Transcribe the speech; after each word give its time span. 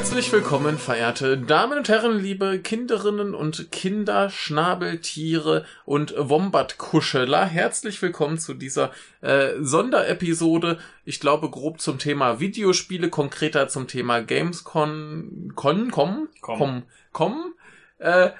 Herzlich 0.00 0.32
willkommen, 0.32 0.78
verehrte 0.78 1.36
Damen 1.36 1.76
und 1.76 1.90
Herren, 1.90 2.18
liebe 2.18 2.58
Kinderinnen 2.58 3.34
und 3.34 3.70
Kinder, 3.70 4.30
Schnabeltiere 4.30 5.66
und 5.84 6.14
Wombatkuscheler. 6.16 7.44
Herzlich 7.44 8.00
willkommen 8.00 8.38
zu 8.38 8.54
dieser 8.54 8.92
äh, 9.20 9.50
Sonderepisode. 9.60 10.78
Ich 11.04 11.20
glaube 11.20 11.50
grob 11.50 11.82
zum 11.82 11.98
Thema 11.98 12.40
Videospiele, 12.40 13.10
konkreter 13.10 13.68
zum 13.68 13.88
Thema 13.88 14.22
Gamescom, 14.22 15.52
Con, 15.54 15.90
com, 15.90 16.28
Komm. 16.40 16.58
com, 16.58 16.82
com. 17.12 17.54
Äh, 17.98 18.30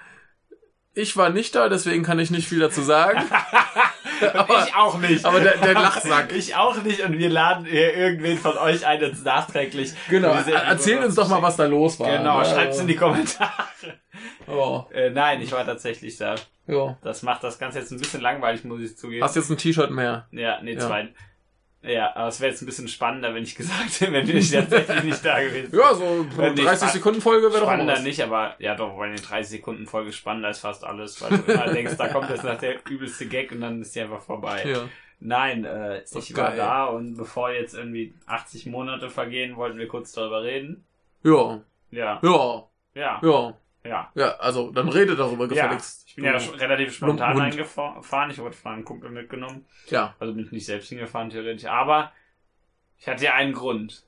ich 0.94 1.18
war 1.18 1.28
nicht 1.28 1.54
da, 1.54 1.68
deswegen 1.68 2.04
kann 2.04 2.18
ich 2.18 2.30
nicht 2.30 2.48
viel 2.48 2.60
dazu 2.60 2.80
sagen. 2.80 3.20
aber, 4.34 4.64
ich 4.66 4.74
auch 4.74 4.98
nicht. 4.98 5.24
aber 5.24 5.40
der, 5.40 5.56
der 5.58 5.74
Lachsack. 5.74 6.32
Ich 6.32 6.54
auch 6.56 6.82
nicht 6.82 7.00
und 7.00 7.18
wir 7.18 7.28
laden 7.30 7.64
hier 7.66 7.94
irgendwen 7.94 8.38
von 8.38 8.56
euch 8.58 8.86
ein, 8.86 9.00
jetzt 9.00 9.24
nachträglich. 9.24 9.92
Genau, 10.08 10.32
erzähl 10.32 10.98
uns 11.02 11.14
doch 11.14 11.28
mal, 11.28 11.42
was 11.42 11.56
da 11.56 11.64
los 11.66 11.98
war. 12.00 12.16
Genau, 12.18 12.38
ne? 12.40 12.44
schreibt's 12.44 12.78
in 12.78 12.86
die 12.86 12.96
Kommentare. 12.96 13.50
Ja, 14.46 14.86
Äh, 14.92 15.10
nein, 15.10 15.40
ich 15.40 15.52
war 15.52 15.64
tatsächlich 15.64 16.16
da. 16.18 16.34
ja. 16.66 16.96
Das 17.02 17.22
macht 17.22 17.42
das 17.44 17.58
Ganze 17.58 17.78
jetzt 17.78 17.90
ein 17.92 17.98
bisschen 17.98 18.20
langweilig, 18.20 18.64
muss 18.64 18.80
ich 18.80 18.96
zugeben. 18.96 19.22
Hast 19.24 19.36
jetzt 19.36 19.50
ein 19.50 19.56
T-Shirt 19.56 19.90
mehr. 19.90 20.26
Ja, 20.32 20.60
nee, 20.62 20.74
Ja. 20.74 20.80
zwei. 20.80 21.08
Ja, 21.82 22.14
aber 22.14 22.28
es 22.28 22.40
wäre 22.40 22.50
jetzt 22.50 22.60
ein 22.60 22.66
bisschen 22.66 22.88
spannender, 22.88 23.34
wenn 23.34 23.42
ich 23.42 23.54
gesagt 23.56 24.00
hätte, 24.00 24.12
wenn 24.12 24.28
ich 24.28 24.50
tatsächlich 24.50 25.02
nicht 25.04 25.24
da 25.24 25.40
gewesen 25.40 25.76
Ja, 25.78 25.94
so 25.94 26.26
Wenn 26.36 26.52
nicht, 26.54 26.66
30 26.66 26.78
spa- 26.88 26.92
Sekunden 26.92 27.20
Folge 27.22 27.46
wäre 27.48 27.60
doch 27.60 27.66
Spannender 27.68 27.94
was. 27.94 28.02
nicht, 28.02 28.22
aber 28.22 28.54
ja 28.58 28.74
doch, 28.74 28.98
weil 28.98 29.08
eine 29.08 29.18
30 29.20 29.50
Sekunden 29.50 29.86
Folge 29.86 30.12
spannender 30.12 30.50
ist 30.50 30.60
fast 30.60 30.84
alles, 30.84 31.20
weil 31.22 31.38
du 31.38 31.52
immer 31.52 31.72
denkst, 31.72 31.96
da 31.96 32.08
kommt 32.08 32.28
jetzt 32.28 32.44
nach 32.44 32.58
der 32.58 32.76
übelste 32.88 33.26
Gag 33.26 33.50
und 33.52 33.62
dann 33.62 33.80
ist 33.80 33.94
die 33.96 34.00
einfach 34.02 34.20
vorbei. 34.20 34.62
Ja. 34.66 34.88
Nein, 35.20 35.64
äh, 35.64 36.02
ich 36.02 36.36
war 36.36 36.48
geil. 36.48 36.56
da 36.56 36.84
und 36.86 37.16
bevor 37.16 37.50
jetzt 37.50 37.74
irgendwie 37.74 38.14
80 38.26 38.66
Monate 38.66 39.08
vergehen, 39.10 39.56
wollten 39.56 39.78
wir 39.78 39.88
kurz 39.88 40.12
darüber 40.12 40.42
reden. 40.42 40.84
Ja, 41.22 41.60
Ja, 41.90 42.20
ja, 42.22 42.64
ja, 42.94 43.20
ja. 43.22 43.54
Ja. 43.84 44.10
Ja, 44.14 44.36
also 44.36 44.70
dann 44.70 44.88
rede 44.88 45.16
darüber 45.16 45.44
Ja, 45.44 45.64
gefälligst. 45.64 46.04
ich 46.06 46.14
bin 46.16 46.24
ja 46.24 46.32
Du- 46.32 46.40
schon 46.40 46.54
relativ 46.56 46.94
spontan 46.94 47.34
Hund. 47.34 47.42
eingefahren. 47.44 48.30
Ich 48.30 48.38
wurde 48.38 48.54
von 48.56 48.72
einem 48.72 48.84
Kumpel 48.84 49.10
mitgenommen. 49.10 49.64
Ja. 49.88 50.14
Also 50.18 50.34
bin 50.34 50.44
ich 50.44 50.52
nicht 50.52 50.66
selbst 50.66 50.88
hingefahren, 50.88 51.30
theoretisch. 51.30 51.64
Aber 51.66 52.12
ich 52.98 53.06
hatte 53.08 53.24
ja 53.24 53.34
einen 53.34 53.52
Grund. 53.52 54.02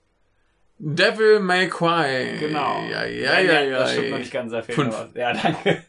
Devil 0.79 1.41
May 1.41 1.69
Cry. 1.69 2.37
Genau. 2.41 2.83
Ja, 2.89 3.05
ja, 3.05 3.39
ja, 3.41 3.61
ja. 3.63 3.79
Das 3.81 3.93
stimmt 3.93 4.11
noch 4.11 4.19
nicht 4.19 4.33
ganz, 4.33 4.51
da 4.53 4.63
Fünf. 4.63 4.93
noch 4.93 5.05
was. 5.05 5.15
Ja, 5.15 5.33
danke. 5.33 5.83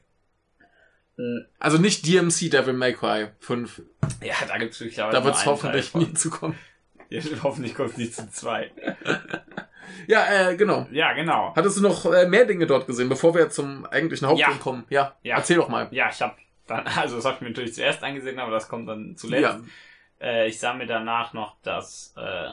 Äh, 1.18 1.42
Also 1.60 1.78
nicht 1.78 2.06
DMC 2.08 2.50
Devil 2.50 2.74
May 2.74 2.94
Cry 2.94 3.28
5. 3.40 3.82
Ja, 4.24 4.36
da 4.48 4.58
gibt's 4.58 4.78
glücklicherweise 4.78 5.14
Da 5.14 5.20
nur 5.20 5.26
wird 5.28 5.36
es 5.36 5.46
hoffentlich 5.46 5.94
nie 5.96 6.14
zu 6.14 6.30
kommen. 6.30 6.58
Ja, 7.10 7.22
hoffentlich 7.44 7.76
kommt 7.76 7.92
es 7.92 7.98
nicht 7.98 8.16
zu 8.16 8.30
zwei. 8.32 8.72
Ja, 10.08 10.50
äh, 10.50 10.56
genau. 10.56 10.88
Ja, 10.92 11.14
genau. 11.14 11.54
Hattest 11.56 11.78
du 11.78 11.82
noch 11.82 12.06
äh, 12.12 12.28
mehr 12.28 12.46
Dinge 12.46 12.66
dort 12.68 12.88
gesehen, 12.88 13.10
bevor 13.10 13.36
wir 13.36 13.50
zum 13.50 13.86
eigentlichen 13.86 14.28
Hauptgrund 14.28 14.58
Ja. 14.58 14.64
kommen? 14.64 14.84
Ja. 14.90 15.16
Ja. 15.24 15.38
Erzähl 15.38 15.58
doch 15.58 15.70
mal. 15.70 15.88
Ja, 15.92 16.10
ich 16.10 16.22
habe 16.22 16.36
dann, 16.68 16.86
also 16.98 17.16
das 17.18 17.26
habe 17.26 17.36
ich 17.36 17.42
mir 17.42 17.50
natürlich 17.50 17.74
zuerst 17.74 18.04
angesehen, 18.04 18.40
aber 18.40 18.52
das 18.52 18.68
kommt 18.68 18.88
dann 18.90 19.16
zuletzt. 19.18 19.44
Ja. 19.44 19.60
Äh, 20.28 20.48
ich 20.48 20.60
sah 20.60 20.74
mir 20.74 20.86
danach 20.88 21.34
noch 21.34 21.56
das 21.64 22.14
äh, 22.18 22.50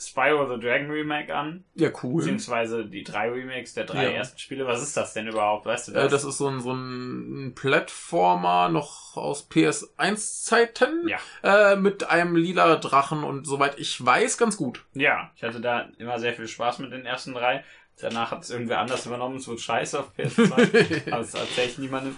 Spyro 0.00 0.48
the 0.54 0.58
Dragon 0.58 0.90
Remake 0.90 1.34
an, 1.34 1.64
Ja, 1.74 1.90
cool. 2.02 2.20
beziehungsweise 2.22 2.86
die 2.86 3.04
drei 3.04 3.28
Remakes 3.28 3.74
der 3.74 3.84
drei 3.84 4.04
Ja. 4.04 4.10
ersten 4.12 4.38
Spiele. 4.38 4.66
Was 4.66 4.82
ist 4.82 4.96
das 4.96 5.12
denn 5.12 5.26
überhaupt? 5.28 5.66
Weißt 5.66 5.88
du 5.88 5.92
das? 5.92 6.06
Äh, 6.06 6.08
das 6.08 6.24
ist 6.24 6.38
so 6.38 6.48
ein, 6.48 6.60
so 6.60 6.72
ein 6.72 7.52
Plattformer 7.54 8.70
noch 8.70 9.16
aus 9.18 9.48
PS1-Zeiten. 9.50 11.06
ja. 11.08 11.18
Äh, 11.42 11.76
mit 11.76 12.04
einem 12.08 12.36
lila 12.36 12.76
Drachen 12.76 13.24
und 13.24 13.46
soweit 13.46 13.78
ich 13.78 14.04
weiß, 14.04 14.38
ganz 14.38 14.56
gut. 14.56 14.84
ja, 14.94 15.30
ich 15.36 15.42
hatte 15.42 15.60
da 15.60 15.88
immer 15.98 16.18
sehr 16.18 16.32
viel 16.32 16.48
Spaß 16.48 16.78
mit 16.78 16.92
den 16.92 17.04
ersten 17.06 17.34
drei. 17.34 17.64
Danach 18.00 18.30
hat 18.30 18.42
es 18.44 18.50
irgendwer 18.50 18.78
anders 18.78 19.04
übernommen, 19.04 19.36
es 19.36 19.46
wird 19.48 19.60
scheiße 19.60 20.00
auf 20.00 20.12
PS2. 20.16 21.06
Aber 21.12 21.18
das 21.18 21.34
erzähle 21.34 21.66
ich 21.68 21.78
niemandem. 21.78 22.16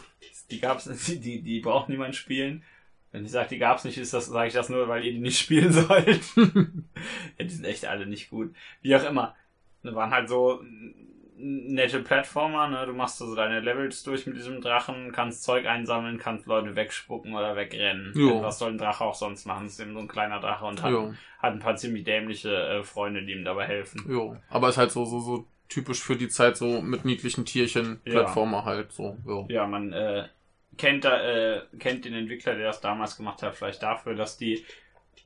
Die 0.50 0.60
gab's 0.60 0.84
die, 1.08 1.18
die, 1.18 1.42
die 1.42 1.60
braucht 1.60 1.88
niemand 1.88 2.14
spielen. 2.14 2.62
Wenn 3.12 3.24
ich 3.24 3.30
sage, 3.30 3.50
die 3.50 3.58
gab's 3.58 3.84
nicht, 3.84 3.98
ist 3.98 4.14
das, 4.14 4.26
sage 4.26 4.48
ich 4.48 4.54
das 4.54 4.68
nur, 4.70 4.88
weil 4.88 5.04
ihr 5.04 5.12
die 5.12 5.18
nicht 5.20 5.38
spielen 5.42 5.70
sollt. 5.72 6.20
ja, 6.36 7.44
die 7.44 7.48
sind 7.48 7.64
echt 7.64 7.86
alle 7.86 8.06
nicht 8.06 8.30
gut. 8.30 8.54
Wie 8.80 8.96
auch 8.96 9.04
immer. 9.08 9.34
Da 9.82 9.94
waren 9.94 10.10
halt 10.10 10.28
so 10.28 10.62
nette 11.36 12.00
Plattformer, 12.00 12.68
ne? 12.68 12.86
Du 12.86 12.92
machst 12.92 13.18
so 13.18 13.34
deine 13.34 13.60
Levels 13.60 14.04
durch 14.04 14.26
mit 14.26 14.36
diesem 14.36 14.60
Drachen, 14.60 15.10
kannst 15.12 15.42
Zeug 15.42 15.66
einsammeln, 15.66 16.18
kannst 16.18 16.46
Leute 16.46 16.76
wegspucken 16.76 17.34
oder 17.34 17.56
wegrennen. 17.56 18.12
Jo. 18.14 18.40
Was 18.42 18.58
soll 18.60 18.70
ein 18.70 18.78
Drache 18.78 19.04
auch 19.04 19.14
sonst 19.16 19.44
machen? 19.46 19.64
Das 19.64 19.72
ist 19.74 19.80
eben 19.80 19.92
so 19.94 19.98
ein 19.98 20.08
kleiner 20.08 20.38
Drache 20.40 20.64
und 20.64 20.80
hat, 20.82 20.92
Ja, 20.92 21.12
hat 21.40 21.52
ein 21.54 21.58
paar 21.58 21.74
ziemlich 21.76 22.04
dämliche 22.04 22.54
äh, 22.54 22.82
Freunde, 22.84 23.24
die 23.24 23.32
ihm 23.32 23.44
dabei 23.44 23.66
helfen. 23.66 24.04
ja. 24.08 24.36
Aber 24.50 24.68
ist 24.68 24.76
halt 24.78 24.92
so, 24.92 25.04
so, 25.04 25.18
so 25.18 25.44
typisch 25.68 26.00
für 26.00 26.14
die 26.16 26.28
Zeit, 26.28 26.56
so 26.56 26.80
mit 26.80 27.04
niedlichen 27.04 27.44
Tierchen, 27.44 28.00
Ja. 28.04 28.12
Plattformer 28.12 28.64
halt, 28.64 28.92
so, 28.92 29.16
ja. 29.26 29.44
Ja, 29.48 29.66
man 29.66 29.92
äh, 29.92 30.28
kennt, 30.76 31.04
äh, 31.04 31.60
kennt 31.78 32.04
den 32.04 32.14
Entwickler, 32.14 32.54
der 32.54 32.66
das 32.66 32.80
damals 32.80 33.16
gemacht 33.16 33.42
hat, 33.42 33.54
vielleicht 33.54 33.82
dafür, 33.82 34.14
dass 34.14 34.36
die 34.36 34.64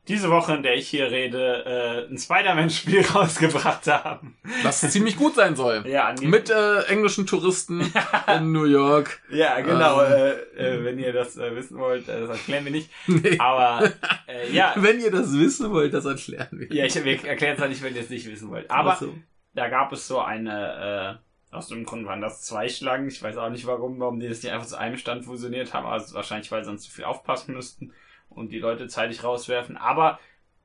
diese 0.09 0.31
Woche, 0.31 0.55
in 0.55 0.63
der 0.63 0.77
ich 0.77 0.89
hier 0.89 1.11
rede, 1.11 2.07
äh, 2.09 2.13
ein 2.13 2.17
Spider-Man-Spiel 2.17 3.05
rausgebracht 3.15 3.87
haben. 3.89 4.37
Was 4.63 4.81
ziemlich 4.81 5.17
gut 5.17 5.35
sein 5.35 5.57
soll. 5.57 5.85
Ja, 5.89 6.15
Mit 6.21 6.49
äh, 6.49 6.83
englischen 6.83 7.27
Touristen 7.27 7.93
in 8.37 8.53
New 8.53 8.65
York. 8.65 9.21
Ja, 9.31 9.61
genau. 9.61 10.03
Ähm. 10.05 10.37
Äh, 10.57 10.77
äh, 10.77 10.85
wenn 10.85 10.99
ihr 10.99 11.13
das 11.13 11.37
äh, 11.37 11.55
wissen 11.57 11.79
wollt, 11.79 12.09
äh, 12.09 12.21
das 12.21 12.31
erklären 12.31 12.65
wir 12.65 12.73
nicht. 12.73 12.91
Nee. 13.09 13.39
Aber 13.39 13.93
äh, 14.27 14.53
ja, 14.53 14.75
Wenn 14.77 15.01
ihr 15.01 15.11
das 15.11 15.33
wissen 15.33 15.71
wollt, 15.71 15.95
das 15.95 16.05
erklären 16.05 16.49
wir. 16.53 16.73
ja, 16.73 16.85
ich 16.85 16.95
wir 17.03 17.25
erklären 17.25 17.55
es 17.55 17.61
halt 17.61 17.71
nicht, 17.71 17.83
wenn 17.83 17.95
ihr 17.95 18.03
es 18.03 18.11
nicht 18.11 18.29
wissen 18.31 18.51
wollt. 18.51 18.71
Aber 18.71 18.97
so. 18.97 19.15
da 19.55 19.69
gab 19.69 19.93
es 19.93 20.07
so 20.07 20.21
eine, 20.21 21.19
äh, 21.19 21.26
aus 21.57 21.69
dem 21.69 21.85
Grund 21.85 22.07
waren 22.07 22.21
das 22.21 22.43
zwei 22.43 22.69
Schlangen. 22.69 23.09
Ich 23.09 23.23
weiß 23.23 23.37
auch 23.39 23.49
nicht 23.51 23.67
warum, 23.67 23.99
warum 24.01 24.21
die 24.21 24.29
das 24.29 24.43
nicht 24.43 24.53
einfach 24.53 24.67
zu 24.67 24.79
einem 24.79 24.97
Stand 24.97 25.25
fusioniert 25.25 25.73
haben. 25.75 25.87
Also 25.87 26.15
wahrscheinlich, 26.15 26.51
weil 26.53 26.63
sie 26.63 26.67
sonst 26.71 26.83
zu 26.85 26.91
viel 26.91 27.05
aufpassen 27.05 27.55
müssten 27.55 27.93
und 28.29 28.51
die 28.51 28.59
Leute 28.59 28.89
zeitig 28.89 29.25
rauswerfen. 29.25 29.77
Aber 29.77 30.19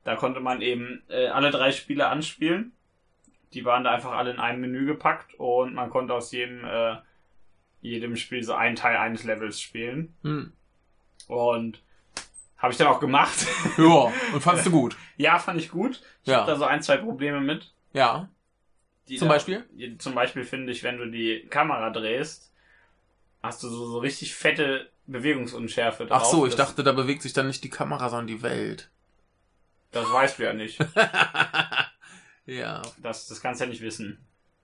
da 0.04 0.16
konnte 0.16 0.40
man 0.40 0.60
eben 0.62 1.02
äh, 1.08 1.28
alle 1.28 1.50
drei 1.50 1.72
Spiele 1.72 2.08
anspielen. 2.08 2.72
Die 3.54 3.64
waren 3.64 3.84
da 3.84 3.90
einfach 3.92 4.12
alle 4.12 4.30
in 4.30 4.38
einem 4.40 4.60
Menü 4.60 4.86
gepackt 4.86 5.34
und 5.34 5.74
man 5.74 5.90
konnte 5.90 6.14
aus 6.14 6.32
jedem, 6.32 6.64
äh, 6.64 6.96
jedem 7.80 8.16
Spiel 8.16 8.42
so 8.42 8.54
einen 8.54 8.76
Teil 8.76 8.96
eines 8.96 9.24
Levels 9.24 9.60
spielen. 9.60 10.14
Hm. 10.22 10.52
Und 11.28 11.82
habe 12.58 12.72
ich 12.72 12.78
dann 12.78 12.86
auch 12.88 13.00
gemacht. 13.00 13.46
Ja, 13.76 14.12
und 14.32 14.40
fandst 14.40 14.66
du 14.66 14.70
gut? 14.70 14.96
ja, 15.16 15.38
fand 15.38 15.60
ich 15.60 15.70
gut. 15.70 16.00
Ich 16.22 16.28
Ja. 16.28 16.38
habe 16.38 16.50
da 16.52 16.56
so 16.56 16.64
ein, 16.64 16.82
zwei 16.82 16.96
Probleme 16.96 17.40
mit. 17.40 17.72
Ja. 17.92 18.28
Zum 19.06 19.28
da- 19.28 19.34
Beispiel? 19.34 19.64
die- 19.72 19.98
Zum 19.98 20.14
Beispiel 20.14 20.44
finde 20.44 20.72
ich, 20.72 20.82
wenn 20.82 20.98
du 20.98 21.10
die 21.10 21.46
Kamera 21.50 21.90
drehst, 21.90 22.52
hast 23.42 23.62
du 23.62 23.68
so, 23.68 23.86
so 23.86 23.98
richtig 23.98 24.34
fette 24.34 24.90
Bewegungsunschärfe 25.06 26.06
drauf. 26.06 26.22
Ach 26.22 26.24
so, 26.26 26.46
ich 26.46 26.54
dachte, 26.54 26.84
da 26.84 26.92
bewegt 26.92 27.22
sich 27.22 27.32
dann 27.32 27.48
nicht 27.48 27.64
die 27.64 27.70
Kamera, 27.70 28.08
sondern 28.08 28.28
die 28.28 28.42
Welt. 28.42 28.90
Das 29.90 30.10
weißt 30.10 30.38
du 30.38 30.44
ja 30.44 30.52
nicht. 30.52 30.78
ja, 32.46 32.82
Das, 32.98 33.26
das 33.26 33.40
kannst 33.40 33.60
du 33.60 33.64
ja 33.64 33.70
nicht 33.70 33.82
wissen. 33.82 34.18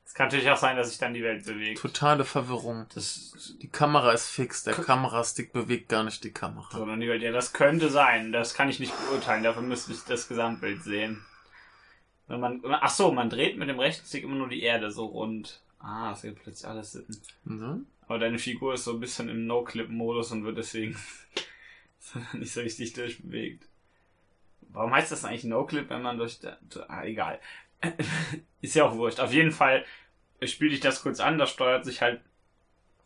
Es 0.06 0.14
kann 0.14 0.28
natürlich 0.28 0.48
auch 0.50 0.56
sein, 0.56 0.76
dass 0.76 0.88
sich 0.88 0.98
dann 0.98 1.12
die 1.12 1.22
Welt 1.22 1.44
bewegt. 1.44 1.80
totale 1.82 2.24
Verwirrung. 2.24 2.86
Das, 2.94 3.56
Die 3.60 3.68
Kamera 3.68 4.12
ist 4.12 4.28
fix, 4.28 4.64
der 4.64 4.72
Kamerastick 4.74 5.52
bewegt 5.52 5.90
gar 5.90 6.02
nicht 6.02 6.24
die 6.24 6.32
Kamera. 6.32 6.66
sondern 6.78 7.00
die 7.00 7.08
Welt, 7.08 7.22
ja, 7.22 7.30
das 7.30 7.52
könnte 7.52 7.90
sein. 7.90 8.32
Das 8.32 8.54
kann 8.54 8.70
ich 8.70 8.80
nicht 8.80 8.94
beurteilen. 9.08 9.42
Dafür 9.42 9.62
müsste 9.62 9.92
ich 9.92 9.98
das 10.04 10.26
Gesamtbild 10.28 10.82
sehen. 10.82 11.22
Wenn 12.28 12.40
man, 12.40 12.62
ach 12.64 12.90
so, 12.90 13.10
man 13.10 13.30
dreht 13.30 13.56
mit 13.56 13.68
dem 13.68 13.80
rechten 13.80 14.06
Stick 14.06 14.22
immer 14.22 14.36
nur 14.36 14.48
die 14.48 14.62
Erde 14.62 14.90
so 14.90 15.06
rund. 15.06 15.62
Ah, 15.80 16.12
es 16.12 16.22
gibt 16.22 16.42
plötzlich 16.42 16.68
alles 16.68 16.92
Sinn. 16.92 17.06
Mhm. 17.44 17.86
Aber 18.06 18.18
deine 18.18 18.38
Figur 18.38 18.74
ist 18.74 18.84
so 18.84 18.92
ein 18.92 19.00
bisschen 19.00 19.28
im 19.28 19.46
No-Clip-Modus 19.46 20.32
und 20.32 20.44
wird 20.44 20.58
deswegen 20.58 20.96
nicht 22.34 22.52
so 22.52 22.60
richtig 22.60 22.92
durchbewegt. 22.92 23.66
Warum 24.60 24.92
heißt 24.92 25.10
das 25.10 25.24
eigentlich 25.24 25.44
No-Clip, 25.44 25.88
wenn 25.88 26.02
man 26.02 26.18
durch... 26.18 26.38
Ah, 26.88 27.04
egal. 27.04 27.40
ist 28.60 28.74
ja 28.74 28.84
auch 28.84 28.96
wurscht. 28.96 29.20
Auf 29.20 29.32
jeden 29.32 29.52
Fall 29.52 29.84
spiele 30.42 30.74
ich 30.74 30.80
das 30.80 31.02
kurz 31.02 31.20
an. 31.20 31.38
Das 31.38 31.50
steuert 31.50 31.84
sich 31.84 32.02
halt 32.02 32.20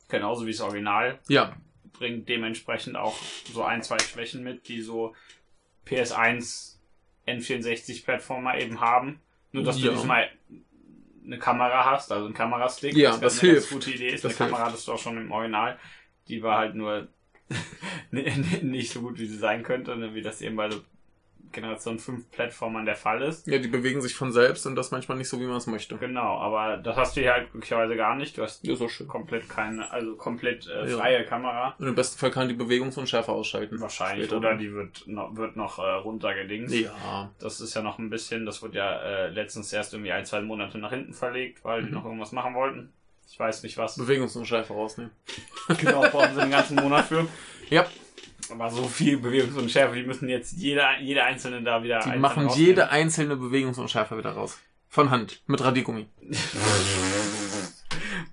genauso 0.08 0.46
wie 0.46 0.52
das 0.52 0.61
Original. 0.61 1.20
Ja, 1.29 1.56
Bringt 1.93 2.29
dementsprechend 2.29 2.96
auch 2.96 3.17
so 3.52 3.62
ein, 3.62 3.82
zwei 3.82 3.99
Schwächen 3.99 4.43
mit, 4.43 4.67
die 4.67 4.81
so 4.81 5.14
PS1 5.87 6.71
N64-Plattformer 7.26 8.58
eben 8.58 8.80
haben. 8.80 9.20
Nur, 9.52 9.64
dass 9.64 9.80
Ja. 9.80 9.90
du 9.90 9.96
diesmal 9.96 10.30
eine 11.24 11.38
Kamera 11.38 11.90
hast, 11.90 12.10
also 12.10 12.24
einen 12.26 12.34
Kamerastick. 12.34 12.96
Ja, 12.96 13.16
das 13.16 13.40
eine 13.40 13.52
hilft. 13.52 13.70
Ganz 13.70 13.84
gute 13.84 13.96
Idee 13.96 14.10
ist. 14.10 14.24
Das 14.24 14.40
eine 14.40 14.50
Kamera 14.50 14.66
hattest 14.66 14.88
du 14.88 14.92
auch 14.92 14.98
schon 14.98 15.16
im 15.19 15.30
Original. 15.30 15.78
Die 16.28 16.42
war 16.42 16.58
halt 16.58 16.74
nur 16.74 17.08
nicht 18.10 18.90
so 18.92 19.00
gut, 19.02 19.19
wie 19.19 19.26
sie 19.26 19.36
sein 19.36 19.62
könnte, 19.62 19.96
ne, 19.96 20.14
wie 20.14 20.22
das 20.22 20.40
eben 20.42 20.56
bei 20.56 20.70
so 20.70 20.80
Generation 21.50 21.99
5 21.99 22.31
Plattformern 22.31 22.85
der 22.87 22.97
Fall 22.97 23.21
ist. 23.23 23.47
Ja, 23.47 23.59
die 23.59 23.69
bewegen 23.69 24.00
sich 24.00 24.15
von 24.15 24.33
selbst 24.33 24.65
und 24.67 24.75
das 24.77 24.91
manchmal 24.91 25.19
nicht 25.19 25.29
so, 25.29 25.39
wie 25.41 25.44
man 25.47 25.56
es 25.56 25.67
möchte. 25.67 25.97
Genau, 25.97 26.39
aber 26.39 26.77
das 26.79 26.97
hast 26.97 27.17
du 27.17 27.21
hier 27.21 27.33
halt 27.33 27.50
glücklicherweise 27.50 27.97
gar 27.97 28.15
nicht. 28.15 28.39
Du 28.39 28.43
hast 28.43 28.65
Ja, 28.67 28.75
so 28.75 28.89
schön. 28.89 29.09
komplett 29.09 29.49
keine, 29.49 29.91
also 29.91 30.15
komplett 30.17 30.67
äh, 30.69 30.91
Ja. 30.91 30.97
freie 30.99 31.25
Kamera. 31.27 31.75
Und 31.79 31.89
im 31.89 31.94
besten 31.94 32.19
Fall 32.19 32.31
kann 32.31 32.49
die 32.49 32.55
Bewegungsunschärfe 32.55 33.33
ausschalten. 33.33 33.81
Wahrscheinlich. 33.81 34.27
Später 34.27 34.39
Oder 34.39 34.56
die 34.56 34.73
wird 34.73 35.06
noch, 35.06 35.37
wird 35.37 35.56
noch 35.56 35.79
äh, 35.79 35.83
runtergedingst. 35.83 36.75
Ja. 36.75 37.31
Das 37.41 37.61
ist 37.61 37.75
ja 37.75 37.83
noch 37.83 37.99
ein 37.99 38.09
bisschen, 38.11 38.47
das 38.47 38.62
wurde 38.62 38.79
ja 38.79 39.00
äh, 39.03 39.29
letztens 39.29 39.73
erst 39.73 39.93
irgendwie 39.93 40.12
ein, 40.12 40.25
zwei 40.25 40.41
Monate 40.41 40.79
nach 40.79 40.91
hinten 40.91 41.12
verlegt, 41.12 41.65
weil 41.65 41.83
die 41.83 41.89
Mhm. 41.89 41.94
noch 41.94 42.05
irgendwas 42.05 42.33
machen 42.33 42.55
wollten. 42.55 42.93
Ich 43.31 43.39
weiß 43.39 43.62
nicht 43.62 43.79
was. 43.79 43.97
Bewegungsunschärfe 43.97 44.73
rausnehmen. 44.75 45.12
genau, 45.81 46.00
brauchen 46.03 46.35
sie 46.35 46.41
den 46.41 46.50
ganzen 46.50 46.77
Monat 46.77 47.06
für. 47.06 47.27
Ja. 47.71 47.87
Aber 48.52 48.70
so 48.70 48.87
viel 48.87 49.19
Bewegungsunschärfe, 49.19 49.94
die 49.96 50.02
müssen 50.04 50.28
jetzt 50.28 50.52
jede, 50.52 50.84
jede 51.00 51.25
einzelne 51.25 51.62
da 51.62 51.82
wieder 51.82 51.99
Die 52.00 52.04
einzeln 52.06 52.20
machen 52.20 52.44
rausnehmen. 52.44 52.69
jede 52.69 52.90
einzelne 52.90 53.37
Bewegungsunschärfe 53.37 54.19
wieder 54.19 54.32
raus. 54.32 54.58
Von 54.88 55.10
Hand. 55.10 55.40
Mit 55.46 55.62
Radiergummi. 55.64 56.06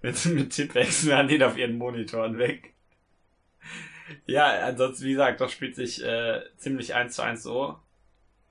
mit, 0.02 0.26
mit 0.26 0.50
Tippwechsel 0.52 1.10
werden 1.10 1.28
die 1.30 1.42
auf 1.44 1.58
ihren 1.58 1.78
Monitoren 1.78 2.38
weg. 2.38 2.74
Ja, 4.26 4.48
ansonsten, 4.66 5.06
wie 5.06 5.12
gesagt, 5.12 5.40
das 5.40 5.52
spielt 5.52 5.76
sich 5.76 6.04
äh, 6.04 6.42
ziemlich 6.58 6.96
eins 6.96 7.16
zu 7.16 7.22
eins 7.22 7.44
so. 7.44 7.78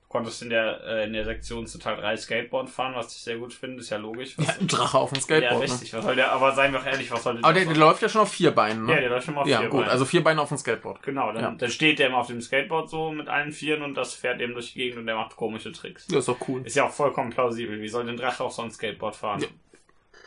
Konntest 0.09 0.41
in 0.41 0.49
der, 0.49 0.83
äh, 0.87 1.05
in 1.05 1.13
der 1.13 1.23
Sektion 1.23 1.67
zu 1.67 1.77
Teil 1.77 1.95
3 1.97 2.17
Skateboard 2.17 2.67
fahren, 2.67 2.95
was 2.95 3.15
ich 3.15 3.21
sehr 3.21 3.37
gut 3.37 3.53
finde, 3.53 3.79
ist 3.79 3.91
ja 3.91 3.97
logisch. 3.97 4.33
Was, 4.39 4.47
Ja, 4.47 4.53
ein 4.59 4.67
Drache 4.67 4.97
auf 4.97 5.11
dem 5.11 5.17
ja, 5.17 5.21
Skateboard. 5.21 5.59
ne? 5.59 5.63
richtig. 5.71 5.93
Was 5.93 6.03
soll 6.03 6.15
der, 6.15 6.31
aber 6.31 6.55
seien 6.55 6.71
wir 6.73 6.79
auch 6.79 6.85
ehrlich, 6.87 7.11
was 7.11 7.21
soll 7.21 7.35
der 7.35 7.45
Aber 7.45 7.53
der, 7.53 7.65
der 7.65 7.75
läuft 7.77 8.01
ja 8.01 8.09
schon 8.09 8.21
auf 8.21 8.31
vier 8.31 8.49
Beinen, 8.49 8.89
Ja, 8.89 8.95
ne? 8.95 9.01
der 9.01 9.09
läuft 9.11 9.25
schon 9.27 9.35
mal 9.35 9.41
auf 9.41 9.47
Ja, 9.47 9.59
vier 9.59 9.69
gut. 9.69 9.79
Beinen. 9.81 9.91
Also 9.91 10.05
vier 10.05 10.23
Beine 10.23 10.41
auf 10.41 10.49
dem 10.49 10.57
Skateboard. 10.57 11.03
Genau, 11.03 11.31
dann, 11.31 11.41
Ja. 11.43 11.51
dann 11.55 11.69
steht 11.69 11.99
der 11.99 12.07
immer 12.07 12.17
auf 12.17 12.27
dem 12.27 12.41
Skateboard 12.41 12.89
so 12.89 13.11
mit 13.11 13.27
allen 13.29 13.51
Vieren 13.51 13.83
und 13.83 13.93
das 13.93 14.15
fährt 14.15 14.41
eben 14.41 14.53
durch 14.53 14.73
die 14.73 14.79
Gegend 14.79 14.97
und 14.97 15.05
der 15.05 15.15
macht 15.15 15.35
komische 15.35 15.71
Tricks. 15.71 16.07
Ja, 16.09 16.17
ist 16.17 16.27
doch 16.27 16.37
cool. 16.47 16.63
Ist 16.65 16.75
ja 16.75 16.85
auch 16.87 16.91
vollkommen 16.91 17.29
plausibel. 17.29 17.79
Wie 17.79 17.87
soll 17.87 18.05
denn 18.07 18.17
Drache 18.17 18.43
auch 18.43 18.51
so 18.51 18.63
ein 18.63 18.71
Skateboard 18.71 19.15
fahren? 19.15 19.41
Ja. 19.41 19.47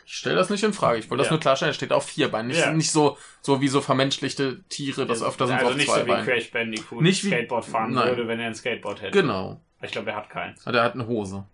Ich 0.05 0.15
stelle 0.17 0.35
das 0.35 0.49
nicht 0.49 0.63
in 0.63 0.73
Frage. 0.73 0.99
Ich 0.99 1.09
wollte 1.09 1.19
das 1.21 1.27
Ja. 1.27 1.33
nur 1.33 1.39
klarstellen, 1.39 1.71
er 1.71 1.75
steht 1.75 1.93
auf 1.93 2.05
vier 2.05 2.29
Beinen. 2.29 2.49
Nicht, 2.49 2.59
Ja. 2.59 2.71
nicht 2.73 2.91
so, 2.91 3.17
so 3.41 3.61
wie 3.61 3.69
so 3.69 3.79
vermenschlichte 3.79 4.61
Tiere, 4.67 5.05
das 5.05 5.23
öfter 5.23 5.47
sind 5.47 5.55
also 5.57 5.69
auf 5.71 5.75
nicht 5.77 5.87
zwei 5.89 5.99
so 6.01 6.05
wie 6.05 6.09
Beinen. 6.11 6.25
Crash 6.25 6.51
Bandicoot 6.51 7.01
Nicht 7.01 7.23
wie- 7.23 7.27
Skateboard 7.27 7.63
fahren 7.65 7.93
Nein. 7.93 8.09
würde, 8.09 8.27
wenn 8.27 8.39
er 8.39 8.47
ein 8.47 8.55
Skateboard 8.55 9.01
hätte. 9.01 9.11
Genau. 9.11 9.61
Ich 9.83 9.91
glaube, 9.91 10.09
er 10.11 10.15
hat 10.17 10.29
keins. 10.29 10.61
Aber 10.65 10.71
der 10.73 10.83
hat 10.83 10.93
eine 10.93 11.07
Hose. 11.07 11.45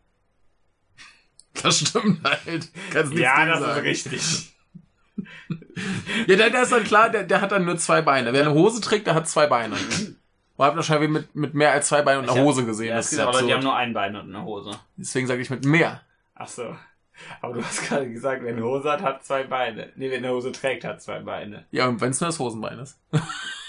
Das 1.63 1.79
stimmt 1.79 2.23
halt. 2.23 2.69
Kannst 2.91 3.09
nichts 3.11 3.21
Ja, 3.21 3.45
das 3.45 3.59
ist 3.59 3.65
sagen. 3.65 3.81
richtig. 3.81 4.53
Ja, 6.27 6.35
der, 6.35 6.49
der 6.51 6.61
ist 6.61 6.71
dann 6.71 6.83
klar, 6.83 7.09
der, 7.09 7.23
der 7.23 7.41
hat 7.41 7.51
dann 7.51 7.65
nur 7.65 7.77
zwei 7.77 8.01
Beine. 8.01 8.31
Wer 8.33 8.41
eine 8.45 8.53
Hose 8.53 8.79
trägt, 8.81 9.07
der 9.07 9.15
hat 9.15 9.27
zwei 9.27 9.47
Beine. 9.47 9.75
Man 10.57 10.67
hat 10.67 10.75
wahrscheinlich 10.75 11.09
mit, 11.09 11.35
mit 11.35 11.53
mehr 11.55 11.71
als 11.71 11.87
zwei 11.87 12.01
Beinen 12.03 12.21
und 12.23 12.29
einer 12.29 12.43
Hose 12.43 12.65
gesehen. 12.65 12.89
Ja, 12.89 12.97
das 12.97 13.11
ist 13.11 13.17
gibt 13.17 13.27
aber 13.27 13.41
die 13.41 13.53
haben 13.53 13.63
nur 13.63 13.75
ein 13.75 13.93
Bein 13.93 14.15
und 14.15 14.33
eine 14.33 14.43
Hose. 14.43 14.71
Deswegen 14.95 15.25
sage 15.27 15.41
ich 15.41 15.49
mit 15.49 15.65
mehr. 15.65 16.01
Ach 16.35 16.47
so. 16.47 16.75
Aber 17.41 17.53
du 17.55 17.63
hast 17.63 17.87
gerade 17.87 18.09
gesagt, 18.09 18.43
wer 18.43 18.53
eine 18.53 18.63
Hose 18.63 18.89
hat, 18.91 19.01
hat 19.01 19.25
zwei 19.25 19.43
Beine. 19.43 19.91
Nee, 19.95 20.09
wer 20.11 20.19
eine 20.19 20.29
Hose 20.29 20.51
trägt, 20.51 20.85
hat 20.85 21.01
zwei 21.01 21.19
Beine. 21.19 21.65
Ja, 21.71 21.87
und 21.87 21.99
wenn 21.99 22.11
es 22.11 22.21
nur 22.21 22.27
das 22.29 22.39
Hosenbein 22.39 22.79
ist. 22.79 22.99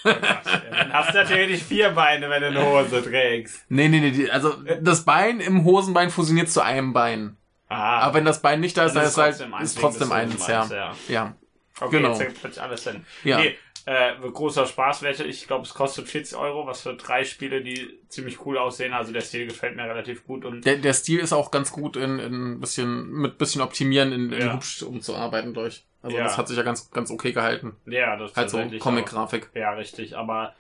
Dann 0.05 0.93
hast 0.93 1.11
du 1.11 1.19
natürlich 1.19 1.63
vier 1.63 1.91
Beine, 1.91 2.29
wenn 2.31 2.41
du 2.43 2.49
eine 2.49 2.65
Hose 2.65 3.03
trägst. 3.03 3.65
Nee, 3.69 3.89
nee, 3.89 4.01
nee. 4.01 4.31
Also 4.31 4.55
das 4.81 5.05
Bein 5.05 5.41
im 5.41 5.65
Hosenbein 5.65 6.11
fusioniert 6.11 6.49
zu 6.51 6.63
einem 6.63 6.93
Bein. 6.93 7.37
Ah, 7.69 8.01
Aber 8.01 8.15
wenn 8.15 8.25
das 8.25 8.43
Bein 8.43 8.61
nicht 8.61 8.77
da 8.77 8.85
ist, 8.87 8.95
dann 8.97 9.05
ist, 9.05 9.17
halt, 9.17 9.41
eins 9.41 9.71
ist 9.71 9.77
wegen 9.77 9.87
trotzdem 9.87 10.11
eins, 10.13 10.47
ja. 10.49 10.67
Ja. 10.71 10.93
Ja. 11.09 11.35
Okay, 11.81 11.97
Genau. 11.99 12.19
jetzt 12.19 12.41
plötzlich 12.41 12.63
alles 12.63 12.83
Sinn. 12.85 13.05
Ja. 13.25 13.39
Nee, 13.39 13.57
äh, 13.87 14.15
großer 14.19 14.67
Spaßwette. 14.67 15.25
Ich 15.25 15.47
glaube, 15.47 15.65
es 15.65 15.75
kostet 15.75 16.09
40 16.09 16.37
Euro, 16.37 16.67
was 16.67 16.83
für 16.83 16.95
drei 16.95 17.25
Spiele, 17.25 17.63
die 17.63 17.99
ziemlich 18.09 18.45
cool 18.47 18.59
aussehen. 18.59 18.93
Also 18.93 19.13
der 19.13 19.21
Stil 19.23 19.47
gefällt 19.47 19.77
mir 19.77 19.85
relativ 19.85 20.27
gut 20.27 20.45
und 20.45 20.65
Der, 20.65 20.77
der 20.77 20.93
Stil 20.95 21.21
ist 21.21 21.33
auch 21.33 21.51
ganz 21.51 21.73
gut 21.73 21.97
in, 21.97 22.19
in 22.19 22.53
ein 22.53 22.61
bisschen, 22.61 23.11
mit 23.11 23.39
bisschen 23.39 23.63
optimieren 23.63 24.13
in, 24.13 24.33
in 24.33 24.41
Ja. 24.47 24.53
hübsch 24.55 24.83
umzuarbeiten 24.83 25.55
durch. 25.55 25.85
Also 26.03 26.17
Ja. 26.17 26.25
das 26.25 26.39
hat 26.39 26.49
sich 26.49 26.57
ja 26.57 26.63
ganz, 26.63 26.91
ganz 26.91 27.11
okay 27.11 27.33
gehalten. 27.33 27.77
ja, 27.87 28.17
das 28.17 28.31
ist 28.33 28.37
Halt 28.37 28.51
so 28.51 28.59
Comic-Grafik. 28.79 29.51
Ja, 29.55 29.73
richtig. 29.73 30.17
Aber 30.17 30.55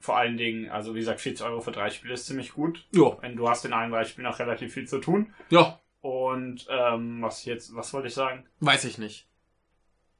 vor 0.00 0.16
allen 0.16 0.36
Dingen, 0.36 0.68
also 0.70 0.94
wie 0.94 0.98
gesagt, 1.00 1.20
40 1.20 1.46
Euro 1.46 1.60
für 1.60 1.70
drei 1.72 1.90
Spiele 1.90 2.14
ist 2.14 2.26
ziemlich 2.26 2.52
gut. 2.54 2.84
Ja. 2.92 3.16
Wenn 3.20 3.36
du 3.36 3.48
hast 3.48 3.64
in 3.64 3.72
allen 3.72 3.90
drei 3.92 4.04
Spielen 4.04 4.26
auch 4.26 4.38
relativ 4.38 4.72
viel 4.74 4.88
zu 4.88 4.98
tun. 4.98 5.32
Ja. 5.50 5.78
Und 6.00 6.66
ähm, 6.68 7.22
was 7.22 7.44
jetzt, 7.44 7.76
was 7.76 7.92
wollte 7.92 8.08
ich 8.08 8.14
sagen? 8.14 8.44
Weiß 8.58 8.84
ich 8.84 8.98
nicht. 8.98 9.28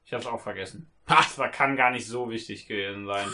Ich 0.05 0.13
habe 0.13 0.21
es 0.21 0.27
auch 0.27 0.39
vergessen. 0.39 0.89
Ha! 1.09 1.25
Das 1.35 1.51
kann 1.51 1.75
gar 1.75 1.91
nicht 1.91 2.07
so 2.07 2.29
wichtig 2.29 2.67
gewesen 2.67 3.05
sein. 3.05 3.27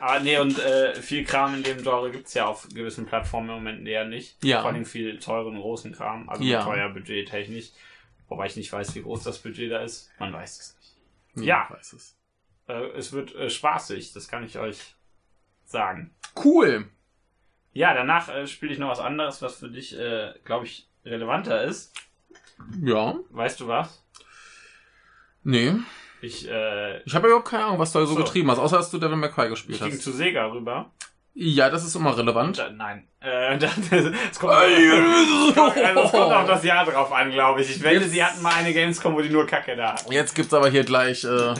Aber 0.00 0.20
nee, 0.20 0.38
und 0.38 0.58
äh, 0.58 0.94
viel 0.94 1.24
Kram 1.24 1.54
in 1.54 1.62
dem 1.62 1.82
Genre 1.82 2.10
gibt's 2.10 2.34
ja 2.34 2.46
auf 2.46 2.68
gewissen 2.68 3.06
Plattformen 3.06 3.48
im 3.48 3.54
Moment 3.56 3.86
eher 3.88 4.04
nicht. 4.04 4.42
Ja. 4.44 4.60
Vor 4.60 4.70
allem 4.70 4.84
viel 4.84 5.18
teuren, 5.18 5.56
großen 5.60 5.92
Kram. 5.92 6.28
Also 6.28 6.44
Ja. 6.44 6.62
teuer 6.62 6.88
budgettechnisch. 6.90 7.70
Wobei 8.28 8.46
ich 8.46 8.56
nicht 8.56 8.72
weiß, 8.72 8.94
wie 8.94 9.02
groß 9.02 9.24
das 9.24 9.38
Budget 9.38 9.72
da 9.72 9.80
ist. 9.80 10.10
Man 10.18 10.32
weiß 10.32 10.60
es 10.60 10.76
nicht. 10.78 10.96
Niemand 11.36 11.48
Ja. 11.70 11.76
Weiß 11.76 11.92
es. 11.94 12.16
Äh, 12.68 12.86
es 12.96 13.12
wird 13.12 13.34
äh, 13.34 13.50
spaßig, 13.50 14.12
das 14.12 14.28
kann 14.28 14.44
ich 14.44 14.58
euch 14.58 14.94
sagen. 15.64 16.14
Cool. 16.42 16.88
Ja, 17.72 17.92
danach 17.92 18.28
äh, 18.28 18.46
spiele 18.46 18.72
ich 18.72 18.78
noch 18.78 18.88
was 18.88 19.00
anderes, 19.00 19.42
was 19.42 19.56
für 19.58 19.68
dich, 19.68 19.98
äh, 19.98 20.32
glaube 20.44 20.66
ich, 20.66 20.88
relevanter 21.04 21.64
ist. 21.64 21.92
Ja. 22.80 23.16
Weißt 23.30 23.58
du 23.60 23.66
was? 23.66 24.02
Nee. 25.42 25.74
Ich, 26.24 26.48
äh, 26.48 26.98
Ich 27.04 27.14
habe 27.14 27.26
ja 27.26 27.32
überhaupt 27.34 27.48
keine 27.48 27.64
Ahnung, 27.64 27.78
was 27.78 27.92
du 27.92 27.98
da 28.00 28.06
so 28.06 28.12
So. 28.14 28.18
getrieben 28.22 28.50
hast, 28.50 28.58
außer 28.58 28.76
dass 28.78 28.90
du 28.90 28.98
Devil 28.98 29.16
May 29.16 29.30
Cry 29.30 29.48
gespielt 29.48 29.78
ich 29.78 29.84
ging 29.84 29.92
hast. 29.94 30.02
zu 30.02 30.12
Sega 30.12 30.46
rüber. 30.46 30.90
Ja, 31.36 31.68
das 31.68 31.84
ist 31.84 31.96
immer 31.96 32.16
relevant. 32.16 32.58
Da, 32.58 32.70
nein. 32.70 33.08
Äh, 33.20 33.58
das, 33.58 33.74
kommt, 34.38 34.52
also, 34.52 36.08
kommt 36.08 36.32
auf 36.32 36.46
das 36.46 36.62
Jahr 36.64 36.84
drauf 36.84 37.12
an, 37.12 37.30
glaube 37.32 37.62
ich. 37.62 37.70
Ich 37.70 37.82
wette, 37.82 37.96
Jetzt- 38.02 38.10
sie 38.12 38.22
hatten 38.24 38.40
mal 38.42 38.54
eine 38.54 38.72
Gamescom, 38.72 39.14
wo 39.14 39.20
die 39.20 39.30
nur 39.30 39.46
Kacke 39.46 39.74
da 39.76 39.94
hatten. 39.94 40.12
Jetzt 40.12 40.34
gibt's 40.34 40.54
aber 40.54 40.68
hier 40.68 40.84
gleich 40.84 41.24
äh, 41.24 41.54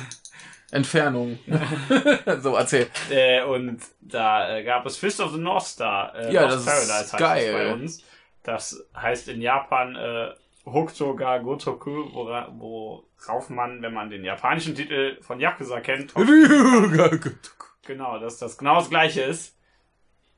Entfernung. 0.71 1.39
so, 2.41 2.55
erzähl. 2.57 2.89
Äh, 3.11 3.43
und 3.45 3.81
da 4.01 4.57
äh, 4.57 4.65
gab 4.65 4.87
es 4.87 4.97
Fist 4.97 5.21
of 5.21 5.33
the 5.33 5.39
North 5.39 5.65
Star. 5.67 6.15
Äh, 6.15 6.33
Ja, 6.33 6.43
Lost 6.43 6.55
das 6.55 6.61
ist 6.61 6.67
Paradise 6.67 7.13
heißt 7.13 7.17
geil. 7.19 7.53
Das 7.53 7.63
bei 7.63 7.73
uns. 7.73 8.03
Das 8.43 8.87
heißt 8.97 9.29
in 9.29 9.41
Japan 9.43 9.97
äh, 9.97 10.31
Hokuto 10.67 11.15
ga 11.15 11.39
Gotoku, 11.39 12.13
wora, 12.13 12.49
worauf 13.27 13.51
man, 13.51 13.83
wenn 13.83 13.93
man 13.95 14.11
den 14.11 14.25
japanischen 14.25 14.75
Titel 14.75 15.19
von 15.23 15.41
Yakuza 15.41 15.81
kennt, 15.81 16.15
genau, 17.87 18.19
dass 18.19 18.39
das 18.39 18.59
genau 18.59 18.77
das 18.77 18.91
gleiche 18.91 19.23
ist. 19.23 19.57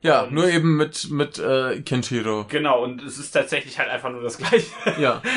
ja, 0.01 0.23
Und- 0.23 0.33
nur 0.33 0.47
eben 0.49 0.77
mit, 0.77 1.09
mit 1.09 1.39
äh, 1.39 1.81
Kenshiro. 1.81 2.45
Genau, 2.49 2.83
und 2.83 3.01
es 3.01 3.17
ist 3.17 3.31
tatsächlich 3.31 3.77
halt 3.79 3.89
einfach 3.89 4.11
nur 4.11 4.21
das 4.21 4.37
gleiche. 4.37 4.71
Ja. 4.99 5.21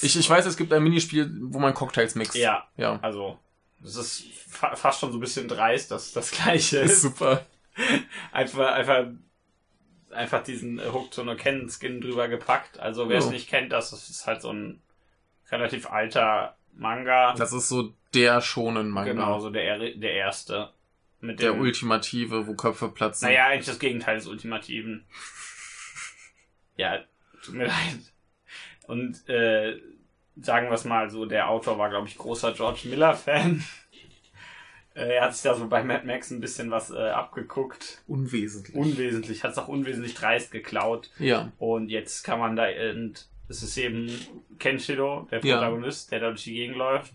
Ich, 0.00 0.18
ich 0.18 0.28
weiß, 0.28 0.46
es 0.46 0.56
gibt 0.56 0.72
ein 0.72 0.82
Minispiel, 0.82 1.30
wo 1.42 1.58
man 1.58 1.74
Cocktails 1.74 2.14
mixt. 2.14 2.34
ja, 2.34 2.66
Ja. 2.76 2.98
also, 3.02 3.38
es 3.84 3.96
ist 3.96 4.24
fa 4.48 4.74
fast 4.74 5.00
schon 5.00 5.12
so 5.12 5.18
ein 5.18 5.20
bisschen 5.20 5.48
dreist, 5.48 5.90
dass 5.90 6.12
das 6.12 6.30
gleiche 6.30 6.78
Ist 6.78 6.92
ist. 6.92 7.02
super. 7.02 7.44
einfach, 8.32 8.72
einfach, 8.72 9.06
einfach 10.10 10.42
diesen 10.42 10.78
äh, 10.78 10.84
Hokuto 10.86 11.24
no 11.24 11.36
Ken 11.36 11.68
Skin 11.68 12.00
drüber 12.00 12.28
gepackt. 12.28 12.78
Also 12.80 13.08
wer 13.08 13.18
es 13.18 13.26
Ja. 13.26 13.30
nicht 13.32 13.48
kennt, 13.48 13.72
das 13.72 13.92
ist 13.92 14.26
halt 14.26 14.40
so 14.42 14.50
ein 14.50 14.80
relativ 15.50 15.90
alter 15.90 16.56
Manga. 16.74 17.34
Das 17.34 17.52
ist 17.52 17.68
so 17.68 17.92
der 18.14 18.40
schonen 18.40 18.88
Manga. 18.90 19.12
Genau, 19.12 19.38
so 19.40 19.50
der, 19.50 19.64
er- 19.64 19.94
der 19.94 20.12
erste. 20.14 20.70
Mit 21.20 21.40
Der 21.40 21.52
dem, 21.52 21.60
ultimative, 21.60 22.46
wo 22.48 22.54
Köpfe 22.54 22.88
platzen. 22.88 23.28
Naja, 23.28 23.46
eigentlich 23.46 23.66
das 23.66 23.78
Gegenteil 23.78 24.16
des 24.16 24.26
Ultimativen. 24.26 25.04
Ja, 26.76 27.00
tut 27.44 27.54
mir 27.54 27.66
leid. 27.66 27.98
Und 28.86 29.28
äh, 29.28 29.78
sagen 30.40 30.68
wir 30.68 30.72
es 30.74 30.84
mal 30.84 31.10
so, 31.10 31.26
der 31.26 31.48
Autor 31.50 31.78
war, 31.78 31.90
glaube 31.90 32.08
ich, 32.08 32.16
großer 32.16 32.52
George 32.52 32.82
Miller-Fan. 32.88 33.62
Äh, 34.94 35.14
er 35.14 35.24
hat 35.24 35.32
sich 35.34 35.42
da 35.42 35.54
so 35.54 35.68
bei 35.68 35.82
Mad 35.82 36.06
Max 36.06 36.30
ein 36.30 36.40
bisschen 36.42 36.70
was 36.70 36.90
äh, 36.90 36.98
abgeguckt. 36.98 38.02
Unwesentlich. 38.06 38.76
Unwesentlich, 38.76 39.42
hat 39.42 39.52
es 39.52 39.56
auch 39.58 39.68
unwesentlich 39.68 40.12
dreist 40.12 40.50
geklaut. 40.50 41.08
ja. 41.18 41.50
Und 41.58 41.88
jetzt 41.88 42.24
kann 42.24 42.38
man 42.38 42.56
da, 42.56 42.66
und 42.94 43.26
es 43.52 43.62
ist 43.62 43.76
eben 43.76 44.10
Kenshiro, 44.58 45.28
der 45.30 45.44
Ja. 45.44 45.56
Protagonist, 45.56 46.10
der 46.12 46.20
da 46.20 46.28
durch 46.28 46.44
die 46.44 46.54
Gegend 46.54 46.76
läuft, 46.76 47.12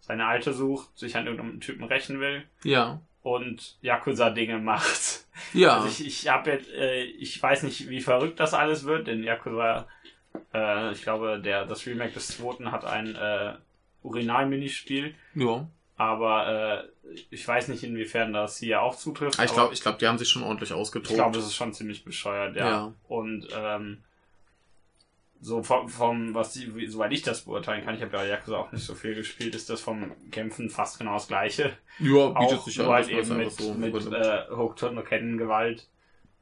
seine 0.00 0.26
Alte 0.26 0.52
sucht, 0.52 0.96
sich 0.98 1.16
an 1.16 1.26
irgendeinem 1.26 1.60
Typen 1.60 1.84
rächen 1.84 2.20
will 2.20 2.44
Ja. 2.62 3.00
und 3.22 3.76
Yakuza-Dinge 3.82 4.58
macht. 4.58 5.26
Ja. 5.52 5.76
Also 5.82 5.88
ich, 5.88 6.06
ich 6.06 6.28
habe 6.28 6.50
jetzt, 6.50 6.68
äh, 6.70 7.02
ich 7.04 7.42
weiß 7.42 7.62
nicht, 7.64 7.88
wie 7.88 8.00
verrückt 8.00 8.40
das 8.40 8.54
alles 8.54 8.84
wird, 8.84 9.06
denn 9.06 9.22
Yakuza, 9.22 9.86
äh, 10.54 10.92
ich 10.92 11.02
glaube, 11.02 11.40
der, 11.40 11.64
das 11.66 11.86
Remake 11.86 12.12
des 12.12 12.28
zweiten 12.28 12.70
hat 12.72 12.84
ein 12.84 13.14
äh, 13.14 13.54
Urinal-Minispiel, 14.02 15.14
ja. 15.34 15.68
aber 15.96 16.84
äh, 17.06 17.12
ich 17.30 17.46
weiß 17.46 17.68
nicht, 17.68 17.82
inwiefern 17.84 18.32
das 18.32 18.58
hier 18.58 18.82
auch 18.82 18.96
zutrifft. 18.96 19.38
Ah, 19.38 19.44
Ich 19.44 19.52
glaube, 19.52 19.72
ich 19.74 19.80
glaub, 19.80 19.98
die 19.98 20.06
haben 20.06 20.18
sich 20.18 20.28
schon 20.28 20.42
ordentlich 20.42 20.70
ich 20.70 20.76
ausgetobt. 20.76 21.14
glaube, 21.14 21.36
das 21.36 21.46
ist 21.46 21.54
schon 21.54 21.72
ziemlich 21.72 22.04
bescheuert, 22.04 22.56
ja. 22.56 22.68
Ja. 22.68 22.92
Und 23.08 23.48
ähm, 23.56 23.98
so 25.40 25.62
vom, 25.62 25.88
vom 25.88 26.34
was 26.34 26.52
die, 26.52 26.74
wie- 26.74 26.86
soweit 26.88 27.12
ich 27.12 27.22
das 27.22 27.42
beurteilen 27.42 27.84
kann, 27.84 27.94
ich 27.94 28.02
habe 28.02 28.16
ja 28.16 28.24
Yakuza 28.24 28.56
auch 28.56 28.72
nicht 28.72 28.84
so 28.84 28.94
viel 28.94 29.14
gespielt, 29.14 29.54
ist 29.54 29.70
das 29.70 29.80
vom 29.80 30.12
Kämpfen 30.30 30.68
fast 30.70 30.98
genau 30.98 31.14
das 31.14 31.28
gleiche. 31.28 31.76
ja, 32.00 32.28
bietet 32.28 32.58
Auch 32.58 32.64
sich 32.64 32.78
nur 32.78 32.86
an. 32.88 32.92
halt 32.94 33.08
eben 33.08 33.36
mit, 33.36 33.52
so 33.52 33.74
mit 33.74 33.94
äh, 34.12 35.02
Kettengewalt. 35.04 35.88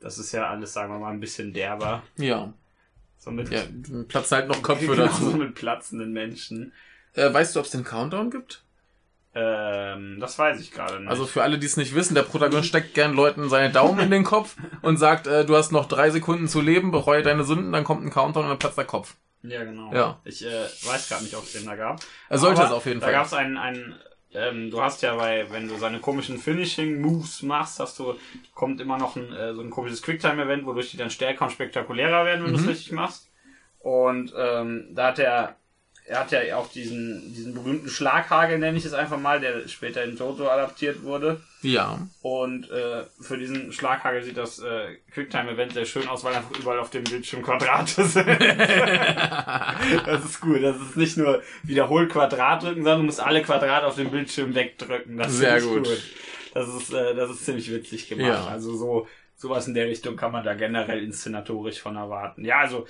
Das 0.00 0.18
ist 0.18 0.32
ja 0.32 0.48
alles, 0.48 0.72
sagen 0.72 0.92
wir 0.92 0.98
mal, 0.98 1.12
ein 1.12 1.20
bisschen 1.20 1.52
derber. 1.52 2.02
Ja. 2.16 2.52
So 3.18 3.30
mit, 3.30 3.50
Ja, 3.50 3.62
platzen 4.08 4.36
halt 4.38 4.48
noch 4.48 4.62
Köpfe 4.62 4.86
genau, 4.86 5.06
dazu. 5.06 5.30
so 5.30 5.36
mit 5.36 5.54
platzenden 5.54 6.12
Menschen. 6.12 6.72
Äh, 7.14 7.32
weißt 7.32 7.56
du, 7.56 7.60
ob 7.60 7.66
es 7.66 7.72
den 7.72 7.84
Countdown 7.84 8.30
gibt? 8.30 8.62
Ähm, 9.38 10.18
das 10.18 10.38
weiß 10.38 10.60
ich 10.60 10.70
gerade 10.72 10.98
nicht. 11.00 11.08
Also 11.10 11.26
für 11.26 11.42
alle, 11.42 11.58
die 11.58 11.66
es 11.66 11.76
nicht 11.76 11.94
wissen, 11.94 12.14
der 12.14 12.22
Protagonist 12.22 12.68
steckt 12.68 12.94
gern 12.94 13.12
Leuten 13.14 13.50
seine 13.50 13.70
Daumen 13.70 14.00
in 14.00 14.10
den 14.10 14.24
Kopf 14.24 14.56
und 14.80 14.96
sagt, 14.96 15.26
äh, 15.26 15.44
du 15.44 15.54
hast 15.56 15.72
noch 15.72 15.86
drei 15.86 16.08
Sekunden 16.10 16.48
zu 16.48 16.62
leben, 16.62 16.90
bereue 16.90 17.22
deine 17.22 17.44
Sünden, 17.44 17.70
dann 17.72 17.84
kommt 17.84 18.02
ein 18.04 18.10
Countdown 18.10 18.44
und 18.44 18.48
dann 18.50 18.58
platzt 18.58 18.78
der 18.78 18.86
Kopf. 18.86 19.14
ja, 19.42 19.62
genau. 19.62 19.92
Ja. 19.92 20.18
Ich 20.24 20.42
äh, 20.44 20.64
weiß 20.84 21.08
gerade 21.10 21.22
nicht, 21.24 21.36
ob 21.36 21.44
es 21.44 21.52
den 21.52 21.66
da 21.66 21.76
gab. 21.76 22.00
Er 22.30 22.38
sollte 22.38 22.60
Aber 22.62 22.68
es 22.70 22.74
auf 22.74 22.86
jeden 22.86 23.00
da 23.00 23.06
Fall. 23.06 23.14
gab 23.14 23.26
es 23.26 23.34
einen, 23.34 23.58
einen 23.58 23.96
ähm, 24.32 24.70
du 24.70 24.80
hast 24.82 25.02
ja 25.02 25.14
bei, 25.16 25.46
wenn 25.50 25.68
du 25.68 25.76
seine 25.76 25.98
komischen 26.00 26.38
Finishing-Moves 26.38 27.42
machst, 27.42 27.78
hast 27.78 27.98
du, 27.98 28.14
kommt 28.54 28.80
immer 28.80 28.96
noch 28.98 29.16
ein, 29.16 29.32
äh, 29.34 29.52
so 29.54 29.60
ein 29.60 29.70
komisches 29.70 30.00
Quicktime-Event, 30.02 30.64
wodurch 30.66 30.90
die 30.90 30.96
dann 30.96 31.10
stärker 31.10 31.44
und 31.44 31.52
spektakulärer 31.52 32.24
werden, 32.24 32.44
wenn 32.44 32.52
du 32.52 32.58
Mhm. 32.58 32.64
es 32.64 32.70
richtig 32.70 32.92
machst. 32.92 33.30
Und 33.80 34.32
ähm, 34.36 34.88
da 34.94 35.08
hat 35.08 35.18
er, 35.18 35.56
er 36.08 36.20
hat 36.20 36.30
ja 36.30 36.56
auch 36.56 36.68
diesen, 36.68 37.34
diesen 37.34 37.52
berühmten 37.52 37.88
Schlaghagel, 37.88 38.58
nenne 38.58 38.78
ich 38.78 38.84
es 38.84 38.92
einfach 38.92 39.18
mal, 39.18 39.40
der 39.40 39.66
später 39.66 40.04
in 40.04 40.16
Jojo 40.16 40.48
adaptiert 40.48 41.02
wurde. 41.02 41.40
Ja. 41.62 41.98
Und 42.22 42.70
äh, 42.70 43.04
für 43.20 43.36
diesen 43.36 43.72
Schlaghagel 43.72 44.22
sieht 44.22 44.36
das 44.36 44.60
äh, 44.60 44.98
Quicktime-Event 45.12 45.72
sehr 45.72 45.84
schön 45.84 46.06
aus, 46.06 46.22
weil 46.22 46.34
einfach 46.34 46.56
überall 46.56 46.78
auf 46.78 46.90
dem 46.90 47.02
Bildschirm 47.02 47.42
Quadrate 47.42 48.04
sind. 48.04 48.28
das 50.06 50.24
ist 50.24 50.40
gut. 50.40 50.62
Das 50.62 50.76
ist 50.76 50.96
nicht 50.96 51.16
nur 51.16 51.42
wiederholt 51.64 52.12
Quadrat 52.12 52.62
drücken, 52.62 52.84
sondern 52.84 53.00
du 53.00 53.06
musst 53.06 53.20
alle 53.20 53.42
Quadrate 53.42 53.86
auf 53.86 53.96
dem 53.96 54.10
Bildschirm 54.10 54.54
wegdrücken. 54.54 55.16
Das 55.16 55.32
Sehr 55.32 55.58
ich 55.58 55.64
gut. 55.64 55.88
Das 56.54 56.68
ist, 56.68 56.92
äh, 56.92 57.16
das 57.16 57.30
ist 57.30 57.44
ziemlich 57.44 57.70
witzig 57.72 58.08
gemacht. 58.08 58.28
Ja. 58.28 58.46
Also 58.46 58.76
so 58.76 59.08
sowas 59.36 59.68
in 59.68 59.74
der 59.74 59.86
Richtung 59.86 60.16
kann 60.16 60.32
man 60.32 60.44
da 60.44 60.54
generell 60.54 61.02
inszenatorisch 61.02 61.80
von 61.80 61.96
erwarten. 61.96 62.44
Ja, 62.44 62.60
also 62.60 62.86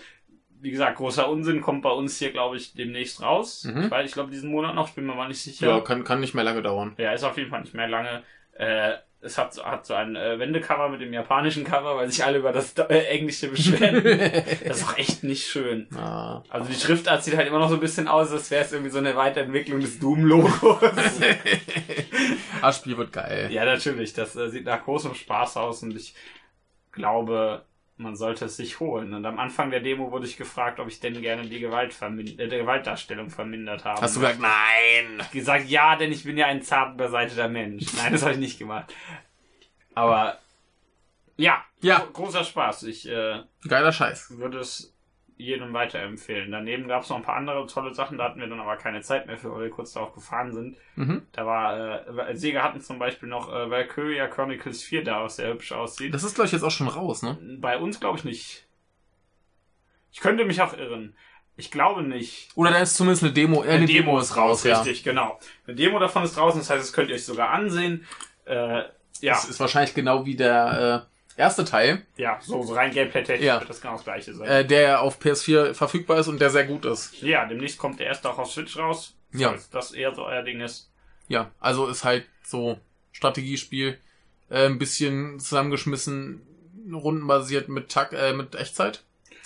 wie 0.60 0.70
gesagt, 0.70 0.96
großer 0.96 1.28
Unsinn 1.28 1.60
kommt 1.60 1.82
bei 1.82 1.90
uns 1.90 2.18
hier, 2.18 2.32
glaube 2.32 2.56
ich, 2.56 2.74
demnächst 2.74 3.22
raus. 3.22 3.64
Mhm. 3.64 3.84
Ich 3.84 3.90
weiß, 3.90 4.06
ich 4.06 4.12
glaube, 4.12 4.30
diesen 4.30 4.50
Monat 4.50 4.74
noch, 4.74 4.88
ich 4.88 4.94
bin 4.94 5.06
mir 5.06 5.14
mal 5.14 5.28
nicht 5.28 5.40
sicher. 5.42 5.68
Ja, 5.68 5.80
kann, 5.80 6.04
kann 6.04 6.20
nicht 6.20 6.34
mehr 6.34 6.44
lange 6.44 6.62
dauern. 6.62 6.94
Ja, 6.98 7.12
ist 7.12 7.24
auf 7.24 7.36
jeden 7.36 7.50
Fall 7.50 7.60
nicht 7.60 7.74
mehr 7.74 7.88
lange. 7.88 8.22
Äh, 8.54 8.94
es 9.20 9.38
hat, 9.38 9.56
hat 9.64 9.86
so 9.86 9.94
ein 9.94 10.14
äh, 10.14 10.38
Wendecover 10.38 10.88
mit 10.88 11.00
dem 11.00 11.12
japanischen 11.12 11.64
Cover, 11.64 11.96
weil 11.96 12.10
sich 12.10 12.24
alle 12.24 12.38
über 12.38 12.52
das 12.52 12.74
äh, 12.78 13.06
Englische 13.06 13.48
beschweren. 13.48 14.02
das 14.64 14.78
ist 14.78 14.84
auch 14.84 14.98
echt 14.98 15.24
nicht 15.24 15.46
schön. 15.46 15.88
Ah. 15.96 16.42
Also 16.48 16.68
die 16.68 16.78
Schriftart 16.78 17.24
sieht 17.24 17.36
halt 17.36 17.48
immer 17.48 17.58
noch 17.58 17.68
so 17.68 17.74
ein 17.74 17.80
bisschen 17.80 18.08
aus, 18.08 18.30
als 18.30 18.50
wäre 18.50 18.64
es 18.64 18.72
irgendwie 18.72 18.90
so 18.90 18.98
eine 18.98 19.16
Weiterentwicklung 19.16 19.80
des 19.80 19.98
Doom-Logos. 19.98 20.80
Das 22.62 22.78
Spiel 22.78 22.96
wird 22.96 23.12
geil. 23.12 23.48
ja, 23.52 23.64
natürlich. 23.64 24.12
Das 24.12 24.34
äh, 24.34 24.48
sieht 24.48 24.64
nach 24.64 24.82
großem 24.82 25.14
Spaß 25.14 25.56
aus 25.56 25.84
und 25.84 25.94
ich 25.94 26.14
glaube, 26.90 27.64
man 27.98 28.14
sollte 28.16 28.44
es 28.46 28.56
sich 28.56 28.78
holen. 28.80 29.14
Und 29.14 29.24
am 29.24 29.38
Anfang 29.38 29.70
der 29.70 29.80
Demo 29.80 30.10
wurde 30.10 30.26
ich 30.26 30.36
gefragt, 30.36 30.80
ob 30.80 30.88
ich 30.88 31.00
denn 31.00 31.20
gerne 31.22 31.42
die 31.48 31.60
Gewalt 31.60 31.96
äh, 32.02 32.48
Gewaltdarstellung 32.48 33.30
vermindert 33.30 33.84
habe. 33.84 34.00
Hast 34.02 34.16
du 34.16 34.20
gesagt, 34.20 34.40
nein. 34.40 35.22
gesagt, 35.32 35.66
ja, 35.68 35.96
denn 35.96 36.12
ich 36.12 36.24
bin 36.24 36.36
ja 36.36 36.46
ein 36.46 36.62
zart 36.62 36.96
beseiteter 36.96 37.48
Mensch. 37.48 37.86
Nein, 37.96 38.12
das 38.12 38.22
habe 38.22 38.32
ich 38.32 38.38
nicht 38.38 38.58
gemacht. 38.58 38.92
Aber 39.94 40.38
ja, 41.36 41.64
Ja. 41.80 41.98
gro- 42.00 42.24
großer 42.24 42.44
Spaß. 42.44 42.82
Ich 42.84 43.08
äh, 43.08 43.42
Geiler 43.68 43.92
Scheiß. 43.92 44.38
würde 44.38 44.58
es 44.58 44.94
jedem 45.36 45.72
weiterempfehlen. 45.72 46.50
Daneben 46.50 46.88
gab 46.88 47.02
es 47.02 47.10
noch 47.10 47.16
ein 47.16 47.22
paar 47.22 47.36
andere 47.36 47.66
tolle 47.66 47.94
Sachen, 47.94 48.18
da 48.18 48.24
hatten 48.24 48.40
wir 48.40 48.46
dann 48.46 48.60
aber 48.60 48.76
keine 48.76 49.02
Zeit 49.02 49.26
mehr 49.26 49.36
für, 49.36 49.52
weil 49.52 49.64
wir 49.64 49.70
kurz 49.70 49.92
darauf 49.92 50.14
gefahren 50.14 50.52
sind. 50.52 50.76
Mhm. 50.96 51.22
Da 51.32 51.44
war, 51.44 52.28
äh, 52.28 52.36
Sega 52.36 52.62
hatten 52.62 52.80
zum 52.80 52.98
Beispiel 52.98 53.28
noch 53.28 53.52
äh, 53.52 53.70
Valkyria 53.70 54.28
Chronicles 54.28 54.82
4 54.82 55.04
da, 55.04 55.24
was 55.24 55.36
sehr 55.36 55.52
hübsch 55.52 55.72
aussieht. 55.72 56.14
Das 56.14 56.24
ist, 56.24 56.34
glaube 56.34 56.46
ich, 56.46 56.52
jetzt 56.52 56.62
auch 56.62 56.70
schon 56.70 56.88
raus, 56.88 57.22
ne? 57.22 57.38
Bei 57.60 57.78
uns 57.78 58.00
glaube 58.00 58.18
ich 58.18 58.24
nicht. 58.24 58.66
Ich 60.10 60.20
könnte 60.20 60.46
mich 60.46 60.62
auch 60.62 60.76
irren. 60.76 61.14
Ich 61.58 61.70
glaube 61.70 62.02
nicht. 62.02 62.50
Oder 62.54 62.70
da 62.70 62.78
ist 62.78 62.96
zumindest 62.96 63.24
eine 63.24 63.32
Demo. 63.32 63.62
Äh, 63.62 63.72
eine 63.72 63.86
Demo 63.86 64.18
ist 64.18 64.36
raus, 64.36 64.64
ja. 64.64 64.78
Richtig, 64.78 65.04
genau. 65.04 65.38
Eine 65.66 65.76
Demo 65.76 65.98
davon 65.98 66.24
ist 66.24 66.36
draußen, 66.36 66.60
das 66.60 66.70
heißt, 66.70 66.82
das 66.82 66.92
könnt 66.92 67.10
ihr 67.10 67.14
euch 67.14 67.24
sogar 67.24 67.50
ansehen. 67.50 68.06
Äh, 68.44 68.84
ja, 69.20 69.32
Das 69.34 69.48
ist 69.48 69.60
wahrscheinlich 69.60 69.94
genau 69.94 70.26
wie 70.26 70.36
der 70.36 71.06
äh, 71.08 71.15
erste 71.36 71.64
Teil, 71.64 72.02
ja, 72.16 72.38
so, 72.42 72.62
so 72.62 72.74
rein 72.74 72.90
Gameplay-technisch 72.92 73.46
Ja. 73.46 73.60
wird 73.60 73.68
das 73.70 73.80
genau 73.80 73.94
das 73.94 74.04
gleiche 74.04 74.34
sein. 74.34 74.48
äh, 74.48 74.64
der 74.64 74.80
ja 74.80 74.98
auf 75.00 75.18
PS4 75.20 75.74
verfügbar 75.74 76.18
ist 76.18 76.28
und 76.28 76.40
der 76.40 76.50
sehr 76.50 76.64
gut 76.64 76.84
ist. 76.84 77.20
ja, 77.22 77.44
demnächst 77.46 77.78
kommt 77.78 78.00
der 78.00 78.06
erste 78.06 78.30
auch 78.30 78.38
auf 78.38 78.50
Switch 78.52 78.76
raus. 78.78 79.14
Ja. 79.32 79.50
Falls 79.50 79.68
das 79.70 79.92
eher 79.92 80.14
so 80.14 80.24
euer 80.24 80.42
Ding 80.42 80.60
ist. 80.60 80.90
Ja, 81.28 81.50
also 81.60 81.88
ist 81.88 82.04
halt 82.04 82.24
so 82.44 82.78
Strategiespiel, 83.12 83.98
äh, 84.50 84.66
ein 84.66 84.78
bisschen 84.78 85.40
zusammengeschmissen, 85.40 86.40
rundenbasiert 86.92 87.68
mit 87.68 87.88
Takt, 87.90 88.12
äh, 88.12 88.32
mit 88.32 88.54
Echtzeit. 88.54 89.02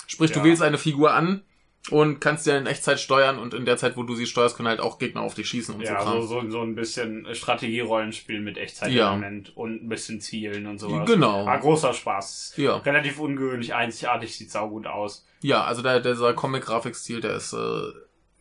Sprich, 0.06 0.30
du 0.32 0.40
Ja. 0.40 0.44
wählst 0.44 0.62
eine 0.62 0.76
Figur 0.78 1.12
an 1.14 1.42
und 1.90 2.20
kannst 2.20 2.46
dir 2.46 2.58
in 2.58 2.66
Echtzeit 2.66 3.00
steuern 3.00 3.38
und 3.38 3.54
in 3.54 3.64
der 3.64 3.78
Zeit, 3.78 3.96
wo 3.96 4.02
du 4.02 4.14
sie 4.14 4.26
steuerst, 4.26 4.54
können 4.56 4.68
halt 4.68 4.80
auch 4.80 4.99
Gegner 4.99 5.22
auf 5.22 5.34
dich 5.34 5.49
schießen 5.49 5.75
und 5.75 5.80
Ja, 5.80 6.00
so. 6.00 6.10
Kram. 6.10 6.26
so, 6.26 6.50
so 6.50 6.60
ein 6.60 6.75
bisschen 6.75 7.26
Strategie-Rollenspiel 7.34 8.40
mit 8.40 8.58
Echtzeit-Element 8.58 9.56
und 9.56 9.84
ein 9.84 9.88
bisschen 9.88 10.20
Zielen 10.20 10.66
und 10.66 10.78
sowas. 10.78 11.06
Genau. 11.08 11.46
War 11.46 11.58
großer 11.58 11.94
Spaß. 11.94 12.54
Ja. 12.56 12.76
Relativ 12.76 13.18
ungewöhnlich, 13.18 13.75
einzigartig, 13.75 14.37
sieht 14.37 14.50
saugut 14.50 14.87
aus. 14.87 15.25
Ja, 15.40 15.64
also 15.64 15.80
der, 15.80 16.00
dieser 16.00 16.34
Comic-Grafikstil, 16.34 17.22
der 17.22 17.37
ist 17.37 17.54
äh, 17.54 17.80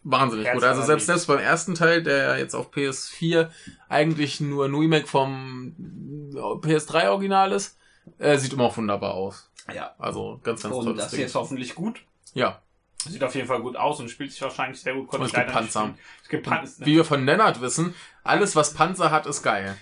wahnsinnig 0.04 0.46
Herz 0.46 0.56
gut. 0.56 0.64
Also 0.66 0.82
selbst, 0.82 1.06
selbst 1.06 1.28
beim 1.28 1.40
ersten 1.40 1.76
Teil, 1.76 2.04
der 2.04 2.18
ja 2.18 2.38
jetzt 2.38 2.56
auf 2.56 2.74
PS4 2.74 3.50
eigentlich 3.88 4.42
nur 4.42 4.66
ein 4.66 4.76
Remake 4.76 5.08
vom 5.08 5.74
PS3-Original 6.34 7.52
ist, 7.54 7.78
äh, 8.18 8.38
sieht 8.38 8.54
immer 8.54 8.66
auch 8.66 8.78
wunderbar 8.78 9.14
aus. 9.14 9.50
Ja. 9.74 9.96
Also 9.98 10.40
ganz, 10.44 10.64
ganz 10.64 10.76
Und 10.76 10.84
tolles 10.86 11.04
das 11.04 11.12
Ding. 11.12 11.18
hier 11.20 11.26
ist 11.28 11.36
hoffentlich 11.36 11.76
gut. 11.76 12.02
Ja, 12.34 12.62
Sieht 13.08 13.24
auf 13.24 13.34
jeden 13.34 13.48
Fall 13.48 13.62
gut 13.62 13.76
aus 13.76 14.00
und 14.00 14.10
spielt 14.10 14.32
sich 14.32 14.42
wahrscheinlich 14.42 14.82
sehr 14.82 14.94
gut. 14.94 15.08
Konnte 15.08 15.24
Und 15.24 15.28
es 15.28 15.34
gibt 15.34 15.52
Panzer. 15.52 15.96
Es 16.22 16.30
gibt 16.30 16.46
Panzer. 16.46 16.86
wie 16.86 16.96
wir 16.96 17.06
von 17.06 17.24
Nennert 17.24 17.62
wissen, 17.62 17.96
alles 18.24 18.56
was 18.56 18.74
Panzer 18.74 19.10
hat, 19.10 19.26
ist 19.26 19.42
geil. 19.42 19.78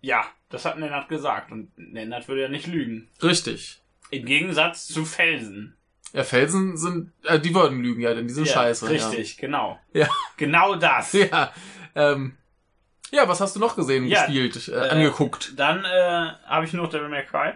Ja, 0.00 0.24
das 0.48 0.64
hat 0.64 0.78
Nennert 0.78 1.08
gesagt. 1.08 1.52
Und 1.52 1.76
Nennert 1.76 2.26
würde 2.28 2.42
ja 2.42 2.48
nicht 2.48 2.66
lügen. 2.66 3.08
Richtig. 3.22 3.82
Im 4.10 4.24
Gegensatz 4.24 4.86
zu 4.86 5.04
Felsen. 5.04 5.76
Ja, 6.14 6.24
Felsen 6.24 6.78
sind, 6.78 7.12
äh, 7.24 7.38
die 7.38 7.54
würden 7.54 7.82
lügen, 7.82 8.00
ja, 8.00 8.14
denn 8.14 8.26
die 8.26 8.32
sind 8.32 8.46
ja, 8.46 8.54
scheiße. 8.54 8.88
Richtig, 8.88 9.36
genau. 9.36 9.78
Ja. 9.92 10.08
Genau 10.36 10.74
das. 10.76 11.12
Ja. 11.12 11.52
Ja, 11.94 12.12
ähm, 12.12 12.36
ja, 13.10 13.26
was 13.28 13.40
hast 13.40 13.56
du 13.56 13.60
noch 13.60 13.74
gesehen, 13.74 14.06
Ja, 14.06 14.24
gespielt, 14.24 14.68
äh, 14.68 14.72
äh, 14.72 14.88
angeguckt? 14.90 15.54
Dann 15.56 15.84
äh, 15.84 16.32
habe 16.46 16.64
ich 16.64 16.72
noch 16.74 16.88
Devil 16.88 17.08
May 17.08 17.24
Cry. 17.24 17.54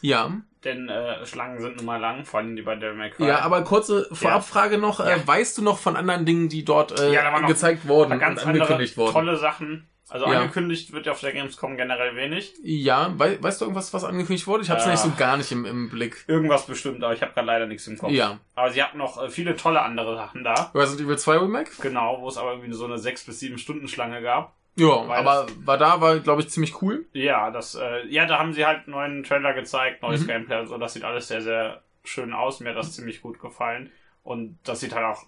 Ja. 0.00 0.32
Denn 0.64 0.88
äh, 0.88 1.26
Schlangen 1.26 1.60
sind 1.60 1.76
nun 1.76 1.86
mal 1.86 1.96
lang, 2.00 2.24
vor 2.24 2.38
allem 2.40 2.54
die 2.54 2.62
bei 2.62 2.76
Devil 2.76 2.94
May 2.94 3.10
Cry. 3.10 3.26
Ja, 3.26 3.40
aber 3.40 3.62
kurze 3.62 4.06
Vorabfrage 4.12 4.78
noch. 4.78 5.00
Äh, 5.00 5.10
Ja. 5.10 5.26
weißt 5.26 5.58
du 5.58 5.62
noch 5.62 5.78
von 5.78 5.96
anderen 5.96 6.24
Dingen, 6.24 6.48
die 6.48 6.64
dort 6.64 6.98
äh, 6.98 7.12
Ja, 7.12 7.22
da 7.22 7.32
waren 7.32 7.42
noch 7.42 7.48
gezeigt 7.48 7.88
wurden 7.88 8.12
und 8.12 8.22
angekündigt 8.22 8.96
wurden? 8.96 9.12
tolle 9.12 9.36
Sachen. 9.36 9.88
Also 10.08 10.26
Ja. 10.26 10.40
angekündigt 10.40 10.92
wird 10.92 11.06
ja 11.06 11.12
auf 11.12 11.20
der 11.20 11.32
Gamescom 11.32 11.76
generell 11.76 12.14
wenig. 12.16 12.52
Ja, 12.62 13.14
wei 13.16 13.38
weißt 13.42 13.60
du 13.60 13.64
irgendwas, 13.64 13.94
was 13.94 14.04
angekündigt 14.04 14.46
wurde? 14.46 14.62
Ich 14.62 14.68
habe 14.70 14.78
es 14.80 14.86
Äh. 14.86 14.90
nicht 14.90 15.00
so 15.00 15.10
gar 15.16 15.36
nicht 15.38 15.50
im, 15.52 15.64
im 15.64 15.88
Blick. 15.88 16.24
Irgendwas 16.28 16.66
bestimmt, 16.66 17.02
aber 17.02 17.14
ich 17.14 17.22
habe 17.22 17.32
gerade 17.32 17.46
leider 17.46 17.66
nichts 17.66 17.86
im 17.86 17.96
Kopf. 17.98 18.10
Ja. 18.12 18.38
Aber 18.54 18.70
sie 18.70 18.82
hatten 18.82 18.98
noch 18.98 19.20
äh, 19.22 19.30
viele 19.30 19.56
tolle 19.56 19.80
andere 19.80 20.14
Sachen 20.16 20.44
da. 20.44 20.70
Resident 20.74 21.06
Evil 21.08 21.18
2 21.18 21.38
Remake? 21.38 21.70
Genau, 21.80 22.20
wo 22.20 22.28
es 22.28 22.36
aber 22.36 22.52
irgendwie 22.52 22.72
so 22.74 22.84
eine 22.84 22.98
6 22.98 23.24
bis 23.24 23.40
7 23.40 23.56
Stunden 23.58 23.88
Schlange 23.88 24.20
gab. 24.22 24.54
Ja, 24.76 25.06
Weil 25.08 25.18
aber 25.26 25.46
war 25.64 25.76
da, 25.78 26.00
war, 26.00 26.18
glaube 26.20 26.40
ich, 26.42 26.48
ziemlich 26.48 26.80
cool. 26.80 27.04
Ja, 27.12 27.50
das, 27.50 27.74
äh, 27.74 28.06
ja, 28.08 28.24
da 28.26 28.38
haben 28.38 28.54
sie 28.54 28.64
halt 28.64 28.84
einen 28.86 28.92
neuen 28.92 29.22
Trailer 29.22 29.52
gezeigt, 29.52 30.02
neues 30.02 30.22
Mhm. 30.22 30.26
Gameplay 30.28 30.60
und 30.60 30.66
so. 30.68 30.78
Das 30.78 30.94
sieht 30.94 31.04
alles 31.04 31.28
sehr, 31.28 31.42
sehr 31.42 31.82
schön 32.04 32.32
aus. 32.32 32.60
Mir 32.60 32.70
hat 32.70 32.76
das 32.78 32.92
ziemlich 32.94 33.20
gut 33.20 33.38
gefallen. 33.38 33.90
Und 34.24 34.58
das 34.64 34.80
sieht 34.80 34.94
halt 34.94 35.04
auch, 35.04 35.24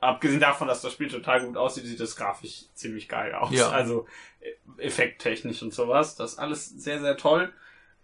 abgesehen 0.00 0.40
davon, 0.40 0.66
dass 0.66 0.82
das 0.82 0.92
Spiel 0.92 1.08
total 1.08 1.44
gut 1.46 1.56
aussieht, 1.56 1.84
sieht 1.84 2.00
das 2.00 2.16
grafisch 2.16 2.64
ziemlich 2.74 3.08
geil 3.08 3.34
aus. 3.34 3.52
Ja. 3.52 3.70
Also 3.70 4.06
äh, 4.40 4.82
effekttechnisch 4.82 5.62
und 5.62 5.72
sowas. 5.72 6.16
Das 6.16 6.32
ist 6.32 6.38
alles 6.40 6.68
sehr, 6.68 6.98
sehr 7.00 7.16
toll. 7.16 7.52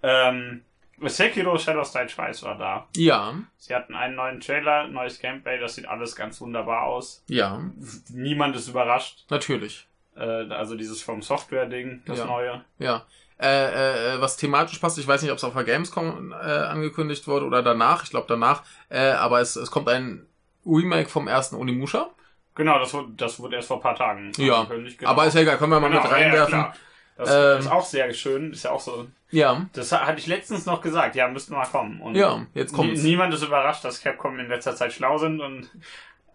Ähm, 0.02 0.62
Sekiro 1.00 1.58
Shadows 1.58 1.92
Die 1.92 2.06
Twice 2.06 2.42
war 2.42 2.56
da. 2.58 2.88
Ja, 2.96 3.34
Sie 3.56 3.74
hatten 3.74 3.94
einen 3.94 4.16
neuen 4.16 4.40
Trailer, 4.40 4.88
neues 4.88 5.18
Gameplay, 5.20 5.58
das 5.58 5.74
sieht 5.76 5.86
alles 5.86 6.16
ganz 6.16 6.40
wunderbar 6.40 6.84
aus. 6.84 7.22
ja, 7.28 7.62
Niemand 8.10 8.56
ist 8.56 8.68
überrascht. 8.68 9.24
natürlich. 9.30 9.86
Äh, 10.18 10.52
also 10.52 10.76
dieses 10.76 11.00
From 11.02 11.22
Software-Ding, 11.22 12.02
das 12.06 12.18
Ja. 12.18 12.24
neue. 12.26 12.64
Ja. 12.78 13.06
Äh, 13.40 14.14
äh, 14.16 14.20
was 14.20 14.36
thematisch 14.36 14.78
passt, 14.78 14.98
ich 14.98 15.06
weiß 15.06 15.22
nicht, 15.22 15.30
ob 15.30 15.38
es 15.38 15.44
auf 15.44 15.54
der 15.54 15.62
Gamescom 15.64 16.32
äh, 16.32 16.34
angekündigt 16.44 17.28
wurde 17.28 17.46
oder 17.46 17.62
danach, 17.62 18.02
ich 18.02 18.10
glaube 18.10 18.26
danach, 18.28 18.62
äh, 18.88 19.10
aber 19.10 19.40
es, 19.40 19.54
es 19.54 19.70
kommt 19.70 19.88
ein 19.88 20.26
Remake 20.66 21.08
vom 21.08 21.28
ersten 21.28 21.54
Onimusha. 21.54 22.08
Genau, 22.56 22.80
das 22.80 22.92
wurde, 22.92 23.12
das 23.16 23.38
wurde 23.38 23.54
erst 23.56 23.68
vor 23.68 23.76
ein 23.76 23.82
paar 23.82 23.94
Tagen 23.94 24.32
Ja, 24.38 24.62
angekündigt. 24.62 24.98
Genau. 24.98 25.10
Aber 25.12 25.26
ist 25.26 25.34
ja 25.34 25.42
egal, 25.42 25.56
können 25.58 25.70
wir 25.70 25.78
mal 25.78 25.88
Genau, 25.88 26.02
mit 26.02 26.10
ja, 26.10 26.18
ja, 26.18 26.24
reinwerfen. 26.24 26.52
klar. 26.54 26.74
Das 27.16 27.30
Ähm, 27.32 27.58
ist 27.60 27.70
auch 27.70 27.84
sehr 27.84 28.12
schön. 28.14 28.52
Ist 28.52 28.64
ja 28.64 28.70
auch 28.72 28.80
so. 28.80 29.06
Ja, 29.30 29.66
Das 29.72 29.92
ha- 29.92 30.06
hatte 30.06 30.18
ich 30.18 30.26
letztens 30.26 30.66
noch 30.66 30.80
gesagt. 30.80 31.14
Ja, 31.14 31.28
müssten 31.28 31.52
mal 31.52 31.66
kommen. 31.66 32.00
Und 32.00 32.14
ja, 32.16 32.44
jetzt 32.54 32.72
kommt's. 32.72 33.02
nie- 33.02 33.10
niemand 33.10 33.32
ist 33.34 33.42
überrascht, 33.44 33.84
dass 33.84 34.00
Capcom 34.00 34.38
in 34.40 34.48
letzter 34.48 34.74
Zeit 34.74 34.92
schlau 34.92 35.18
sind 35.18 35.40
und 35.40 35.68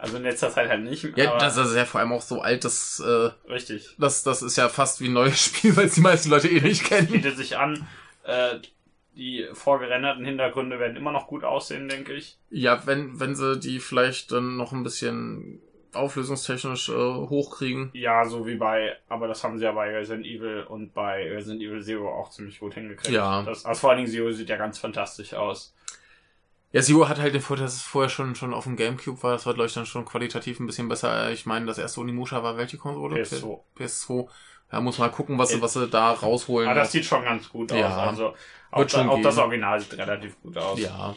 also 0.04 0.18
in 0.18 0.24
letzter 0.24 0.50
Zeit 0.50 0.68
halt 0.68 0.84
nicht. 0.84 1.16
Ja, 1.16 1.38
das 1.38 1.56
ist 1.56 1.74
ja 1.74 1.86
vor 1.86 2.02
allem 2.02 2.12
auch 2.12 2.22
so 2.22 2.42
alt, 2.42 2.66
dass 2.66 3.00
äh, 3.00 3.30
richtig. 3.50 3.96
das, 3.98 4.22
das 4.24 4.42
ist 4.42 4.58
ja 4.58 4.68
fast 4.68 5.00
wie 5.00 5.08
ein 5.08 5.14
neues 5.14 5.40
Spiel, 5.46 5.78
weil 5.78 5.86
es 5.86 5.96
die 5.96 6.02
meisten 6.02 6.30
Leute 6.30 6.50
eh 6.50 6.60
nicht 6.60 6.84
kennen. 6.84 7.08
Bietet 7.08 7.38
sich 7.38 7.56
an. 7.56 7.88
Äh, 8.26 8.60
die 9.16 9.48
vorgerenderten 9.54 10.26
Hintergründe 10.26 10.78
werden 10.78 10.98
immer 10.98 11.14
noch 11.14 11.28
gut 11.28 11.46
aussehen, 11.46 11.88
denke 11.88 12.12
ich. 12.12 12.38
Ja, 12.50 12.86
wenn, 12.86 13.18
wenn 13.22 13.34
sie 13.34 13.58
die 13.58 13.80
vielleicht 13.80 14.34
dann 14.34 14.58
noch 14.58 14.74
ein 14.74 14.84
bisschen 14.84 15.62
auflösungstechnisch 15.94 16.90
äh, 16.90 16.94
hochkriegen. 16.94 17.90
Ja, 17.94 18.26
so 18.26 18.46
wie 18.46 18.56
bei, 18.56 18.98
aber 19.08 19.30
das 19.30 19.42
haben 19.46 19.58
sie 19.58 19.64
ja 19.64 19.72
bei 19.72 19.90
Resident 19.96 20.26
Evil 20.26 20.66
und 20.68 20.94
bei 20.94 21.32
Resident 21.32 21.62
Evil 21.62 21.82
Zero 21.82 22.10
auch 22.10 22.30
ziemlich 22.30 22.60
gut 22.60 22.74
hingekriegt. 22.74 23.14
Ja. 23.14 23.44
Das, 23.44 23.64
also 23.64 23.80
vor 23.80 23.92
allen 23.92 24.00
Dingen 24.00 24.12
Zero 24.12 24.34
sieht 24.34 24.50
ja 24.50 24.58
ganz 24.58 24.80
fantastisch 24.80 25.34
aus. 25.34 25.74
Ja, 26.74 26.82
Zero 26.82 27.08
hat 27.08 27.20
halt 27.20 27.34
den 27.34 27.42
Vorteil, 27.42 27.66
dass 27.66 27.76
es 27.76 27.82
vorher 27.84 28.10
schon, 28.10 28.36
schon 28.36 28.54
auf 28.54 28.64
dem 28.66 28.76
Gamecube 28.76 29.22
war. 29.24 29.32
Das 29.34 29.46
war, 29.46 29.54
glaube 29.54 29.68
ich, 29.68 29.74
dann 29.74 29.86
schon 29.86 30.04
qualitativ 30.06 30.60
ein 30.60 30.66
bisschen 30.66 30.90
besser. 30.90 31.32
Ich 31.32 31.46
meine, 31.46 31.66
das 31.68 31.78
erste 31.78 32.02
Onimusha 32.02 32.42
war 32.44 32.58
welche 32.58 32.78
Konsole? 32.78 33.22
PS2. 33.22 33.60
PS2. 33.78 34.28
Ja, 34.72 34.82
muss 34.82 34.98
mal 34.98 35.10
gucken, 35.12 35.38
was, 35.38 35.50
sie, 35.50 35.58
Äh, 35.60 35.62
was 35.62 35.74
sie 35.74 35.88
da 35.88 36.12
rausholen. 36.12 36.68
Aber 36.68 36.80
das 36.80 36.92
sieht 36.92 37.06
schon 37.06 37.24
ganz 37.24 37.48
gut 37.48 37.72
aus. 37.72 37.78
Ja. 37.80 37.96
Also 37.96 38.34
auch, 38.72 38.80
Wird 38.80 38.92
schon 38.92 39.06
da, 39.08 39.14
auch 39.14 39.22
das. 39.22 39.38
Original 39.38 39.80
sieht 39.80 39.98
relativ 39.98 40.42
gut 40.42 40.58
aus. 40.58 40.80
ja. 40.80 41.16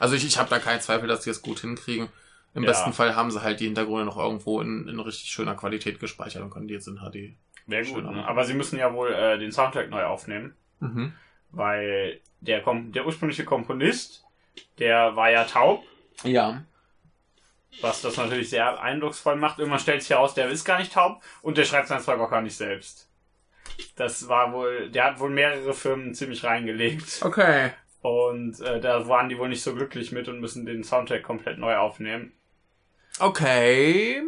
Also 0.00 0.14
ich, 0.16 0.26
ich 0.26 0.36
habe 0.38 0.50
da 0.50 0.58
keinen 0.58 0.80
Zweifel, 0.80 1.08
dass 1.08 1.22
sie 1.24 1.30
es 1.30 1.42
gut 1.42 1.60
hinkriegen. 1.60 2.08
Im 2.54 2.64
Ja. 2.64 2.70
besten 2.70 2.92
Fall 2.92 3.14
haben 3.14 3.30
sie 3.30 3.40
halt 3.40 3.60
die 3.60 3.66
Hintergründe 3.66 4.04
noch 4.04 4.16
irgendwo 4.18 4.60
in, 4.60 4.88
in 4.88 4.98
richtig 4.98 5.30
schöner 5.30 5.54
Qualität 5.54 6.00
gespeichert 6.00 6.42
und 6.42 6.50
können 6.50 6.66
die 6.66 6.74
jetzt 6.74 6.88
in 6.88 6.96
HD. 6.96 7.36
Wäre 7.66 7.84
gut. 7.84 8.02
Ne? 8.04 8.26
Aber 8.26 8.44
sie 8.44 8.54
müssen 8.54 8.78
ja 8.78 8.92
wohl 8.92 9.12
äh, 9.12 9.38
den 9.38 9.52
Soundtrack 9.52 9.90
neu 9.90 10.02
aufnehmen, 10.04 10.56
Mhm. 10.80 11.12
weil 11.50 12.20
der, 12.40 12.62
Kom 12.62 12.90
der 12.92 13.06
ursprüngliche 13.06 13.44
Komponist, 13.44 14.24
der 14.78 15.16
war 15.16 15.30
ja 15.30 15.44
taub, 15.44 15.84
Ja. 16.24 16.62
was 17.80 18.02
das 18.02 18.16
natürlich 18.16 18.50
sehr 18.50 18.80
eindrucksvoll 18.82 19.36
macht. 19.36 19.58
Irgendwann 19.58 19.80
stellt 19.80 20.02
sich 20.02 20.10
heraus, 20.10 20.34
der 20.34 20.48
ist 20.48 20.64
gar 20.64 20.78
nicht 20.78 20.92
taub 20.92 21.22
und 21.42 21.58
der 21.58 21.64
schreibt 21.64 21.88
seinen 21.88 22.00
Zeug 22.02 22.20
auch 22.20 22.30
gar 22.30 22.42
nicht 22.42 22.56
selbst. 22.56 23.08
Das 23.96 24.28
war 24.28 24.52
wohl, 24.52 24.90
der 24.90 25.04
hat 25.04 25.20
wohl 25.20 25.30
mehrere 25.30 25.74
Firmen 25.74 26.14
ziemlich 26.14 26.42
reingelegt. 26.44 27.20
Okay. 27.22 27.70
Und 28.00 28.60
äh, 28.60 28.80
da 28.80 29.08
waren 29.08 29.28
die 29.28 29.38
wohl 29.38 29.48
nicht 29.48 29.62
so 29.62 29.74
glücklich 29.74 30.12
mit 30.12 30.28
und 30.28 30.40
müssen 30.40 30.64
den 30.66 30.84
Soundtrack 30.84 31.22
komplett 31.22 31.58
neu 31.58 31.76
aufnehmen. 31.76 32.32
Okay. 33.18 34.22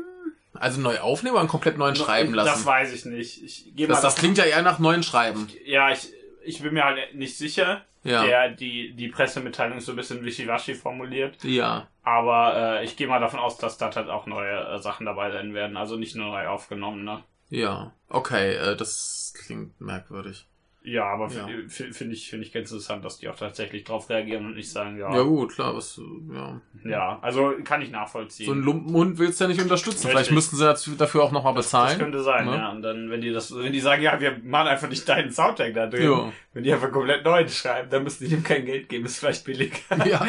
Also 0.55 0.81
neu 0.81 0.99
aufnehmen 0.99 1.35
oder 1.35 1.41
einen 1.41 1.49
komplett 1.49 1.79
neuen 1.79 1.95
schreiben 1.97 2.35
lassen? 2.35 2.49
Das 2.49 2.67
weiß 2.67 2.93
ich 2.93 3.05
nicht. 3.05 3.43
Ich 3.43 3.73
das, 3.87 4.01
das 4.01 4.17
klingt 4.17 4.37
ja 4.39 4.45
eher 4.45 4.63
nach 4.63 4.79
neuen 4.81 5.03
Schreiben. 5.03 5.49
Ja, 5.65 5.91
ich, 5.93 6.13
ich 6.43 6.61
bin 6.63 6.75
mir 6.75 6.85
halt 6.85 7.15
nicht 7.15 7.39
sicher. 7.39 7.85
Ja. 8.03 8.25
Der, 8.25 8.49
die, 8.51 8.95
die 8.95 9.09
Pressemitteilung 9.09 9.79
ist 9.79 9.87
so 9.87 9.93
ein 9.93 9.97
bisschen 9.97 10.25
wischiwaschi 10.25 10.75
formuliert. 10.75 11.43
Ja. 11.45 11.89
Aber 12.03 12.81
äh, 12.81 12.85
ich 12.85 12.97
gehe 12.97 13.07
mal 13.07 13.21
davon 13.21 13.41
aus, 13.41 13.59
dass 13.59 13.79
da 13.79 13.95
halt 13.95 14.09
auch 14.09 14.27
neue 14.27 14.59
äh, 14.59 14.79
Sachen 14.79 15.07
dabei 15.07 15.31
sein 15.31 15.53
werden. 15.55 15.77
Also 15.77 15.97
nicht 15.97 16.17
nur 16.17 16.29
neu 16.29 16.47
aufgenommen, 16.49 17.05
ne? 17.05 17.23
Ja. 17.51 17.93
Okay, 18.09 18.55
äh, 18.55 18.77
das 18.77 19.35
klingt 19.37 19.81
merkwürdig. 19.81 20.47
Ja, 20.83 21.05
aber 21.05 21.29
Ja. 21.29 21.47
finde 21.69 22.15
ich, 22.15 22.31
finde 22.31 22.47
ich 22.47 22.53
ganz 22.53 22.71
interessant, 22.71 23.05
dass 23.05 23.19
die 23.19 23.29
auch 23.29 23.37
tatsächlich 23.37 23.85
drauf 23.85 24.09
reagieren 24.09 24.47
und 24.47 24.55
nicht 24.55 24.71
sagen, 24.71 24.99
ja. 24.99 25.15
Ja, 25.15 25.23
gut, 25.23 25.53
klar, 25.55 25.77
was, 25.77 26.01
ja. 26.33 26.61
Ja, 26.85 27.19
also 27.21 27.53
kann 27.65 27.83
ich 27.83 27.91
nachvollziehen. 27.91 28.47
So 28.47 28.53
ein 28.53 28.63
Lumpenhund 28.63 29.19
willst 29.19 29.39
du 29.41 29.45
ja 29.45 29.49
nicht 29.49 29.61
unterstützen. 29.61 29.99
Richtig. 30.07 30.11
Vielleicht 30.11 30.31
müssten 30.33 30.57
sie 30.57 30.65
dazu- 30.65 30.95
dafür 30.97 31.23
auch 31.25 31.33
nochmal 31.33 31.53
das 31.55 31.67
bezahlen. 31.67 31.99
könnte 31.99 32.23
sein, 32.23 32.47
ne? 32.47 32.57
ja. 32.57 32.71
Und 32.73 32.81
dann, 32.81 33.11
wenn 33.11 33.21
die 33.21 33.31
das, 33.31 33.55
wenn 33.55 33.73
die 33.75 33.81
sagen, 33.81 34.03
ja, 34.03 34.19
wir 34.21 34.39
machen 34.43 34.69
einfach 34.69 34.89
nicht 34.89 35.07
deinen 35.07 35.31
Soundtrack 35.31 35.75
da 35.75 35.87
drin, 35.87 36.03
Ja. 36.11 36.33
wenn 36.55 36.63
die 36.65 36.73
einfach 36.73 36.91
komplett 36.91 37.27
neu 37.27 37.47
schreiben, 37.49 37.91
dann 37.91 38.03
müssen 38.05 38.27
die 38.27 38.35
ihm 38.35 38.43
kein 38.43 38.65
Geld 38.65 38.89
geben, 38.89 39.05
ist 39.05 39.19
vielleicht 39.19 39.45
billiger. 39.45 39.77
ja. 40.07 40.27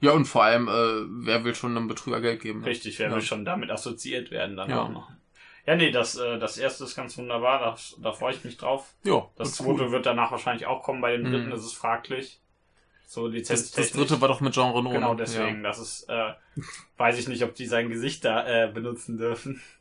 Ja, 0.00 0.12
und 0.12 0.24
vor 0.24 0.42
allem, 0.42 0.68
äh, 0.68 0.72
wer 1.26 1.44
will 1.44 1.54
schon 1.54 1.76
einem 1.76 1.86
Betrüger 1.86 2.20
Geld 2.22 2.40
geben? 2.40 2.60
ne? 2.60 2.66
Richtig, 2.66 2.98
wer 2.98 3.10
Ja. 3.10 3.14
will 3.14 3.22
schon 3.22 3.44
damit 3.44 3.70
assoziiert 3.70 4.30
werden 4.30 4.56
dann 4.56 4.70
Ja. 4.70 4.82
auch 4.84 4.88
noch. 4.88 5.10
Ja, 5.66 5.76
nee, 5.76 5.90
das, 5.92 6.16
äh, 6.16 6.38
das 6.38 6.58
erste 6.58 6.84
ist 6.84 6.96
ganz 6.96 7.16
wunderbar, 7.18 7.60
da, 7.60 7.76
da 8.02 8.12
freue 8.12 8.34
ich 8.34 8.44
mich 8.44 8.56
drauf. 8.56 8.94
Ja, 9.04 9.28
Das 9.36 9.54
zweite 9.54 9.84
gut. 9.84 9.90
wird 9.92 10.06
danach 10.06 10.32
wahrscheinlich 10.32 10.66
auch 10.66 10.82
kommen, 10.82 11.00
bei 11.00 11.12
dem 11.16 11.24
dritten 11.24 11.46
Mhm. 11.46 11.52
ist 11.52 11.64
es 11.64 11.72
fraglich. 11.72 12.40
So 13.06 13.26
Das, 13.28 13.34
lizenztechnisch. 13.34 13.90
das 13.92 13.98
dritte 14.08 14.20
war 14.20 14.28
doch 14.28 14.40
mit 14.40 14.54
Jean 14.54 14.72
Reno. 14.74 14.90
Genau, 14.90 15.10
ne? 15.14 15.16
deswegen, 15.18 15.62
das 15.62 15.78
ist, 15.78 16.08
äh, 16.08 16.32
weiß 16.96 17.18
ich 17.18 17.28
nicht, 17.28 17.44
ob 17.44 17.54
die 17.54 17.66
sein 17.66 17.90
Gesicht 17.90 18.24
da 18.24 18.46
äh, 18.46 18.68
benutzen 18.72 19.18
dürfen. 19.18 19.60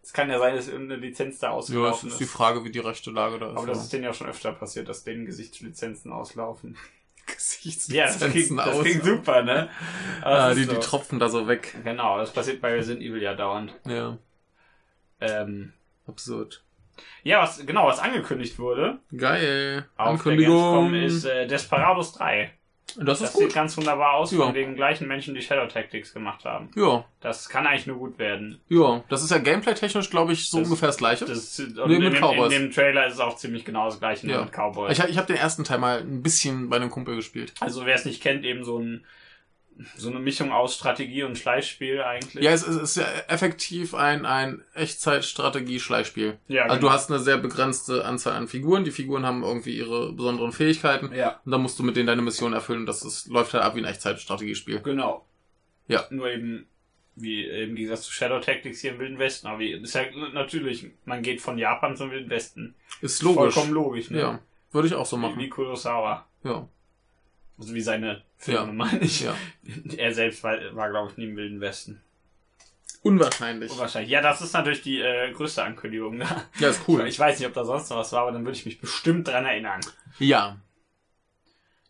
Es 0.00 0.12
kann 0.14 0.30
ja 0.30 0.38
sein, 0.38 0.54
dass 0.56 0.68
irgendeine 0.68 1.00
Lizenz 1.02 1.38
da 1.38 1.48
Ja, 1.48 1.52
ja 1.52 1.58
ausgelaufen 1.58 2.08
ist 2.08 2.18
die 2.20 2.24
ist. 2.24 2.30
Frage, 2.32 2.64
wie 2.64 2.70
die 2.70 2.78
rechte 2.78 3.10
Lage 3.10 3.38
da 3.38 3.50
ist. 3.50 3.58
Aber 3.58 3.66
das 3.66 3.78
ja. 3.78 3.82
ist 3.84 3.92
denen 3.92 4.04
ja 4.04 4.14
schon 4.14 4.28
öfter 4.28 4.52
passiert, 4.52 4.88
dass 4.88 5.04
denen 5.04 5.26
Gesichtslizenzen 5.26 6.12
auslaufen. 6.12 6.78
Gesichtslizenzen 7.26 7.94
Ja, 7.94 8.06
das 8.06 8.18
klingt, 8.32 8.58
das 8.58 8.80
klingt 8.80 9.04
super, 9.04 9.42
ne? 9.42 9.68
Aber 10.22 10.30
Ah, 10.38 10.48
das 10.48 10.54
die, 10.56 10.62
ist 10.62 10.70
die 10.70 10.74
so. 10.76 10.80
tropfen 10.80 11.18
da 11.18 11.28
so 11.28 11.46
weg. 11.46 11.76
Genau, 11.84 12.16
das 12.16 12.32
passiert 12.32 12.60
bei 12.62 12.72
Resident 12.72 13.02
Evil 13.02 13.20
ja 13.22 13.34
dauernd. 13.34 13.74
Ja, 13.86 14.16
Ähm, 15.20 15.72
absurd. 16.06 16.62
ja, 17.22 17.42
was, 17.42 17.64
genau, 17.66 17.86
was 17.86 17.98
angekündigt 18.00 18.58
wurde 18.58 18.98
Geil. 19.16 19.86
auf 19.96 20.06
der 20.06 20.12
Ankündigung. 20.12 20.56
Gamescom 20.90 20.94
ist 20.94 21.24
äh, 21.24 21.46
Desperados 21.46 22.12
3. 22.14 22.50
das 22.96 23.04
Das 23.04 23.20
ist 23.22 23.32
sieht 23.34 23.46
gut. 23.48 23.54
ganz 23.54 23.76
wunderbar 23.76 24.14
aus 24.14 24.32
Ja. 24.32 24.38
von 24.38 24.54
den 24.54 24.74
gleichen 24.74 25.06
Menschen, 25.06 25.34
die 25.34 25.42
Shadow 25.42 25.66
Tactics 25.66 26.14
gemacht 26.14 26.44
haben. 26.44 26.70
Ja, 26.76 27.04
Das 27.20 27.48
kann 27.48 27.66
eigentlich 27.66 27.86
nur 27.86 27.98
gut 27.98 28.18
werden. 28.18 28.60
ja. 28.68 29.04
Das 29.08 29.22
ist 29.22 29.30
ja 29.30 29.38
gameplay-technisch, 29.38 30.08
glaube 30.10 30.32
ich, 30.32 30.48
so 30.48 30.58
Das- 30.58 30.68
ungefähr 30.68 30.88
das 30.88 30.96
gleiche. 30.96 31.24
Das 31.26 31.58
und 31.58 31.76
Nee, 31.88 31.96
in, 31.96 32.02
mit 32.02 32.12
dem, 32.12 32.14
in 32.14 32.20
Cowboys. 32.20 32.48
dem 32.50 32.70
Trailer 32.72 33.06
ist 33.06 33.14
es 33.14 33.20
auch 33.20 33.36
ziemlich 33.36 33.64
genau 33.64 33.84
das 33.86 33.98
gleiche 33.98 34.26
Ja. 34.28 34.42
mit 34.42 34.52
Cowboys. 34.52 34.98
Ich, 34.98 35.04
ich 35.04 35.18
habe 35.18 35.26
den 35.26 35.36
ersten 35.36 35.64
Teil 35.64 35.78
mal 35.78 35.98
ein 36.00 36.22
bisschen 36.22 36.68
bei 36.70 36.76
einem 36.76 36.90
Kumpel 36.90 37.16
gespielt. 37.16 37.52
Also 37.60 37.84
wer 37.86 37.94
es 37.94 38.04
nicht 38.04 38.22
kennt, 38.22 38.44
eben 38.44 38.64
so 38.64 38.78
ein 38.78 39.04
so 39.96 40.10
eine 40.10 40.18
Mischung 40.18 40.50
aus 40.52 40.74
Strategie 40.74 41.22
und 41.22 41.38
Schleichspiel 41.38 42.00
eigentlich. 42.02 42.42
Ja, 42.42 42.50
es 42.52 42.62
ist, 42.62 42.76
es 42.76 42.82
ist 42.90 42.96
ja 42.96 43.06
effektiv 43.28 43.94
ein, 43.94 44.26
ein 44.26 44.62
Echtzeit-Strategie-Schleichspiel. 44.74 46.38
Ja, 46.48 46.64
Also 46.64 46.74
du 46.76 46.80
genau. 46.80 46.92
hast 46.92 47.10
eine 47.10 47.20
sehr 47.20 47.38
begrenzte 47.38 48.04
Anzahl 48.04 48.34
an 48.34 48.48
Figuren. 48.48 48.84
Die 48.84 48.90
Figuren 48.90 49.24
haben 49.24 49.42
irgendwie 49.42 49.76
ihre 49.76 50.12
besonderen 50.12 50.52
Fähigkeiten. 50.52 51.12
Ja, 51.14 51.40
Und 51.44 51.52
dann 51.52 51.62
musst 51.62 51.78
du 51.78 51.82
mit 51.82 51.96
denen 51.96 52.06
deine 52.06 52.22
Mission 52.22 52.52
erfüllen. 52.52 52.86
Das 52.86 53.02
ist, 53.04 53.28
läuft 53.28 53.54
halt 53.54 53.64
ab 53.64 53.74
wie 53.76 53.80
ein 53.80 53.84
Echtzeit-Strategiespiel. 53.84 54.80
genau. 54.80 55.24
Ja. 55.86 56.04
Nur 56.10 56.28
eben 56.30 56.66
wie 57.16 57.44
im 57.46 57.74
Gegensatz 57.74 58.02
zu 58.02 58.12
Shadow 58.12 58.40
Tactics 58.40 58.80
hier 58.80 58.92
im 58.92 58.98
Wilden 58.98 59.18
Westen. 59.18 59.46
Aber 59.46 59.58
wie, 59.58 59.72
ist 59.72 59.94
ja 59.94 60.02
natürlich, 60.34 60.86
man 61.06 61.22
geht 61.22 61.40
von 61.40 61.56
Japan 61.56 61.96
zum 61.96 62.10
Wilden 62.10 62.28
Westen. 62.30 62.74
Ist 63.00 63.22
logisch. 63.22 63.54
Vollkommen 63.54 63.72
logisch, 63.72 64.10
ne? 64.10 64.20
Ja, 64.20 64.38
würde 64.70 64.88
ich 64.88 64.94
auch 64.94 65.06
so 65.06 65.16
Wie, 65.16 65.20
machen. 65.22 65.38
wie 65.38 65.48
Kurosawa. 65.48 66.26
Ja, 66.44 66.68
Also 67.58 67.74
wie 67.74 67.80
seine 67.80 68.22
Filme, 68.36 68.66
Ja. 68.66 68.72
meine 68.72 69.00
ich. 69.00 69.20
ja. 69.22 69.34
Er 69.96 70.14
selbst 70.14 70.42
war, 70.44 70.56
war 70.74 70.90
glaube 70.90 71.10
ich, 71.10 71.16
nie 71.18 71.24
im 71.24 71.36
Wilden 71.36 71.60
Westen. 71.60 72.00
Unwahrscheinlich. 73.02 73.76
Wahrscheinlich. 73.78 74.10
Ja, 74.10 74.20
das 74.20 74.40
ist 74.40 74.52
natürlich 74.52 74.82
die 74.82 75.00
äh, 75.00 75.32
größte 75.32 75.62
Ankündigung. 75.62 76.18
Ne? 76.18 76.26
Ja, 76.58 76.68
ist 76.70 76.82
cool. 76.88 77.06
Ich 77.06 77.18
weiß 77.18 77.38
nicht, 77.38 77.46
ob 77.48 77.54
da 77.54 77.64
sonst 77.64 77.90
noch 77.90 77.98
was 77.98 78.12
war, 78.12 78.22
aber 78.22 78.32
dann 78.32 78.44
würde 78.44 78.56
ich 78.58 78.66
mich 78.66 78.80
bestimmt 78.80 79.28
dran 79.28 79.44
erinnern. 79.44 79.80
Ja, 80.18 80.58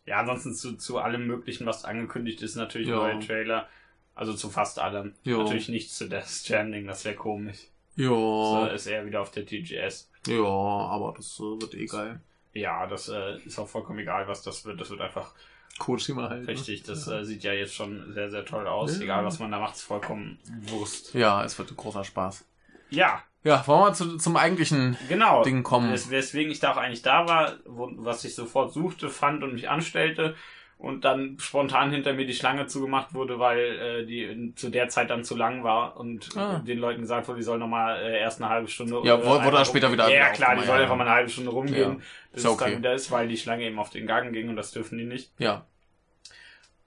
Ja, 0.05 0.19
ansonsten 0.19 0.53
zu, 0.53 0.77
zu 0.77 0.97
allem 0.99 1.25
Möglichen, 1.27 1.65
was 1.65 1.83
angekündigt 1.85 2.41
ist, 2.41 2.55
natürlich 2.55 2.87
Ja. 2.89 2.95
neue 2.95 3.19
Trailer. 3.19 3.67
Also 4.15 4.33
zu 4.33 4.49
fast 4.49 4.79
allem. 4.79 5.15
Ja. 5.23 5.37
Natürlich 5.37 5.69
nichts 5.69 5.97
zu 5.97 6.07
Death 6.09 6.27
Stranding, 6.27 6.85
das 6.87 7.05
wäre 7.05 7.15
komisch. 7.15 7.57
ja, 7.95 8.07
So 8.09 8.67
ist 8.73 8.85
er 8.87 9.05
wieder 9.05 9.21
auf 9.21 9.31
der 9.31 9.45
TGS. 9.45 10.11
ja, 10.27 10.43
aber 10.43 11.13
das 11.15 11.39
äh, 11.39 11.43
wird 11.61 11.73
eh 11.73 11.85
geil. 11.85 12.21
Ja, 12.53 12.85
das 12.87 13.07
äh, 13.09 13.37
ist 13.45 13.57
auch 13.59 13.67
vollkommen 13.67 13.99
egal, 13.99 14.27
was 14.27 14.41
das 14.43 14.65
wird. 14.65 14.79
Das 14.81 14.89
wird 14.89 15.01
einfach 15.01 15.33
Kojima 15.77 16.29
halt. 16.29 16.41
ne? 16.41 16.47
richtig. 16.47 16.83
Das 16.83 17.07
äh, 17.07 17.23
sieht 17.23 17.43
ja 17.43 17.53
jetzt 17.53 17.75
schon 17.75 18.13
sehr, 18.13 18.29
sehr 18.29 18.45
toll 18.45 18.67
aus. 18.67 18.97
Ja. 18.97 19.03
Egal, 19.03 19.25
was 19.25 19.39
man 19.39 19.51
da 19.51 19.59
macht, 19.59 19.75
ist 19.75 19.83
vollkommen 19.83 20.39
Wurst. 20.67 21.13
Ja, 21.13 21.43
es 21.43 21.57
wird 21.57 21.71
ein 21.71 21.77
großer 21.77 22.03
Spaß. 22.03 22.45
Ja, 22.89 23.21
Ja, 23.43 23.65
wollen 23.67 23.83
wir 23.83 23.93
zu, 23.93 24.17
zum 24.17 24.35
eigentlichen 24.35 24.97
genau. 25.07 25.43
Ding 25.43 25.63
kommen. 25.63 25.91
Wes 25.91 26.09
weswegen 26.09 26.51
ich 26.51 26.59
da 26.59 26.71
auch 26.71 26.77
eigentlich 26.77 27.03
da 27.03 27.27
war, 27.27 27.53
wo, 27.65 27.89
was 27.97 28.25
ich 28.25 28.35
sofort 28.35 28.73
suchte, 28.73 29.09
fand 29.09 29.43
und 29.43 29.53
mich 29.53 29.69
anstellte 29.69 30.35
und 30.79 31.03
dann 31.05 31.37
spontan 31.39 31.91
hinter 31.91 32.13
mir 32.13 32.25
die 32.25 32.33
Schlange 32.33 32.65
zugemacht 32.65 33.13
wurde, 33.13 33.37
weil 33.37 33.59
äh, 33.59 34.05
die 34.05 34.53
zu 34.55 34.69
der 34.69 34.87
Zeit 34.89 35.09
dann 35.11 35.23
zu 35.25 35.35
lang 35.35 35.63
war 35.63 35.97
und 35.97 36.29
Ah. 36.37 36.59
den 36.59 36.79
Leuten 36.79 37.01
gesagt 37.01 37.27
wurde, 37.27 37.37
die 37.39 37.43
sollen 37.43 37.59
nochmal 37.59 38.01
äh, 38.01 38.19
erst 38.19 38.41
eine 38.41 38.49
halbe 38.49 38.67
Stunde 38.69 39.01
Ja, 39.03 39.15
äh, 39.17 39.23
wo- 39.25 39.43
wurde 39.43 39.57
dann 39.57 39.65
später 39.65 39.91
wieder- 39.91 40.09
Ja, 40.09 40.29
klar, 40.29 40.55
die 40.55 40.61
sollen 40.65 40.77
ja, 40.77 40.83
einfach 40.83 40.95
mal 40.95 41.03
eine 41.05 41.13
halbe 41.15 41.29
Stunde 41.29 41.51
rumgehen, 41.51 41.91
Ja, 41.91 41.95
bis 42.31 42.39
ist 42.39 42.43
ja 42.45 42.51
es 42.51 42.57
dann 42.57 42.67
okay. 42.69 42.77
wieder 42.79 42.93
ist, 42.93 43.11
weil 43.11 43.27
die 43.27 43.37
Schlange 43.37 43.65
eben 43.65 43.77
auf 43.77 43.89
den 43.89 44.07
Gang 44.07 44.31
ging 44.33 44.47
und 44.49 44.55
das 44.55 44.71
dürfen 44.71 44.97
die 44.97 45.03
nicht. 45.05 45.31
Ja, 45.37 45.65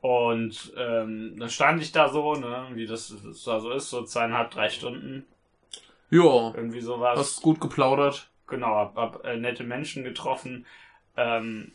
Und 0.00 0.72
ähm, 0.76 1.36
dann 1.38 1.48
stand 1.50 1.80
ich 1.82 1.92
da 1.92 2.08
so, 2.08 2.34
ne, 2.34 2.68
wie 2.72 2.86
das, 2.86 3.14
das 3.24 3.44
da 3.44 3.60
so 3.60 3.70
ist, 3.72 3.90
so 3.90 4.02
zweieinhalb, 4.04 4.50
drei 4.50 4.68
Stunden, 4.68 5.26
ja, 6.10 6.52
irgendwie 6.54 6.80
sowas. 6.80 7.18
hast 7.18 7.42
gut 7.42 7.60
geplaudert. 7.60 8.28
Genau, 8.48 8.74
hab, 8.74 8.96
hab 8.96 9.24
äh, 9.24 9.36
nette 9.36 9.64
Menschen 9.64 10.02
getroffen, 10.04 10.66
ähm, 11.16 11.72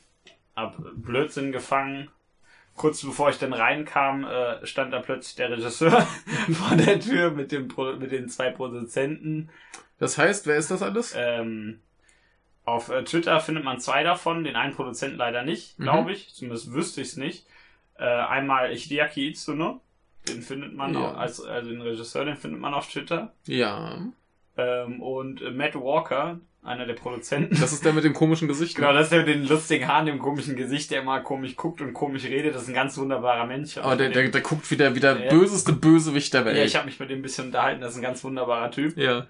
hab 0.58 0.76
Blödsinn 0.96 1.54
gefangen. 1.54 2.10
Kurz 2.76 3.02
bevor 3.04 3.30
ich 3.30 3.39
dann 3.39 3.54
reinkam, 3.54 4.24
äh, 4.26 4.65
stand 4.65 4.91
da 4.93 5.00
plötzlich 5.00 5.36
der 5.36 5.50
Regisseur 5.52 6.02
vor 6.52 6.76
der 6.78 7.00
Tür 7.00 7.32
mit, 7.32 7.52
dem 7.52 7.67
Pro 7.70 7.93
mit 7.93 8.12
den 8.12 8.28
zwei 8.30 8.52
Produzenten. 8.52 9.50
Das 10.00 10.17
heißt, 10.17 10.46
wer 10.46 10.58
ist 10.58 10.70
das 10.70 10.84
alles? 10.84 11.15
Ähm, 11.17 11.80
auf 12.65 12.89
äh, 12.89 13.04
Twitter 13.04 13.39
findet 13.39 13.63
man 13.63 13.80
zwei 13.80 14.04
davon, 14.04 14.43
den 14.43 14.56
einen 14.56 14.74
Produzenten 14.76 15.17
leider 15.17 15.41
nicht, 15.43 15.80
Mhm. 15.80 15.84
glaube 15.84 16.12
ich. 16.12 16.34
Zumindest 16.36 16.74
wüsste 16.74 17.02
ich 17.02 17.08
es 17.08 17.17
nicht. 17.17 17.48
Äh, 17.98 18.04
einmal 18.06 18.70
Hideaki 18.76 19.30
Itsuno, 19.30 19.82
den 20.28 20.43
findet 20.43 20.76
man 20.76 20.93
Ja. 20.93 21.00
auch, 21.13 21.17
als, 21.17 21.41
also 21.43 21.72
den 21.72 21.82
Regisseur, 21.82 22.26
den 22.26 22.36
findet 22.36 22.60
man 22.62 22.76
auf 22.76 22.88
Twitter. 22.89 23.34
Ja, 23.48 24.02
Ähm, 24.56 25.02
und 25.02 25.41
äh, 25.41 25.50
Matt 25.52 25.74
Walker, 25.76 26.39
einer 26.63 26.86
der 26.86 26.96
Produzenten. 26.96 27.58
Das 27.60 27.72
ist 27.72 27.86
der 27.86 27.93
mit 27.93 28.04
dem 28.04 28.13
komischen 28.13 28.48
Gesicht. 28.48 28.76
Genau, 28.76 28.91
das 28.93 29.06
ist 29.06 29.12
der 29.12 29.20
mit 29.20 29.30
den 29.30 29.48
lustigen 29.48 29.88
Haaren, 29.88 30.06
dem 30.06 30.20
komischen 30.20 30.56
Gesicht, 30.56 30.91
der 30.91 31.02
immer 31.02 31.22
komisch 31.22 31.56
guckt 31.56 31.80
und 31.82 31.93
komisch 31.93 32.26
redet. 32.26 32.56
Das 32.56 32.63
ist 32.63 32.67
ein 32.67 32.74
ganz 32.74 32.98
wunderbarer 32.98 33.46
Mensch. 33.46 33.78
Aber 33.78 33.96
der, 33.96 34.10
der, 34.10 34.28
der 34.30 34.41
guckt 34.41 34.70
wie 34.70 34.76
der, 34.76 34.93
wie 34.96 35.00
der 35.00 35.17
Ja. 35.26 35.30
böseste 35.32 35.72
Bösewicht 35.74 36.34
der 36.34 36.43
Welt. 36.46 36.58
ja, 36.58 36.63
ich 36.63 36.76
habe 36.76 36.86
mich 36.88 37.00
mit 37.00 37.10
dem 37.10 37.20
ein 37.20 37.22
bisschen 37.22 37.46
unterhalten. 37.48 37.80
Das 37.82 37.91
ist 37.91 37.98
ein 37.98 38.04
ganz 38.04 38.24
wunderbarer 38.24 38.72
Typ. 38.72 38.98
ja. 38.98 39.28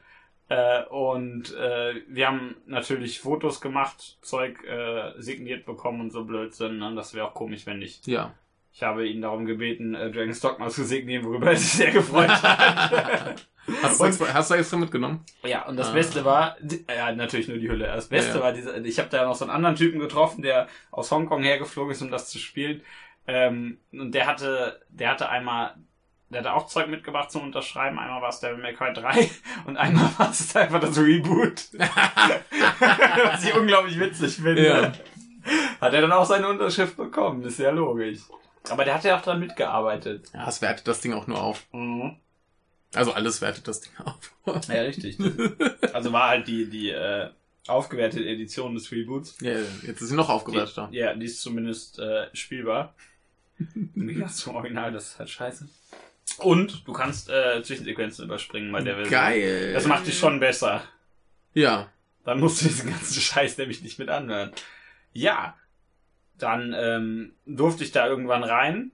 Äh, 0.49 0.85
und 0.85 1.53
äh, 1.57 1.95
wir 2.07 2.27
haben 2.27 2.55
natürlich 2.67 3.19
Fotos 3.19 3.59
gemacht, 3.59 4.17
Zeug 4.21 4.63
äh, 4.63 5.11
signiert 5.21 5.65
bekommen 5.65 5.99
und 5.99 6.11
so 6.11 6.23
Blödsinn. 6.23 6.81
Und 6.81 6.95
das 6.95 7.13
wäre 7.13 7.27
auch 7.27 7.33
komisch, 7.33 7.65
wenn 7.65 7.79
nicht. 7.79 8.07
Ja. 8.07 8.33
Ich 8.71 8.81
habe 8.81 9.05
ihn 9.07 9.21
darum 9.21 9.45
gebeten, 9.45 9.93
äh, 9.93 10.09
Dragon's 10.09 10.39
Dogma 10.39 10.69
zu 10.69 10.85
signieren, 10.85 11.25
worüber 11.25 11.47
er 11.51 11.57
sich 11.57 11.73
sehr 11.73 11.91
gefreut 11.91 12.29
hat. 12.29 13.45
Hast 13.81 13.99
du, 13.99 14.05
extra, 14.05 14.33
hast 14.33 14.49
du 14.51 14.55
extra 14.55 14.77
mitgenommen? 14.77 15.25
ja, 15.43 15.65
und 15.65 15.75
das 15.77 15.89
Ah. 15.89 15.93
Beste 15.93 16.23
war, 16.25 16.55
ja, 16.95 17.11
natürlich 17.11 17.47
nur 17.47 17.57
die 17.57 17.69
Hülle. 17.69 17.85
Das 17.87 18.07
Beste 18.07 18.31
Ja, 18.31 18.35
ja. 18.37 18.41
war 18.43 18.53
dieser, 18.53 18.77
ich 18.77 18.97
habe 18.99 19.09
da 19.09 19.25
noch 19.25 19.35
so 19.35 19.45
einen 19.45 19.53
anderen 19.53 19.75
Typen 19.75 19.99
getroffen, 19.99 20.41
der 20.41 20.67
aus 20.91 21.11
Hongkong 21.11 21.43
hergeflogen 21.43 21.91
ist, 21.91 22.01
um 22.01 22.09
das 22.11 22.29
zu 22.29 22.39
spielen. 22.39 22.81
Ähm, 23.27 23.79
und 23.91 24.13
der 24.13 24.25
hatte, 24.25 24.79
der 24.89 25.09
hatte 25.09 25.27
einmal, 25.29 25.75
der 26.29 26.39
hatte 26.41 26.53
auch 26.53 26.67
Zeug 26.67 26.87
mitgebracht 26.87 27.29
zum 27.31 27.43
Unterschreiben. 27.43 27.99
Einmal 27.99 28.21
war 28.21 28.29
es 28.29 28.39
Devil 28.39 28.57
May 28.61 28.73
Cry 28.73 28.93
3 28.93 29.29
und 29.65 29.75
einmal 29.77 30.09
war 30.17 30.29
es 30.31 30.55
einfach 30.55 30.79
das 30.79 30.97
Reboot. 30.97 31.65
Was 33.25 33.43
ich 33.43 33.53
unglaublich 33.53 33.99
witzig 33.99 34.35
finde. 34.37 34.65
Ja. 34.65 34.91
Hat 35.81 35.93
er 35.93 36.01
dann 36.01 36.11
auch 36.11 36.25
seine 36.25 36.47
Unterschrift 36.49 36.97
bekommen, 36.97 37.43
ist 37.43 37.59
ja 37.59 37.71
logisch. 37.71 38.19
Aber 38.69 38.83
der 38.83 38.95
hat 38.95 39.03
ja 39.05 39.17
auch 39.17 39.21
dran 39.21 39.39
mitgearbeitet. 39.39 40.29
Ja, 40.33 40.47
es 40.47 40.61
wertet 40.61 40.87
das 40.87 40.99
Ding 40.99 41.13
auch 41.13 41.27
nur 41.27 41.41
auf. 41.41 41.65
Mhm. 41.71 42.17
Also 42.93 43.11
alles 43.11 43.41
wertet 43.41 43.67
das 43.67 43.81
Ding 43.81 43.91
auf. 44.03 44.33
Ja, 44.69 44.81
richtig. 44.81 45.17
Also 45.93 46.13
war 46.13 46.29
halt 46.29 46.47
die, 46.47 46.69
die 46.69 46.89
äh, 46.89 47.29
aufgewertete 47.67 48.25
Edition 48.25 48.73
des 48.73 48.91
Reboots. 48.91 49.37
ja, 49.41 49.59
jetzt 49.85 50.01
ist 50.01 50.09
sie 50.09 50.15
noch 50.15 50.29
aufgewerteter. 50.29 50.89
Die, 50.91 50.97
ja, 50.97 51.13
die 51.13 51.25
ist 51.25 51.41
zumindest 51.41 51.99
äh, 51.99 52.27
spielbar. 52.33 52.95
Gegensatz 53.95 54.37
zum 54.37 54.55
Original, 54.55 54.91
das 54.91 55.09
ist 55.09 55.19
halt 55.19 55.29
scheiße. 55.29 55.67
Und 56.39 56.87
du 56.87 56.93
kannst 56.93 57.29
äh, 57.29 57.61
Zwischensequenzen 57.63 58.25
überspringen 58.25 58.71
bei 58.71 58.81
der 58.81 58.95
Version. 58.95 59.11
Geil. 59.11 59.73
Das 59.73 59.85
macht 59.85 60.05
dich 60.07 60.17
schon 60.17 60.39
besser. 60.39 60.83
Ja. 61.53 61.89
Dann 62.23 62.39
musst 62.39 62.61
du 62.61 62.67
diesen 62.67 62.89
ganzen 62.89 63.21
Scheiß 63.21 63.57
nämlich 63.57 63.81
nicht 63.81 63.99
mit 63.99 64.09
anhören. 64.09 64.51
Ja. 65.13 65.55
Dann 66.37 66.75
ähm, 66.77 67.33
durfte 67.45 67.83
ich 67.83 67.91
da 67.91 68.07
irgendwann 68.07 68.43
rein 68.43 68.91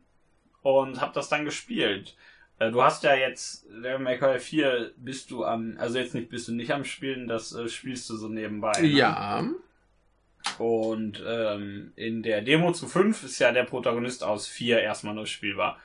und 0.61 1.01
hab 1.01 1.13
das 1.13 1.27
dann 1.27 1.43
gespielt. 1.43 2.15
Äh, 2.59 2.71
du 2.71 2.83
hast 2.83 3.03
ja 3.03 3.15
jetzt, 3.15 3.65
Devil 3.69 3.99
May 3.99 4.17
Cry 4.17 4.39
4 4.39 4.91
bist 4.97 5.31
du 5.31 5.43
am, 5.45 5.75
also 5.77 5.97
jetzt 5.97 6.13
nicht 6.13 6.29
bist 6.29 6.47
du 6.47 6.53
nicht 6.53 6.71
am 6.71 6.83
Spielen, 6.85 7.27
das 7.27 7.53
äh, 7.53 7.67
spielst 7.67 8.09
du 8.09 8.15
so 8.15 8.27
nebenbei. 8.27 8.73
Ne? 8.79 8.87
Ja. 8.87 9.43
Und 10.59 11.23
ähm, 11.25 11.93
in 11.95 12.21
der 12.21 12.41
Demo 12.41 12.71
zu 12.73 12.87
5 12.87 13.23
ist 13.23 13.39
ja 13.39 13.51
der 13.51 13.63
Protagonist 13.63 14.23
aus 14.23 14.47
4 14.47 14.81
erstmal 14.81 15.15
nur 15.15 15.25
spielbar. 15.25 15.79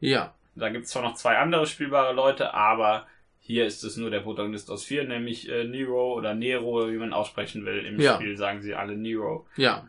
Ja. 0.00 0.34
Da 0.54 0.68
gibt's 0.68 0.90
zwar 0.90 1.02
noch 1.02 1.14
zwei 1.14 1.38
andere 1.38 1.66
spielbare 1.66 2.12
Leute, 2.12 2.52
aber 2.52 3.06
hier 3.40 3.66
ist 3.66 3.82
es 3.82 3.96
nur 3.96 4.10
der 4.10 4.20
Protagonist 4.20 4.70
aus 4.70 4.84
4, 4.84 5.04
nämlich 5.04 5.48
äh, 5.48 5.64
Nero 5.64 6.14
oder 6.14 6.34
Nero, 6.34 6.90
wie 6.90 6.96
man 6.96 7.12
aussprechen 7.12 7.64
will. 7.64 7.84
Im 7.86 7.98
Ja. 7.98 8.16
Spiel 8.16 8.36
sagen 8.36 8.60
sie 8.62 8.74
alle 8.74 8.96
Nero. 8.96 9.46
Ja. 9.56 9.88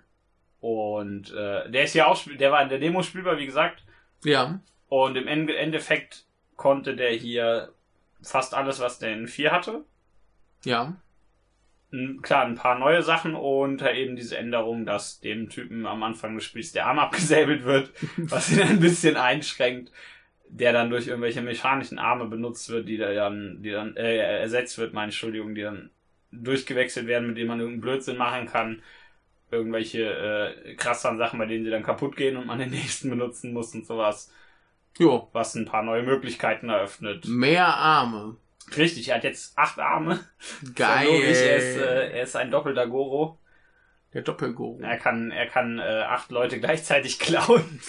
Und 0.61 1.31
äh, 1.33 1.69
der 1.69 1.83
ist 1.83 1.93
ja 1.93 2.07
auch, 2.07 2.19
der 2.39 2.51
war 2.51 2.63
in 2.63 2.69
der 2.69 2.79
Demo 2.79 3.03
spielbar, 3.03 3.37
wie 3.37 3.45
gesagt. 3.45 3.83
Ja. 4.23 4.59
Und 4.93 5.15
im 5.15 5.27
Ende- 5.27 5.57
Endeffekt 5.57 6.25
konnte 6.55 6.95
der 6.95 7.11
hier 7.11 7.73
fast 8.21 8.53
alles, 8.53 8.79
was 8.79 8.99
der 8.99 9.13
in 9.13 9.27
4 9.27 9.51
hatte. 9.51 9.85
Ja. 10.65 10.95
Klar, 12.23 12.45
ein 12.45 12.55
paar 12.55 12.79
neue 12.79 13.03
Sachen 13.03 13.35
und 13.35 13.83
halt 13.83 13.97
eben 13.97 14.15
diese 14.15 14.35
Änderung, 14.35 14.83
dass 14.83 15.19
dem 15.19 15.49
Typen 15.49 15.85
am 15.85 16.01
Anfang 16.01 16.33
des 16.33 16.43
Spiels 16.43 16.71
der 16.71 16.87
Arm 16.87 16.97
abgesäbelt 16.99 17.65
wird, 17.65 17.91
was 18.17 18.51
ihn 18.51 18.61
ein 18.61 18.79
bisschen 18.79 19.15
einschränkt, 19.15 19.91
der 20.49 20.73
dann 20.73 20.89
durch 20.89 21.07
irgendwelche 21.07 21.41
mechanischen 21.43 21.99
Arme 21.99 22.25
benutzt 22.27 22.69
wird, 22.69 22.87
die 22.89 22.97
da 22.97 23.13
dann, 23.13 23.61
die 23.63 23.71
dann 23.71 23.95
äh, 23.97 24.17
ersetzt 24.41 24.77
wird, 24.79 24.93
meine 24.93 25.05
Entschuldigung, 25.07 25.55
die 25.55 25.61
dann 25.63 25.91
durchgewechselt 26.31 27.07
werden, 27.07 27.27
mit 27.27 27.37
denen 27.37 27.49
man 27.49 27.59
irgendeinen 27.59 27.81
Blödsinn 27.81 28.17
machen 28.17 28.47
kann. 28.47 28.81
Irgendwelche 29.51 30.55
äh, 30.65 30.75
krasseren 30.75 31.17
Sachen, 31.19 31.39
bei 31.39 31.45
denen 31.45 31.63
sie 31.65 31.71
dann 31.71 31.83
kaputt 31.83 32.15
gehen 32.15 32.37
und 32.37 32.47
man 32.47 32.59
den 32.59 32.69
nächsten 32.71 33.09
benutzen 33.09 33.53
muss 33.53 33.75
und 33.75 33.85
sowas, 33.85 34.31
Jo. 34.97 35.29
was 35.33 35.55
ein 35.55 35.65
paar 35.65 35.83
neue 35.83 36.03
Möglichkeiten 36.03 36.69
eröffnet. 36.69 37.25
Mehr 37.27 37.67
Arme. 37.67 38.37
Richtig, 38.77 39.09
er 39.09 39.15
hat 39.15 39.23
jetzt 39.23 39.57
acht 39.57 39.79
Arme. 39.79 40.19
Geil. 40.75 41.07
Er 41.07 41.57
ist, 41.57 41.77
äh, 41.77 42.11
er 42.11 42.23
ist 42.23 42.35
ein 42.35 42.51
doppelter 42.51 42.87
Goro. 42.87 43.37
Der 44.13 44.21
Doppelgoro. 44.21 44.79
Er 44.81 44.97
kann, 44.97 45.31
er 45.31 45.47
kann 45.47 45.79
äh, 45.79 46.03
acht 46.07 46.31
Leute 46.31 46.59
gleichzeitig 46.61 47.19
klauen. 47.19 47.79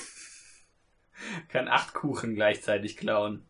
kann 1.49 1.69
acht 1.69 1.95
Kuchen 1.95 2.35
gleichzeitig 2.35 2.97
klauen. 2.97 3.45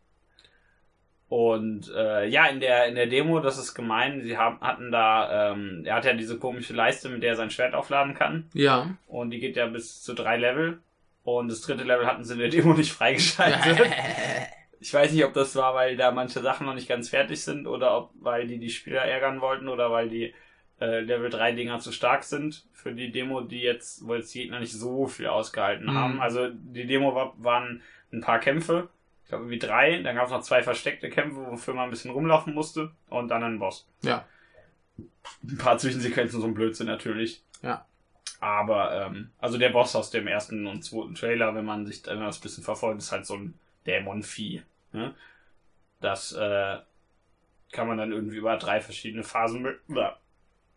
Und 1.29 1.90
äh, 1.97 2.29
ja, 2.29 2.47
in 2.47 2.61
der 2.61 2.87
in 2.87 2.95
der 2.95 3.07
Demo, 3.07 3.40
das 3.40 3.59
ist 3.59 3.75
gemein, 3.75 4.23
sie 4.23 4.37
haben, 4.37 4.61
hatten 4.61 4.93
da, 4.93 5.53
ähm, 5.53 5.83
er 5.85 5.97
hat 5.97 6.05
ja 6.05 6.12
diese 6.12 6.38
komische 6.38 6.75
Leiste, 6.75 7.09
mit 7.09 7.23
der 7.23 7.31
er 7.31 7.37
sein 7.37 7.51
Schwert 7.51 7.75
aufladen 7.75 8.14
kann. 8.14 8.49
Ja. 8.53 8.97
Und 9.07 9.31
die 9.31 9.40
geht 9.40 9.57
ja 9.57 9.67
bis 9.67 10.03
zu 10.03 10.14
drei 10.14 10.37
Level. 10.37 10.81
Und 11.25 11.49
das 11.51 11.63
dritte 11.63 11.83
Level 11.85 12.07
hatten 12.07 12.23
sie 12.25 12.35
in 12.35 12.39
der 12.39 12.49
Demo 12.51 12.75
nicht 12.75 12.93
freigeschaltet. 12.93 13.81
Ich 14.81 14.93
weiß 14.93 15.13
nicht, 15.13 15.25
ob 15.25 15.33
das 15.33 15.57
war, 15.57 15.75
weil 15.75 15.97
da 15.97 16.11
manche 16.11 16.41
Sachen 16.43 16.67
noch 16.67 16.75
nicht 16.75 16.89
ganz 16.91 17.09
fertig 17.09 17.43
sind 17.43 17.67
oder 17.67 17.97
ob 17.97 18.11
weil 18.21 18.47
die 18.47 18.59
die 18.59 18.69
Spieler 18.69 19.01
ärgern 19.01 19.41
wollten 19.41 19.69
oder 19.69 19.91
weil 19.91 20.11
die 20.11 20.35
äh, 20.79 21.01
Level 21.01 21.31
3 21.31 21.53
Dinger 21.53 21.79
zu 21.79 21.91
stark 21.91 22.23
sind 22.23 22.67
für 22.75 22.93
die 22.93 23.11
Demo, 23.11 23.41
die 23.41 23.63
jetzt, 23.63 24.07
wo 24.07 24.15
jetzt 24.15 24.35
die 24.35 24.41
Gegner 24.43 24.61
nicht 24.61 24.75
so 24.75 25.07
viel 25.07 25.29
ausgehalten 25.29 25.87
Mhm. 25.87 25.95
haben. 25.95 26.21
Also 26.21 26.51
die 26.51 26.85
Demo 26.87 27.15
war, 27.15 27.33
waren 27.39 27.81
ein 28.13 28.21
paar 28.21 28.41
Kämpfe, 28.41 28.91
ich 29.23 29.31
glaube 29.31 29.45
irgendwie 29.45 29.59
drei, 29.59 30.03
dann 30.03 30.17
gab 30.17 30.27
es 30.27 30.33
noch 30.33 30.43
zwei 30.43 30.63
versteckte 30.63 31.09
Kämpfe, 31.09 31.39
wofür 31.47 31.73
man 31.73 31.85
ein 31.85 31.91
bisschen 31.91 32.11
rumlaufen 32.11 32.53
musste 32.53 32.91
und 33.09 33.29
dann 33.29 33.43
ein 33.43 33.59
Boss. 33.61 33.89
Ja. 34.03 34.27
Ein 34.99 35.57
paar 35.57 35.79
Zwischensequenzen, 35.79 36.43
so 36.43 36.47
ein 36.47 36.53
Blödsinn 36.53 36.89
natürlich. 36.89 37.43
Ja. 37.63 37.87
Aber, 38.40 39.07
ähm, 39.07 39.31
also 39.38 39.59
der 39.59 39.70
Boss 39.70 39.97
aus 39.97 40.11
dem 40.11 40.27
ersten 40.27 40.66
und 40.66 40.83
zweiten 40.83 41.14
Trailer, 41.14 41.55
wenn 41.55 41.64
man 41.64 41.87
sich 41.87 42.05
man 42.07 42.20
das 42.20 42.40
bisschen 42.40 42.64
verfolgt, 42.64 43.01
ist 43.01 43.12
halt 43.12 43.27
so 43.27 43.37
ein 43.37 43.55
Dämonvieh. 43.87 44.62
Ne? 44.92 45.14
Das 46.01 46.33
äh, 46.33 46.79
kann 47.73 47.88
man 47.88 47.99
dann 47.99 48.12
irgendwie 48.12 48.37
über 48.37 48.57
drei 48.57 48.81
verschiedene 48.81 49.25
Phasen 49.25 49.62
be 49.62 50.12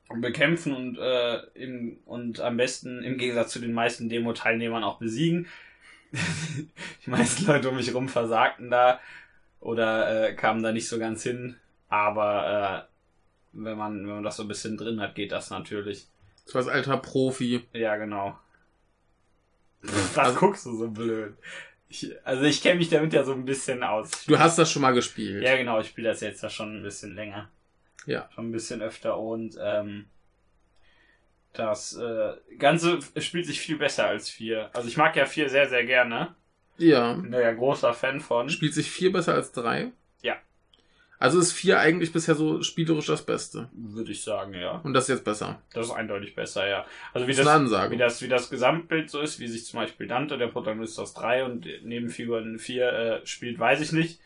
bekämpfen 0.10 0.74
und, 0.74 0.98
äh, 0.98 1.39
im, 1.54 2.00
und 2.06 2.39
am 2.39 2.56
besten 2.56 3.04
im 3.04 3.17
Gegensatz 3.17 3.52
zu 3.52 3.60
den 3.60 3.74
meisten 3.74 4.08
Demo-Teilnehmern 4.08 4.86
auch 4.86 5.00
besiegen. 5.00 5.48
Die 7.06 7.10
meisten 7.10 7.46
Leute 7.46 7.70
um 7.70 7.76
mich 7.76 7.93
rum 7.93 8.08
versagten 8.08 8.70
da 8.70 9.02
oder 9.60 10.30
äh, 10.30 10.34
kamen 10.34 10.63
da 10.63 10.72
nicht 10.72 10.88
so 10.88 10.98
ganz 10.98 11.24
hin. 11.24 11.58
Aber 11.89 12.88
äh, 12.88 12.98
wenn 13.52 13.78
man, 13.78 14.08
wenn 14.08 14.15
man 14.15 14.24
das 14.24 14.38
so 14.38 14.43
ein 14.43 14.48
bisschen 14.48 14.78
drin 14.78 15.02
hat, 15.02 15.15
geht 15.15 15.34
das 15.34 15.50
natürlich. 15.50 16.08
Du 16.48 16.54
warst 16.54 16.70
alter 16.70 16.98
Profi. 16.98 17.68
Ja, 17.74 17.96
genau. 17.98 18.38
Was 19.82 20.18
also, 20.18 20.40
guckst 20.40 20.66
du 20.66 20.76
so 20.76 20.90
blöd? 20.90 21.36
Ich, 21.90 22.14
also 22.26 22.44
ich 22.44 22.62
kenne 22.62 22.80
mich 22.80 22.90
damit 22.90 23.14
ja 23.14 23.24
so 23.24 23.34
ein 23.34 23.46
bisschen 23.46 23.84
aus. 23.84 24.26
Du 24.26 24.38
hast 24.40 24.58
das 24.58 24.72
schon 24.72 24.82
mal 24.82 24.94
gespielt. 24.94 25.44
Ja, 25.44 25.56
genau, 25.56 25.80
ich 25.80 25.88
spiele 25.88 26.10
das 26.10 26.22
jetzt 26.22 26.44
ja 26.44 26.50
schon 26.50 26.78
ein 26.78 26.84
bisschen 26.84 27.16
länger. 27.16 27.50
Ja. 28.06 28.30
Schon 28.34 28.50
ein 28.50 28.52
bisschen 28.52 28.82
öfter 28.82 29.18
und 29.18 29.58
ähm, 29.62 30.06
das 31.54 31.96
äh, 31.96 32.34
Ganze 32.58 33.00
spielt 33.18 33.46
sich 33.46 33.60
viel 33.60 33.78
besser 33.78 34.08
als 34.08 34.30
vier. 34.30 34.70
Also 34.74 34.88
ich 34.88 34.98
mag 34.98 35.16
ja 35.16 35.26
vier 35.26 35.50
sehr, 35.50 35.68
sehr 35.70 35.86
gerne. 35.86 36.36
Ja. 36.78 37.14
Bin 37.14 37.34
ja 37.34 37.52
großer 37.52 37.94
Fan 37.94 38.22
von. 38.22 38.50
Spielt 38.50 38.74
sich 38.74 38.92
viel 38.92 39.12
besser 39.12 39.34
als 39.34 39.52
3? 39.52 39.92
Also 41.20 41.40
ist 41.40 41.52
vier 41.52 41.80
eigentlich 41.80 42.14
bisher 42.14 42.36
so 42.36 42.62
spielerisch 42.62 43.08
das 43.08 43.26
Beste. 43.26 43.70
Würde 43.74 44.12
ich 44.12 44.24
sagen, 44.24 44.54
ja. 44.54 44.82
Und 44.84 44.94
das 44.94 45.06
ist 45.06 45.16
jetzt 45.16 45.26
besser. 45.26 45.62
Das 45.74 45.88
ist 45.88 45.92
eindeutig 45.92 46.36
besser, 46.36 46.68
ja. 46.68 46.86
Also 47.12 47.28
wie 47.28 47.34
Das 47.34 47.46
das, 47.46 47.92
wie 47.92 47.98
das, 47.98 48.22
wie 48.22 48.28
das 48.28 48.50
Gesamtbild 48.50 49.10
so 49.10 49.22
ist, 49.22 49.40
wie 49.40 49.48
sich 49.48 49.66
zum 49.66 49.80
Beispiel 49.80 50.08
Dante, 50.08 50.38
der 50.38 50.48
Protagonist 50.48 51.00
aus 51.00 51.16
3 51.16 51.46
und 51.46 51.66
Nebenfiguren 51.84 52.60
4 52.60 52.92
äh, 52.92 53.26
spielt, 53.26 53.58
weiß 53.58 53.82
ich 53.82 53.92
nicht. 53.92 54.20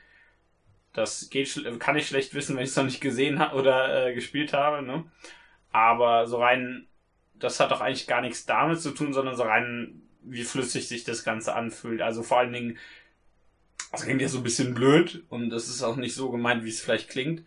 Das 0.94 1.30
geht, 1.30 1.80
kann 1.80 1.96
ich 1.96 2.08
schlecht 2.08 2.34
wissen, 2.34 2.58
wenn 2.58 2.64
ich 2.64 2.72
es 2.72 2.76
noch 2.76 2.84
nicht 2.84 3.00
gesehen 3.00 3.40
habe 3.40 3.56
oder 3.56 4.08
äh, 4.08 4.14
gespielt 4.14 4.52
habe, 4.52 4.86
ne? 4.86 5.06
Aber 5.72 6.28
so 6.28 6.42
rein, 6.42 6.88
das 7.36 7.62
hat 7.62 7.72
doch 7.72 7.80
eigentlich 7.80 8.08
gar 8.08 8.20
nichts 8.20 8.46
damit 8.46 8.82
zu 8.82 8.92
tun, 8.92 9.14
sondern 9.14 9.38
so 9.38 9.44
rein, 9.44 10.02
wie 10.24 10.44
flüssig 10.44 10.90
sich 10.90 11.06
das 11.06 11.24
Ganze 11.24 11.56
anfühlt. 11.56 12.02
Also 12.02 12.24
vor 12.24 12.40
allen 12.40 12.52
Dingen, 12.52 12.78
das 13.91 14.04
klingt 14.04 14.22
ja 14.22 14.28
so 14.28 14.38
ein 14.38 14.44
bisschen 14.44 14.74
blöd 14.74 15.24
und 15.30 15.50
das 15.50 15.67
ist 15.70 15.84
auch 15.84 15.96
nicht 15.96 16.13
so 16.15 16.30
gemeint, 16.32 16.63
wie 16.63 16.70
es 16.70 16.82
vielleicht 16.82 17.10
klingt. 17.10 17.44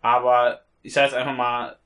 Aber 0.00 0.62
ich 0.82 0.92
sage 0.94 1.06
jetzt 1.08 1.16
einfach 1.16 1.36
mal, 1.36 1.76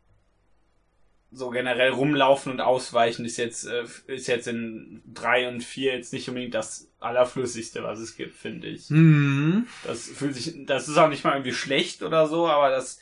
so 1.37 1.51
generell 1.51 1.91
rumlaufen 1.91 2.53
und 2.53 2.61
ausweichen 2.61 3.25
ist 3.25 3.39
jetzt, 3.39 3.67
äh, 3.67 3.85
ist 4.07 4.29
jetzt 4.29 4.47
in 4.47 5.03
drei 5.13 5.49
und 5.49 5.63
vier 5.65 5.93
jetzt 5.97 6.13
nicht 6.13 6.29
unbedingt 6.29 6.55
das 6.55 6.89
allerflüssigste, 7.01 7.83
was 7.83 7.99
es 7.99 8.17
gibt, 8.17 8.37
finde 8.37 8.69
ich. 8.69 8.87
Hm. 8.89 9.67
Das 9.83 10.07
fühlt 10.09 10.37
sich, 10.37 10.55
das 10.67 10.89
ist 10.89 10.97
auch 10.97 11.09
nicht 11.09 11.25
mal 11.25 11.33
irgendwie 11.33 11.53
schlecht 11.53 12.05
oder 12.05 12.29
so, 12.29 12.47
aber 12.47 12.71
das 12.71 13.01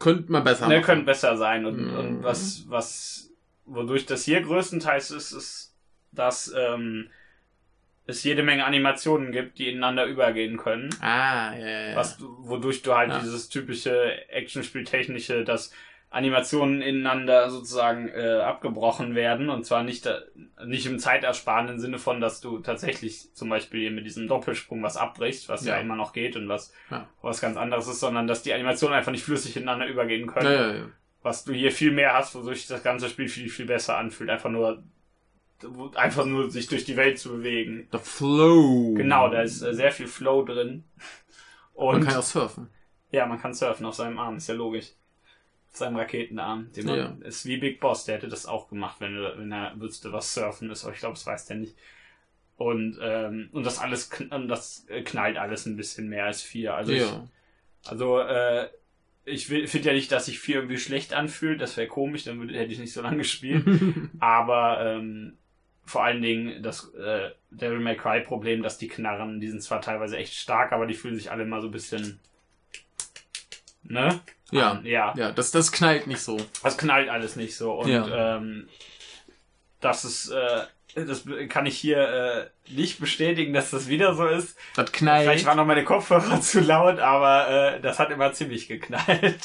Könnte 0.00 0.32
man 0.32 0.42
besser 0.44 0.66
Ne, 0.66 0.74
machen. 0.76 0.84
könnte 0.84 1.04
besser 1.04 1.36
sein. 1.36 1.64
Und, 1.64 1.86
Mhm. 1.86 1.96
und 1.96 2.22
was, 2.24 2.64
was, 2.68 3.30
wodurch 3.66 4.04
das 4.04 4.24
hier 4.24 4.42
größtenteils 4.42 5.12
ist, 5.12 5.30
ist, 5.32 5.74
dass 6.10 6.52
ähm, 6.56 7.08
es 8.06 8.24
jede 8.24 8.42
Menge 8.42 8.64
Animationen 8.64 9.30
gibt, 9.32 9.58
die 9.58 9.68
ineinander 9.70 10.06
übergehen 10.06 10.56
können. 10.56 10.90
Ah, 11.00 11.54
ja, 11.56 11.90
ja. 11.90 11.96
Was, 11.96 12.18
du- 12.18 12.36
wodurch 12.40 12.82
du 12.82 12.94
halt 12.94 13.10
Ja. 13.10 13.18
dieses 13.20 13.48
typische 13.48 14.28
Actionspieltechnische, 14.28 15.44
dass 15.44 15.72
Animationen 16.10 16.82
ineinander 16.82 17.48
sozusagen 17.48 18.08
äh, 18.08 18.40
abgebrochen 18.42 19.14
werden 19.14 19.48
und 19.48 19.64
zwar 19.64 19.82
nicht, 19.82 20.04
da, 20.04 20.20
nicht 20.66 20.84
im 20.84 20.98
zeitersparenden 20.98 21.80
Sinne 21.80 21.98
von, 21.98 22.20
dass 22.20 22.42
du 22.42 22.58
tatsächlich 22.58 23.32
zum 23.34 23.48
Beispiel 23.48 23.90
mit 23.90 24.04
diesem 24.04 24.28
Doppelsprung 24.28 24.82
was 24.82 24.98
abbrichst, 24.98 25.48
was 25.48 25.64
ja, 25.64 25.76
Ja. 25.76 25.80
immer 25.80 25.96
noch 25.96 26.12
geht 26.12 26.36
und 26.36 26.48
was 26.50 26.72
Ja. 26.90 27.08
was 27.22 27.40
ganz 27.40 27.56
anderes 27.56 27.88
ist, 27.88 28.00
sondern 28.00 28.26
dass 28.26 28.42
die 28.42 28.52
Animationen 28.52 28.94
einfach 28.94 29.12
nicht 29.12 29.24
flüssig 29.24 29.56
ineinander 29.56 29.86
übergehen 29.86 30.26
können. 30.26 30.76
Ja. 30.76 30.86
Was 31.22 31.44
du 31.44 31.52
hier 31.54 31.72
viel 31.72 31.92
mehr 31.92 32.12
hast, 32.12 32.34
wodurch 32.34 32.66
das 32.66 32.82
ganze 32.82 33.08
Spiel 33.08 33.28
viel, 33.28 33.48
viel 33.48 33.66
besser 33.66 33.96
anfühlt. 33.96 34.28
Einfach 34.28 34.50
nur, 34.50 34.82
einfach 35.94 36.24
nur 36.24 36.50
sich 36.50 36.66
durch 36.66 36.84
die 36.84 36.96
Welt 36.96 37.18
zu 37.18 37.30
bewegen. 37.30 37.88
The 37.92 37.98
Flow. 37.98 38.94
Genau, 38.94 39.28
da 39.28 39.42
ist 39.42 39.62
äh, 39.62 39.74
sehr 39.74 39.92
viel 39.92 40.06
Flow 40.06 40.44
drin. 40.44 40.84
Und 41.74 42.00
Man 42.00 42.06
kann 42.08 42.16
auch 42.18 42.22
surfen. 42.22 42.68
ja, 43.10 43.26
man 43.26 43.40
kann 43.40 43.54
surfen 43.54 43.86
auf 43.86 43.94
seinem 43.94 44.18
Arm, 44.18 44.36
ist 44.36 44.48
ja 44.48 44.54
logisch. 44.54 44.88
Auf 45.70 45.78
seinem 45.78 45.96
Raketenarm. 45.96 46.70
Den 46.72 46.86
man, 46.86 46.96
Ja. 46.98 47.16
Ist 47.26 47.46
wie 47.46 47.56
Big 47.56 47.80
Boss, 47.80 48.04
der 48.04 48.16
hätte 48.16 48.28
das 48.28 48.46
auch 48.46 48.68
gemacht, 48.68 48.96
wenn, 49.00 49.16
er- 49.16 49.38
wenn 49.38 49.50
er 49.52 49.72
wüsste, 49.80 50.12
was 50.12 50.34
Surfen 50.34 50.70
ist. 50.70 50.84
Aber 50.84 50.92
ich 50.92 51.00
glaube, 51.00 51.14
das 51.14 51.26
weiß 51.26 51.46
der 51.46 51.56
nicht. 51.56 51.74
Und, 52.56 52.98
ähm, 53.00 53.48
und 53.52 53.64
das 53.64 53.78
alles, 53.78 54.12
kn- 54.12 54.46
das 54.46 54.84
äh, 54.88 55.02
knallt 55.02 55.36
alles 55.38 55.64
ein 55.66 55.76
bisschen 55.76 56.08
mehr 56.08 56.26
als 56.26 56.42
vier. 56.42 56.74
Also, 56.74 56.92
ich, 56.92 57.00
ja. 57.00 57.26
also 57.86 58.20
äh, 58.20 58.68
ich 59.24 59.46
finde 59.46 59.80
ja 59.88 59.92
nicht, 59.94 60.12
dass 60.12 60.26
sich 60.26 60.38
vier 60.38 60.56
irgendwie 60.56 60.78
schlecht 60.78 61.14
anfühlt. 61.14 61.60
Das 61.60 61.76
wäre 61.76 61.88
komisch, 61.88 62.24
dann 62.24 62.38
würde, 62.38 62.58
hätte 62.58 62.72
ich 62.72 62.78
nicht 62.78 62.92
so 62.92 63.00
lange 63.02 63.18
gespielt. 63.18 63.64
Aber 64.20 64.80
ähm, 64.84 65.38
vor 65.84 66.04
allen 66.04 66.22
Dingen 66.22 66.62
das 66.62 66.92
äh, 66.94 67.30
Devil 67.50 67.80
May 67.80 67.96
Cry 67.96 68.20
Problem, 68.20 68.62
dass 68.62 68.78
die 68.78 68.88
Knarren, 68.88 69.40
die 69.40 69.48
sind 69.48 69.62
zwar 69.62 69.80
teilweise 69.80 70.16
echt 70.16 70.34
stark, 70.34 70.72
aber 70.72 70.86
die 70.86 70.94
fühlen 70.94 71.16
sich 71.16 71.30
alle 71.30 71.42
immer 71.42 71.60
so 71.60 71.68
ein 71.68 71.72
bisschen. 71.72 72.20
Ne? 73.82 74.20
Ja. 74.50 74.72
An, 74.72 74.86
ja. 74.86 75.12
ja, 75.16 75.32
das, 75.32 75.50
das 75.50 75.72
knallt 75.72 76.06
nicht 76.06 76.20
so. 76.20 76.36
Das 76.62 76.78
knallt 76.78 77.08
alles 77.08 77.36
nicht 77.36 77.56
so. 77.56 77.72
Und 77.72 77.90
Ja. 77.90 78.36
ähm, 78.36 78.68
das 79.80 80.04
ist, 80.04 80.28
äh, 80.28 80.64
das 80.94 81.24
kann 81.48 81.66
ich 81.66 81.76
hier 81.76 81.98
äh, 82.68 82.72
nicht 82.72 83.00
bestätigen, 83.00 83.52
dass 83.52 83.70
das 83.70 83.88
wieder 83.88 84.14
so 84.14 84.26
ist. 84.26 84.56
Das 84.76 84.92
knallt. 84.92 85.24
Vielleicht 85.24 85.46
waren 85.46 85.56
noch 85.56 85.66
meine 85.66 85.84
Kopfhörer 85.84 86.40
zu 86.42 86.60
laut, 86.60 87.00
aber 87.00 87.48
äh, 87.48 87.80
das 87.80 87.98
hat 87.98 88.10
immer 88.10 88.32
ziemlich 88.32 88.68
geknallt. 88.68 89.40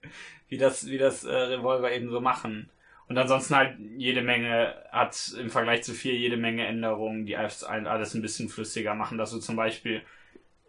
wie 0.48 0.58
das, 0.58 0.86
wie 0.86 0.98
das 0.98 1.24
äh, 1.24 1.34
Revolver 1.34 1.92
eben 1.92 2.10
so 2.10 2.20
machen. 2.20 2.68
Und 3.12 3.18
ansonsten 3.18 3.54
halt 3.54 3.76
jede 3.98 4.22
Menge, 4.22 4.74
hat 4.90 5.34
im 5.38 5.50
Vergleich 5.50 5.82
zu 5.82 5.92
vier 5.92 6.14
jede 6.14 6.38
Menge 6.38 6.64
Änderungen, 6.66 7.26
die 7.26 7.36
alles, 7.36 7.62
ein 7.62 8.22
bisschen 8.22 8.48
flüssiger 8.48 8.94
machen, 8.94 9.18
dass 9.18 9.32
du 9.32 9.38
zum 9.38 9.54
Beispiel, 9.54 10.00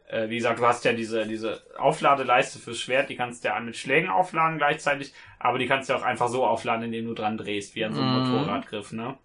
äh, 0.10 0.28
wie 0.28 0.36
gesagt, 0.36 0.60
du 0.60 0.66
hast 0.66 0.84
ja 0.84 0.92
diese, 0.92 1.26
diese 1.26 1.64
Aufladeleiste 1.78 2.60
fürs 2.60 2.82
Schwert, 2.82 3.10
die 3.10 3.16
kannst 3.16 3.46
du 3.46 3.48
ja 3.48 3.58
mit 3.62 3.78
Schlägen 3.78 4.10
aufladen 4.10 4.58
gleichzeitig, 4.58 5.14
aber 5.40 5.58
die 5.58 5.68
kannst 5.68 5.90
du 5.90 5.94
auch 5.94 6.02
einfach 6.02 6.28
so 6.28 6.46
aufladen, 6.46 6.84
indem 6.84 7.06
du 7.06 7.14
dran 7.14 7.38
drehst, 7.38 7.76
wie 7.76 7.86
an 7.86 7.94
so 7.94 8.02
einem 8.02 8.10
Mhm. 8.12 8.30
Motorradgriff, 8.30 8.92
ne? 8.92 9.18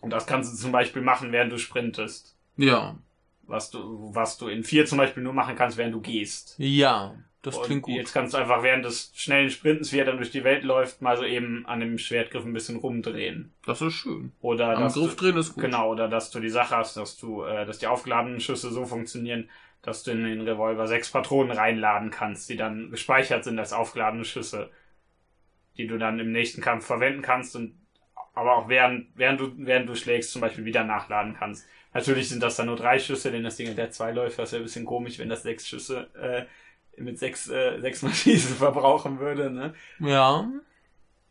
Und 0.00 0.10
das 0.10 0.26
kannst 0.26 0.52
du 0.52 0.56
zum 0.56 0.72
Beispiel 0.72 1.02
machen, 1.02 1.30
während 1.30 1.52
du 1.52 1.58
sprintest. 1.58 2.36
ja. 2.56 2.96
Was 3.42 3.70
du, 3.70 4.10
was 4.12 4.38
du 4.38 4.48
in 4.48 4.64
vier 4.64 4.86
zum 4.86 4.98
Beispiel 4.98 5.22
nur 5.22 5.34
machen 5.34 5.54
kannst, 5.54 5.76
während 5.76 5.94
du 5.94 6.00
gehst. 6.00 6.56
Ja. 6.58 7.14
Das 7.42 7.56
Und 7.56 7.64
klingt 7.64 7.82
gut. 7.82 7.94
Jetzt 7.94 8.12
kannst 8.12 8.34
du 8.34 8.38
einfach 8.38 8.62
während 8.62 8.84
des 8.84 9.12
schnellen 9.14 9.48
Sprintens, 9.50 9.92
wie 9.92 9.98
er 9.98 10.04
dann 10.04 10.18
durch 10.18 10.30
die 10.30 10.44
Welt 10.44 10.62
läuft, 10.62 11.00
mal 11.00 11.16
so 11.16 11.24
eben 11.24 11.64
an 11.66 11.80
dem 11.80 11.96
Schwertgriff 11.96 12.44
ein 12.44 12.52
bisschen 12.52 12.76
rumdrehen. 12.76 13.52
Das 13.64 13.80
ist 13.80 13.94
schön. 13.94 14.32
Oder 14.40 14.76
Am 14.76 14.92
Griff 14.92 15.16
drehen 15.16 15.36
ist 15.38 15.54
gut. 15.54 15.62
genau, 15.64 15.90
oder 15.90 16.08
dass 16.08 16.30
du 16.30 16.40
die 16.40 16.50
Sache 16.50 16.76
hast, 16.76 16.96
dass 16.96 17.16
du, 17.16 17.44
äh, 17.44 17.64
dass 17.64 17.78
die 17.78 17.86
aufgeladenen 17.86 18.40
Schüsse 18.40 18.70
so 18.70 18.84
funktionieren, 18.84 19.48
dass 19.82 20.02
du 20.02 20.10
in 20.10 20.22
den 20.22 20.42
Revolver 20.42 20.86
sechs 20.86 21.10
Patronen 21.10 21.56
reinladen 21.56 22.10
kannst, 22.10 22.50
die 22.50 22.56
dann 22.56 22.90
gespeichert 22.90 23.44
sind 23.44 23.58
als 23.58 23.72
aufgeladene 23.72 24.26
Schüsse, 24.26 24.70
die 25.78 25.86
du 25.86 25.96
dann 25.98 26.18
im 26.18 26.32
nächsten 26.32 26.60
Kampf 26.60 26.84
verwenden 26.86 27.22
kannst 27.22 27.56
und 27.56 27.74
aber 28.34 28.56
auch 28.56 28.68
während, 28.68 29.08
während 29.16 29.40
du, 29.40 29.52
während 29.56 29.88
du 29.88 29.94
schlägst, 29.94 30.30
zum 30.30 30.40
Beispiel 30.40 30.64
wieder 30.64 30.84
nachladen 30.84 31.34
kannst. 31.38 31.66
Natürlich 31.92 32.28
sind 32.28 32.42
das 32.42 32.56
dann 32.56 32.66
nur 32.66 32.76
drei 32.76 32.98
Schüsse, 32.98 33.30
denn 33.32 33.42
das 33.42 33.56
Ding 33.56 33.68
hat 33.68 33.78
ja 33.78 33.90
zwei 33.90 34.12
Läufer, 34.12 34.44
ist 34.44 34.52
ja 34.52 34.58
ein 34.58 34.62
bisschen 34.64 34.84
komisch, 34.84 35.18
wenn 35.18 35.28
das 35.28 35.42
sechs 35.42 35.66
Schüsse 35.66 36.08
äh, 36.14 36.46
mit 37.00 37.18
sechs, 37.18 37.48
äh, 37.48 37.80
sechs 37.80 38.02
Mal 38.02 38.12
Schießen 38.12 38.56
verbrauchen 38.56 39.18
würde, 39.18 39.50
ne? 39.50 39.74
Ja. 39.98 40.48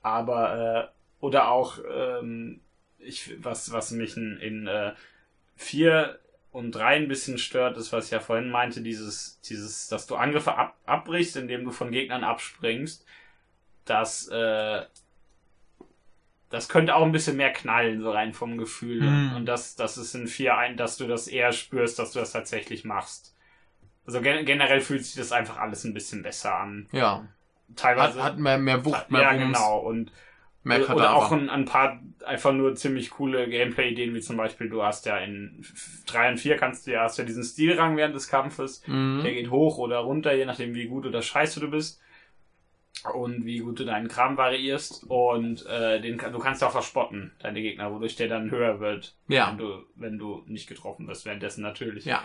Aber, 0.02 0.92
äh, 0.92 1.24
oder 1.26 1.50
auch, 1.50 1.80
ähm, 1.92 2.62
ich, 2.98 3.44
was, 3.44 3.72
was 3.72 3.92
mich 3.92 4.18
in, 4.18 4.38
in 4.38 4.68
äh, 4.68 4.94
vier 5.56 6.20
und 6.52 6.72
drei 6.72 6.96
ein 6.96 7.08
bisschen 7.08 7.38
stört, 7.38 7.78
ist, 7.78 7.94
was 7.94 8.06
ich 8.06 8.12
ja 8.12 8.20
vorhin 8.20 8.50
meinte, 8.50 8.82
dieses, 8.82 9.40
dieses, 9.42 9.88
dass 9.88 10.08
du 10.08 10.16
Angriffe 10.16 10.56
ab, 10.56 10.76
abbrichst, 10.86 11.36
indem 11.36 11.64
du 11.64 11.72
von 11.72 11.92
Gegnern 11.92 12.24
abspringst, 12.24 13.06
das, 13.86 14.28
äh, 14.30 14.82
das 16.50 16.70
könnte 16.70 16.96
auch 16.96 17.04
ein 17.04 17.12
bisschen 17.12 17.38
mehr 17.38 17.54
knallen, 17.54 18.02
so 18.02 18.12
rein 18.12 18.34
vom 18.34 18.58
Gefühl. 18.58 19.02
Hm. 19.02 19.36
Und 19.36 19.46
das, 19.46 19.76
das 19.76 19.98
ist 19.98 20.16
in 20.16 20.28
vier 20.28 20.58
ein, 20.58 20.78
dass 20.78 20.98
du 20.98 21.08
das 21.08 21.28
eher 21.28 21.52
spürst, 21.52 22.00
dass 22.00 22.14
du 22.14 22.20
das 22.20 22.32
tatsächlich 22.32 22.84
machst. 22.86 23.36
Also 24.06 24.22
gen 24.22 24.46
generell 24.46 24.82
fühlt 24.82 25.06
sich 25.06 25.16
das 25.16 25.32
einfach 25.32 25.58
alles 25.58 25.84
ein 25.84 25.94
bisschen 25.94 26.24
besser 26.24 26.56
an. 26.56 26.88
Ja. 26.92 27.28
Teilweise. 27.76 28.16
Hat, 28.24 28.34
hat 28.34 28.40
mehr, 28.40 28.58
mehr 28.58 28.84
Wucht, 28.86 29.12
mehr 29.12 29.22
ja, 29.22 29.34
Bums, 29.34 29.46
genau. 29.58 29.80
Und 29.80 30.12
mehr 30.64 30.78
oder 30.80 30.88
Kadaver. 30.88 31.16
auch 31.16 31.32
ein, 31.32 31.50
ein 31.50 31.66
paar 31.66 32.00
einfach 32.26 32.52
nur 32.52 32.76
ziemlich 32.76 33.12
coole 33.12 33.48
Gameplay-Ideen, 33.48 34.14
wie 34.16 34.22
zum 34.22 34.38
Beispiel, 34.38 34.70
du 34.70 34.82
hast 34.84 35.06
ja 35.06 35.18
in 35.18 35.64
3 36.08 36.32
und 36.32 36.38
4 36.40 36.58
kannst 36.58 36.88
du 36.88 36.92
ja, 36.92 37.04
hast 37.04 37.18
ja 37.18 37.24
diesen 37.24 37.44
Stilrang 37.44 37.96
während 37.98 38.16
des 38.16 38.28
Kampfes. 38.28 38.82
Mhm. 38.88 39.22
Der 39.24 39.34
geht 39.34 39.52
hoch 39.52 39.78
oder 39.78 40.00
runter, 40.00 40.34
je 40.34 40.46
nachdem, 40.46 40.74
wie 40.74 40.86
gut 40.88 41.06
oder 41.06 41.22
scheiße 41.22 41.60
du 41.60 41.70
bist. 41.70 42.02
Und 43.14 43.46
wie 43.46 43.60
gut 43.60 43.80
du 43.80 43.86
deinen 43.86 44.10
Kram 44.10 44.36
variierst. 44.36 45.06
Und 45.08 45.66
äh, 45.68 46.02
den, 46.02 46.18
du 46.18 46.40
kannst 46.40 46.64
auch 46.64 46.72
verspotten, 46.72 47.32
deine 47.40 47.62
Gegner, 47.62 47.94
wodurch 47.94 48.16
der 48.18 48.28
dann 48.28 48.52
höher 48.52 48.80
wird, 48.82 49.16
Ja. 49.28 49.50
wenn, 49.52 49.58
du, 49.58 49.84
wenn 49.96 50.18
du 50.18 50.44
nicht 50.48 50.68
getroffen 50.68 51.08
wirst, 51.08 51.26
währenddessen 51.26 51.62
natürlich. 51.62 52.04
Ja. 52.06 52.22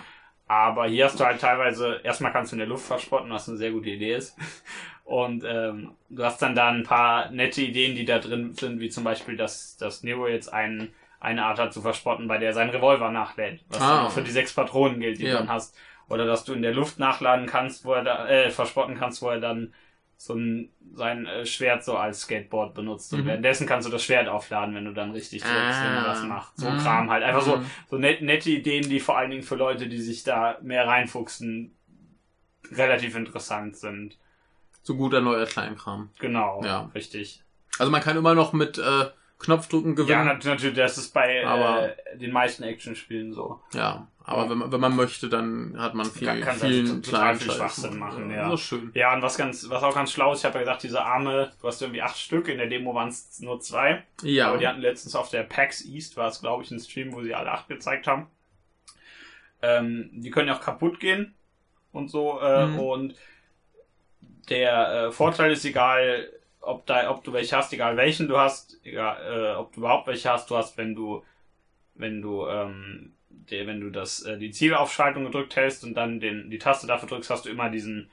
Aber 0.47 0.87
hier 0.87 1.07
hast 1.07 1.19
du 1.19 1.25
halt 1.25 1.41
teilweise, 1.41 2.01
erstmal 2.05 2.33
kannst 2.33 2.53
du 2.53 2.57
in 2.57 2.61
der 2.61 2.69
Luft 2.69 2.87
verspotten, 2.87 3.31
was 3.31 3.49
eine 3.49 3.57
sehr 3.57 3.71
gute 3.71 3.91
Idee 3.91 4.15
ist. 4.15 4.37
Und 5.05 5.45
ähm, 5.47 5.93
du 6.09 6.25
hast 6.25 6.41
dann 6.41 6.55
da 6.55 6.69
ein 6.69 6.83
paar 6.83 7.31
nette 7.31 7.61
Ideen, 7.63 7.95
die 7.95 8.05
da 8.05 8.19
drin 8.19 8.55
sind, 8.55 8.81
wie 8.81 8.89
zum 8.89 9.05
Beispiel, 9.05 9.37
dass, 9.37 9.77
dass 9.77 10.03
Nero 10.03 10.27
jetzt 10.29 10.53
ein, 10.53 10.93
eine 11.21 11.45
Art 11.45 11.59
hat 11.59 11.73
zu 11.75 11.83
verspotten, 11.83 12.27
bei 12.29 12.39
der 12.39 12.49
er 12.49 12.55
seinen 12.55 12.71
Revolver 12.71 13.11
nachlädt. 13.11 13.61
Was 13.69 13.83
Ah. 13.83 13.97
dann 13.97 14.07
auch 14.07 14.13
für 14.13 14.23
die 14.23 14.31
sechs 14.31 14.53
Patronen 14.55 15.01
gilt, 15.01 15.19
die 15.19 15.25
Ja. 15.25 15.33
du 15.33 15.39
dann 15.39 15.49
hast. 15.51 15.77
Oder 16.09 16.27
dass 16.27 16.45
du 16.45 16.53
in 16.53 16.63
der 16.63 16.75
Luft 16.75 16.99
nachladen 16.99 17.47
kannst, 17.47 17.85
wo 17.87 17.93
er 17.95 18.05
da, 18.05 18.29
äh, 18.29 18.51
verspotten 18.51 18.97
kannst, 18.99 19.23
wo 19.23 19.29
er 19.31 19.41
dann 19.41 19.73
so 20.17 20.35
ein, 20.35 20.71
sein 20.95 21.27
äh, 21.27 21.45
Schwert 21.45 21.85
so 21.85 21.97
als 21.97 22.23
Skateboard 22.23 22.75
benutzt. 22.75 23.13
Und 23.13 23.23
Mhm. 23.23 23.27
währenddessen 23.27 23.67
kannst 23.67 23.87
du 23.87 23.93
das 23.93 24.03
Schwert 24.05 24.29
aufladen, 24.29 24.75
wenn 24.75 24.85
du 24.85 24.93
dann 24.93 25.11
richtig 25.11 25.43
drückst, 25.43 25.83
wenn 25.83 25.93
Ah. 25.97 26.01
du 26.03 26.07
das 26.09 26.23
machst. 26.23 26.57
So 26.59 26.71
Mhm. 26.71 26.77
Kram 26.79 27.11
halt. 27.11 27.23
Einfach 27.25 27.43
so, 27.43 27.57
Mhm. 27.57 27.65
so 27.91 27.99
net, 27.99 28.23
nette 28.23 28.51
Ideen, 28.51 28.89
die 28.89 29.01
vor 29.01 29.19
allen 29.19 29.31
Dingen 29.31 29.43
für 29.43 29.57
Leute, 29.57 29.89
die 29.89 30.01
sich 30.01 30.23
da 30.25 30.59
mehr 30.63 30.87
reinfuchsen, 30.87 31.75
relativ 32.73 33.15
interessant 33.17 33.77
sind. 33.77 34.17
So 34.83 34.97
guter 34.97 35.21
neuer 35.21 35.47
Kleinkram. 35.47 36.11
Genau, 36.19 36.65
Ja. 36.65 36.91
richtig. 36.95 37.43
Also 37.79 37.91
man 37.91 38.01
kann 38.03 38.17
immer 38.17 38.35
noch 38.35 38.53
mit 38.53 38.79
äh, 38.79 39.07
Knopfdrücken 39.45 39.91
Ja, 39.91 39.95
gewinnen. 40.05 40.25
nat 40.27 40.45
natürlich, 40.45 40.77
das 40.77 40.99
ist 40.99 41.13
bei 41.15 41.47
Aber- 41.47 41.91
äh, 41.97 42.19
den 42.19 42.33
meisten 42.33 42.63
Actionspielen 42.63 43.33
so. 43.33 43.61
Ja, 43.73 44.09
aber 44.25 44.49
wenn 44.51 44.59
man, 44.59 44.73
wenn 44.73 44.81
man 44.81 44.97
möchte, 44.97 45.29
dann 45.29 45.75
hat 45.79 45.95
man 45.95 46.07
viel, 46.07 46.27
Kann- 46.29 46.41
kann 46.41 46.57
vielen 46.57 47.03
total 47.03 47.21
kleinen 47.21 47.41
viel 47.41 47.51
Schwachsinn 47.53 47.99
machen, 47.99 48.31
ja. 48.31 48.53
Ist 48.53 48.61
schön. 48.63 48.91
Ja, 48.95 49.15
und 49.15 49.23
was 49.23 49.37
ganz, 49.37 49.69
was 49.69 49.83
auch 49.83 49.95
ganz 49.95 50.13
schlau 50.13 50.33
ist, 50.33 50.41
ich 50.41 50.45
habe 50.47 50.55
ja 50.57 50.61
gesagt, 50.61 50.83
diese 50.83 51.03
Arme, 51.05 51.53
du 51.61 51.67
hast 51.69 51.83
irgendwie 51.83 52.03
acht 52.03 52.17
Stück, 52.19 52.49
in 52.49 52.59
der 52.59 52.67
Demo 52.69 52.95
waren 52.95 53.09
es 53.09 53.39
nur 53.41 53.61
zwei. 53.61 54.03
Ja. 54.23 54.49
Aber 54.49 54.59
die 54.59 54.67
hatten 54.67 54.81
letztens 54.81 55.15
auf 55.15 55.29
der 55.31 55.43
PAX 55.43 55.85
East, 55.85 56.17
war 56.17 56.29
es 56.29 56.41
glaube 56.41 56.63
ich, 56.63 56.71
ein 56.71 56.81
Stream, 56.81 57.13
wo 57.13 57.23
sie 57.23 57.35
alle 57.35 57.53
acht 57.53 57.69
gezeigt 57.69 58.07
haben. 58.07 58.27
Ähm, 59.63 60.11
die 60.13 60.31
können 60.31 60.49
ja 60.49 60.57
auch 60.57 60.61
kaputt 60.61 61.01
gehen 61.01 61.35
und 61.93 62.09
so. 62.11 62.41
Äh, 62.41 62.67
Mhm. 62.67 62.79
Und 62.79 63.15
der 64.51 65.07
äh, 65.09 65.13
Vorteil 65.13 65.53
ist 65.53 65.65
egal, 65.65 66.29
ob, 66.67 66.87
da, 66.87 67.11
ob 67.11 67.25
du 67.25 67.33
welche 67.33 67.57
hast, 67.57 67.73
egal 67.73 67.97
welchen 67.97 68.29
du 68.29 68.39
hast, 68.39 68.81
egal, 68.85 69.17
äh, 69.23 69.57
ob 69.57 69.73
du 69.73 69.81
überhaupt 69.81 70.07
welche 70.07 70.31
hast, 70.31 70.51
du 70.51 70.57
hast, 70.57 70.77
wenn 70.77 70.95
du, 70.95 71.23
wenn 71.95 72.23
du, 72.23 72.47
ähm, 72.47 73.13
der, 73.29 73.67
wenn 73.67 73.81
du 73.81 73.91
das, 73.91 74.23
äh, 74.23 74.39
die 74.39 74.51
Zielaufschaltung 74.51 75.25
gedrückt 75.25 75.57
hältst 75.57 75.85
und 75.85 75.95
dann 75.95 76.21
den, 76.21 76.51
die 76.51 76.59
Taste 76.59 76.87
dafür 76.87 77.09
drückst, 77.09 77.31
hast 77.31 77.45
du 77.47 77.51
immer 77.51 77.71
diesen, 77.71 78.11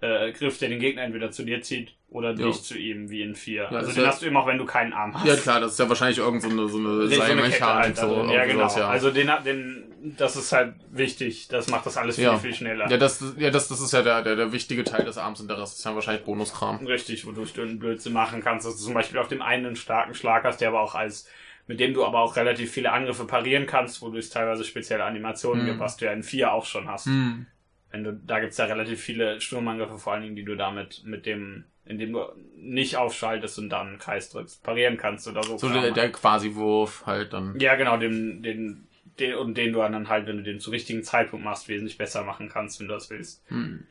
äh, 0.00 0.32
Griff, 0.32 0.58
der 0.58 0.68
den 0.70 0.80
Gegner 0.80 1.02
entweder 1.02 1.30
zu 1.30 1.44
dir 1.44 1.60
zieht 1.62 1.94
oder 2.08 2.30
Ja. 2.30 2.46
dich 2.46 2.62
zu 2.62 2.76
ihm, 2.78 3.10
wie 3.10 3.20
in 3.22 3.34
4. 3.34 3.64
Ja, 3.64 3.68
also 3.68 3.92
den 3.92 4.02
ja- 4.02 4.08
hast 4.08 4.22
du 4.22 4.26
immer, 4.26 4.40
auch 4.40 4.46
wenn 4.46 4.56
du 4.58 4.64
keinen 4.64 4.92
Arm 4.94 5.14
hast. 5.14 5.26
Ja 5.26 5.36
klar, 5.36 5.60
das 5.60 5.72
ist 5.72 5.78
ja 5.78 5.88
wahrscheinlich 5.88 6.18
irgend 6.18 6.42
so 6.42 6.48
eine, 6.48 6.68
so 6.68 6.78
eine 6.78 7.06
So 7.06 7.16
Seilmechanik. 7.16 7.60
halt, 7.62 7.96
So, 7.98 8.16
also, 8.16 8.32
ja, 8.32 8.44
genau. 8.46 8.58
sowas, 8.60 8.76
ja. 8.76 8.88
Also 8.88 9.10
den, 9.10 9.30
den, 9.44 10.14
das 10.16 10.36
ist 10.36 10.52
halt 10.52 10.74
wichtig. 10.90 11.48
Das 11.48 11.68
macht 11.68 11.84
das 11.84 11.96
alles 11.98 12.16
viel, 12.16 12.24
Ja. 12.24 12.38
viel 12.38 12.54
schneller. 12.54 12.88
ja, 12.90 12.96
das, 12.96 13.22
ja 13.36 13.50
das, 13.50 13.68
das 13.68 13.80
ist 13.80 13.92
ja 13.92 14.00
der, 14.02 14.22
der, 14.22 14.36
der 14.36 14.52
wichtige 14.52 14.82
Teil 14.84 15.04
des 15.04 15.18
Arms 15.18 15.40
und 15.42 15.48
der 15.48 15.58
Rest 15.60 15.78
ist 15.78 15.84
ja 15.84 15.94
wahrscheinlich 15.94 16.24
Bonuskram. 16.24 16.84
Richtig, 16.86 17.26
wodurch 17.26 17.52
du 17.52 17.60
einen 17.62 17.78
Blödsinn 17.78 18.14
machen 18.14 18.40
kannst, 18.42 18.66
dass 18.66 18.76
du 18.78 18.82
zum 18.84 18.94
Beispiel 18.94 19.18
auf 19.18 19.28
dem 19.28 19.42
einen 19.42 19.66
einen 19.66 19.76
starken 19.76 20.14
Schlag 20.14 20.44
hast, 20.44 20.62
der 20.62 20.68
aber 20.68 20.80
auch 20.80 20.94
als, 20.94 21.28
mit 21.66 21.78
dem 21.78 21.92
du 21.94 22.04
aber 22.06 22.20
auch 22.20 22.34
relativ 22.36 22.72
viele 22.72 22.90
Angriffe 22.90 23.26
parieren 23.26 23.66
kannst, 23.66 24.00
wodurch 24.02 24.24
es 24.24 24.30
teilweise 24.30 24.64
spezielle 24.64 25.04
Animationen 25.04 25.62
Mhm. 25.62 25.66
gibt, 25.68 25.80
was 25.80 25.98
du 25.98 26.06
ja 26.06 26.12
in 26.12 26.22
4 26.22 26.52
auch 26.52 26.64
schon 26.64 26.88
hast. 26.88 27.04
Hm. 27.06 27.46
Wenn 27.90 28.04
du, 28.04 28.12
da 28.12 28.40
gibt's 28.40 28.56
ja 28.58 28.66
relativ 28.66 29.00
viele 29.00 29.40
Sturmangriffe, 29.40 29.98
vor 29.98 30.12
allen 30.12 30.22
Dingen, 30.22 30.36
die 30.36 30.44
du 30.44 30.56
damit 30.56 31.02
mit 31.04 31.26
dem, 31.26 31.64
indem 31.84 32.12
du 32.12 32.24
nicht 32.56 32.96
aufschaltest 32.96 33.58
und 33.58 33.68
dann 33.70 33.88
einen 33.88 33.98
Kreis 33.98 34.30
drückst, 34.30 34.62
parieren 34.62 34.96
kannst 34.96 35.26
oder 35.26 35.42
so. 35.42 35.58
So 35.58 35.68
der, 35.68 35.90
der 35.90 36.12
Quasi-Wurf 36.12 37.04
halt 37.06 37.32
dann. 37.32 37.58
ja, 37.58 37.74
genau, 37.74 37.96
den, 37.96 38.42
den, 38.42 38.86
den, 39.18 39.34
und 39.34 39.54
den 39.56 39.72
du 39.72 39.80
dann 39.80 40.08
halt, 40.08 40.26
wenn 40.26 40.36
du 40.36 40.42
den 40.44 40.60
zu 40.60 40.70
richtigen 40.70 41.02
Zeitpunkt 41.02 41.44
machst, 41.44 41.68
wesentlich 41.68 41.98
besser 41.98 42.22
machen 42.22 42.48
kannst, 42.48 42.78
wenn 42.78 42.86
du 42.88 42.94
das 42.94 43.10
willst. 43.10 43.42
Hm. 43.48 43.84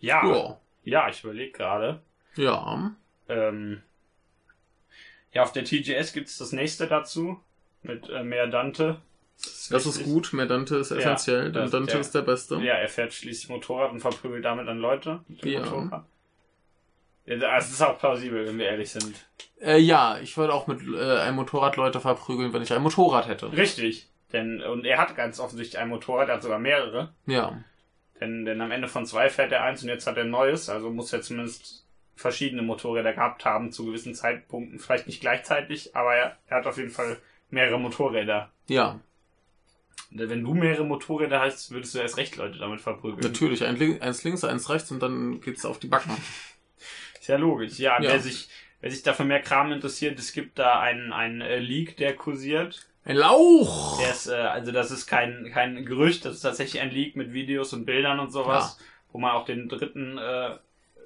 Ja, 0.00 0.26
ja, 0.26 0.58
Ja. 0.84 1.08
ich 1.08 1.22
überlege 1.22 1.52
gerade. 1.52 2.00
Ja. 2.36 2.92
Ähm, 3.28 3.82
ja, 5.32 5.42
auf 5.42 5.52
der 5.52 5.64
TGS 5.64 6.12
gibt's 6.12 6.38
das 6.38 6.52
nächste 6.52 6.86
dazu 6.86 7.38
mit 7.82 8.08
äh, 8.08 8.24
mehr 8.24 8.46
Dante. 8.46 9.00
Das 9.70 9.86
ist 9.86 10.04
gut. 10.04 10.32
Mehr 10.32 10.46
Dante 10.46 10.76
ist 10.76 10.90
essentiell, 10.90 11.44
denn 11.44 11.62
das- 11.62 11.70
Dante 11.70 11.92
der- 11.92 12.00
ist 12.00 12.14
der 12.14 12.22
Beste. 12.22 12.56
Ja, 12.56 12.74
er 12.74 12.88
fährt 12.88 13.12
schließlich 13.12 13.48
Motorrad 13.48 13.92
und 13.92 14.00
verprügelt 14.00 14.44
damit 14.44 14.66
dann 14.68 14.78
Leute 14.78 15.20
Ja. 15.42 15.60
Motorrad. 15.60 16.04
Ja, 17.26 17.36
das 17.36 17.70
ist 17.70 17.82
auch 17.82 17.98
plausibel, 17.98 18.46
wenn 18.46 18.58
wir 18.58 18.66
ehrlich 18.66 18.90
sind. 18.90 19.14
Äh, 19.60 19.78
ja, 19.78 20.18
ich 20.18 20.36
würde 20.36 20.52
auch 20.52 20.66
mit 20.66 20.80
äh, 20.82 21.18
einem 21.20 21.36
Motorrad 21.36 21.76
Leute 21.76 22.00
verprügeln, 22.00 22.52
wenn 22.52 22.62
ich 22.62 22.72
ein 22.72 22.82
Motorrad 22.82 23.28
hätte. 23.28 23.52
Richtig. 23.52 24.08
Denn, 24.32 24.60
und 24.62 24.84
er 24.84 24.98
hat 24.98 25.16
ganz 25.16 25.38
offensichtlich 25.38 25.78
ein 25.80 25.88
Motorrad, 25.88 26.28
er 26.28 26.36
hat 26.36 26.42
sogar 26.42 26.58
mehrere. 26.58 27.12
Ja. 27.26 27.62
Denn, 28.20 28.44
denn 28.44 28.60
am 28.60 28.70
Ende 28.70 28.88
von 28.88 29.06
zwei 29.06 29.28
fährt 29.30 29.52
er 29.52 29.62
eins 29.62 29.82
und 29.82 29.88
jetzt 29.88 30.06
hat 30.06 30.16
er 30.16 30.24
ein 30.24 30.30
neues, 30.30 30.68
also 30.68 30.90
muss 30.90 31.12
er 31.12 31.22
zumindest 31.22 31.86
verschiedene 32.16 32.62
Motorräder 32.62 33.12
gehabt 33.12 33.44
haben 33.44 33.72
zu 33.72 33.84
gewissen 33.86 34.14
Zeitpunkten. 34.14 34.78
Vielleicht 34.78 35.06
nicht 35.06 35.20
gleichzeitig, 35.20 35.94
aber 35.96 36.14
er, 36.14 36.36
er 36.48 36.56
hat 36.58 36.66
auf 36.66 36.76
jeden 36.76 36.90
Fall 36.90 37.16
mehrere 37.50 37.78
Motorräder. 37.80 38.50
Ja. 38.68 39.00
Wenn 40.10 40.42
du 40.42 40.54
mehrere 40.54 40.84
Motorräder 40.84 41.40
hast, 41.40 41.70
würdest 41.70 41.94
du 41.94 41.98
erst 41.98 42.16
recht 42.16 42.36
Leute 42.36 42.58
damit 42.58 42.80
verprügeln. 42.80 43.20
Natürlich. 43.22 43.64
Eins 43.64 44.24
links, 44.24 44.44
eins 44.44 44.68
rechts 44.68 44.90
und 44.90 45.00
dann 45.00 45.40
geht's 45.40 45.64
auf 45.64 45.78
die 45.78 45.86
Backen. 45.86 46.10
Ist 47.20 47.28
ja 47.28 47.36
logisch. 47.36 47.78
Ja, 47.78 48.00
Ja. 48.00 48.10
Wer, 48.10 48.20
sich, 48.20 48.48
wer 48.80 48.90
sich 48.90 49.02
dafür 49.02 49.26
mehr 49.26 49.40
Kram 49.40 49.72
interessiert, 49.72 50.18
es 50.18 50.32
gibt 50.32 50.58
da 50.58 50.80
einen, 50.80 51.12
einen 51.12 51.40
äh, 51.42 51.58
Leak, 51.58 51.96
der 51.96 52.16
kursiert. 52.16 52.88
Ein 53.04 53.16
Lauch! 53.16 53.98
Der 53.98 54.10
ist, 54.10 54.26
äh, 54.26 54.34
also 54.34 54.72
das 54.72 54.90
ist 54.90 55.06
kein, 55.06 55.50
kein 55.52 55.84
Gerücht, 55.84 56.24
das 56.24 56.36
ist 56.36 56.42
tatsächlich 56.42 56.82
ein 56.82 56.90
Leak 56.90 57.16
mit 57.16 57.32
Videos 57.32 57.72
und 57.72 57.84
Bildern 57.84 58.20
und 58.20 58.32
sowas, 58.32 58.78
wo 59.12 59.18
man 59.18 59.32
auch 59.32 59.44
den 59.44 59.68
dritten 59.68 60.18
äh, 60.18 60.56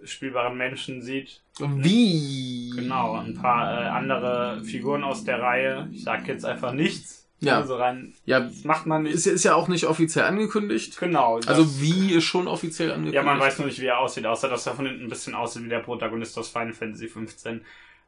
spielbaren 0.04 0.57
Menschen 0.57 1.02
sieht. 1.02 1.42
Wie? 1.59 2.70
Genau, 2.74 3.14
ein 3.14 3.35
paar 3.35 3.83
äh, 3.83 3.87
andere 3.88 4.62
Figuren 4.64 5.04
aus 5.04 5.24
der 5.24 5.40
Reihe. 5.40 5.88
Ich 5.92 6.04
sag 6.04 6.26
jetzt 6.26 6.44
einfach 6.44 6.72
nichts. 6.72 7.23
Ja. 7.46 7.57
Also 7.59 7.76
rein, 7.76 8.14
Ja, 8.24 8.40
das 8.40 8.64
macht 8.64 8.87
man 8.87 9.02
nicht. 9.04 9.14
ist, 9.14 9.26
ist 9.26 9.44
ja 9.44 9.54
auch 9.54 9.68
nicht 9.68 9.85
offiziell 9.87 10.24
angekündigt. 10.24 10.98
genau. 10.98 11.40
Also 11.46 11.80
wie 11.80 12.12
ist 12.12 12.24
schon 12.24 12.48
offiziell 12.48 12.88
angekündigt. 12.90 13.14
Ja, 13.14 13.22
man 13.22 13.38
weiß 13.40 13.59
nur 13.59 13.68
nicht, 13.68 13.80
wie 13.80 13.87
er 13.87 13.98
aussieht, 13.98 14.26
außer 14.26 14.48
dass 14.48 14.66
er 14.66 14.74
von 14.74 14.87
hinten 14.87 15.04
ein 15.04 15.09
bisschen 15.09 15.35
aussieht 15.35 15.64
wie 15.64 15.68
der 15.68 15.80
Protagonist 15.80 16.38
aus 16.38 16.48
Final 16.48 16.72
Fantasy 16.72 17.09
15. 17.09 17.62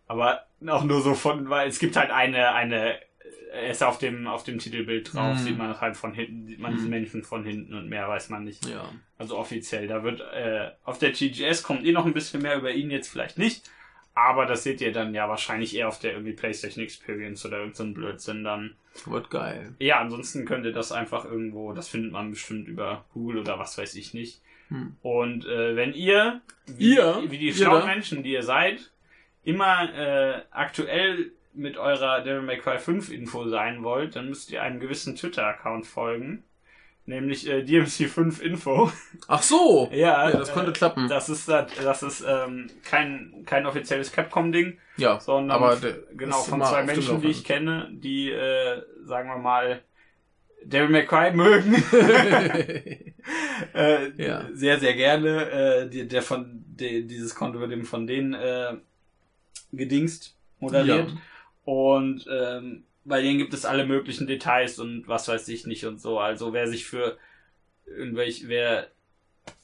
Aber 0.08 0.46
auch 0.68 0.84
nur 0.84 1.00
so 1.02 1.14
von, 1.14 1.48
weil 1.50 1.68
es 1.68 1.78
gibt 1.78 1.96
halt 1.96 2.10
eine, 2.10 2.52
eine, 2.54 2.94
er 3.52 3.70
ist 3.70 3.82
auf 3.82 3.98
dem, 3.98 4.26
auf 4.26 4.44
dem 4.44 4.58
Titelbild 4.58 5.12
drauf, 5.14 5.34
Mhm. 5.34 5.38
sieht 5.38 5.58
man 5.58 5.80
halt 5.80 5.96
von 5.96 6.12
hinten, 6.12 6.46
sieht 6.46 6.58
man 6.60 6.72
Mhm. 6.72 6.76
diesen 6.76 6.90
Menschen 6.90 7.22
von 7.24 7.42
hinten 7.44 7.74
und 7.74 7.88
mehr 7.88 8.08
weiß 8.08 8.28
man 8.28 8.44
nicht. 8.44 8.66
Ja. 8.66 8.84
Also 9.18 9.36
offiziell. 9.38 9.86
Da 9.88 10.02
wird, 10.04 10.20
äh, 10.20 10.70
auf 10.84 10.98
der 10.98 11.12
TGS 11.12 11.62
kommt 11.62 11.84
eh 11.84 11.92
noch 11.92 12.04
ein 12.06 12.12
bisschen 12.12 12.42
mehr 12.42 12.56
über 12.56 12.70
ihn 12.70 12.90
jetzt 12.90 13.08
vielleicht 13.08 13.38
nicht. 13.38 13.70
Aber 14.16 14.46
das 14.46 14.62
seht 14.62 14.80
ihr 14.80 14.92
dann 14.92 15.14
ja 15.14 15.28
wahrscheinlich 15.28 15.76
eher 15.76 15.88
auf 15.88 15.98
der 15.98 16.12
irgendwie 16.12 16.32
PlayStation 16.32 16.82
Experience 16.82 17.44
oder 17.44 17.58
irgendein 17.58 17.88
so 17.88 17.92
Blödsinn 17.92 18.44
dann. 18.44 18.74
Wird 19.04 19.28
geil. 19.28 19.74
Ja, 19.78 20.00
ansonsten 20.00 20.46
könnt 20.46 20.64
ihr 20.64 20.72
das 20.72 20.90
einfach 20.90 21.26
irgendwo, 21.26 21.74
das 21.74 21.88
findet 21.88 22.12
man 22.12 22.30
bestimmt 22.30 22.66
über 22.66 23.04
Google 23.12 23.40
oder 23.40 23.58
was 23.58 23.76
weiß 23.76 23.94
ich 23.94 24.14
nicht. 24.14 24.40
Hm. 24.68 24.96
Und 25.02 25.44
äh, 25.44 25.76
wenn 25.76 25.92
ihr, 25.92 26.40
wie, 26.64 26.94
Ihr? 26.94 27.24
wie 27.28 27.36
die 27.36 27.52
schlauen? 27.52 27.84
Menschen, 27.84 28.22
die 28.22 28.32
ihr 28.32 28.42
seid, 28.42 28.90
immer 29.44 29.94
äh, 29.94 30.40
aktuell 30.50 31.32
mit 31.52 31.76
eurer 31.76 32.22
Devil 32.22 32.40
May 32.40 32.56
Cry 32.56 32.78
5 32.78 33.10
Info 33.10 33.46
sein 33.48 33.82
wollt, 33.82 34.16
dann 34.16 34.30
müsst 34.30 34.50
ihr 34.50 34.62
einem 34.62 34.80
gewissen 34.80 35.14
Twitter-Account 35.14 35.86
folgen. 35.86 36.42
Nämlich 37.06 37.48
äh, 37.48 37.60
DMC5 37.60 38.40
Info. 38.40 38.90
Ach 39.28 39.42
so! 39.42 39.88
ja, 39.92 40.28
Ja, 40.28 40.36
das 40.36 40.52
konnte 40.52 40.72
äh, 40.72 40.74
klappen. 40.74 41.08
Das 41.08 41.28
ist, 41.28 41.48
das, 41.48 42.02
ist 42.02 42.24
ähm, 42.26 42.68
kein, 42.82 43.44
kein 43.46 43.64
offizielles 43.64 44.10
Capcom-Ding, 44.10 44.78
Ja, 44.96 45.20
sondern 45.20 45.56
aber 45.56 45.78
genau 46.16 46.42
von 46.42 46.62
zwei 46.62 46.82
Menschen, 46.82 47.20
die 47.20 47.28
ich 47.28 47.44
kenne, 47.44 47.88
die, 47.92 48.30
äh, 48.30 48.82
sagen 49.04 49.28
wir 49.28 49.38
mal, 49.38 49.82
Devil 50.64 50.88
May 50.88 51.06
Cry 51.06 51.30
mögen. 51.32 51.74
äh, 53.74 54.10
Ja. 54.16 54.48
Sehr, 54.52 54.80
sehr 54.80 54.94
gerne. 54.94 55.50
Äh, 55.50 55.88
die, 55.88 56.08
der 56.08 56.22
von 56.22 56.64
die, 56.66 57.06
dieses 57.06 57.36
Konto 57.36 57.60
wird 57.60 57.70
eben 57.70 57.84
von 57.84 58.08
denen 58.08 58.34
äh, 58.34 58.74
gedingst, 59.72 60.36
moderiert. 60.58 61.10
Ja. 61.10 61.16
Und 61.64 62.26
ähm, 62.30 62.84
bei 63.06 63.22
denen 63.22 63.38
gibt 63.38 63.54
es 63.54 63.64
alle 63.64 63.86
möglichen 63.86 64.26
Details 64.26 64.78
und 64.78 65.06
was 65.08 65.28
weiß 65.28 65.48
ich 65.48 65.66
nicht 65.66 65.84
und 65.86 66.00
so. 66.00 66.18
Also 66.18 66.52
wer 66.52 66.66
sich 66.68 66.84
für 66.86 67.16
irgendwelche, 67.86 68.48
wer, 68.48 68.90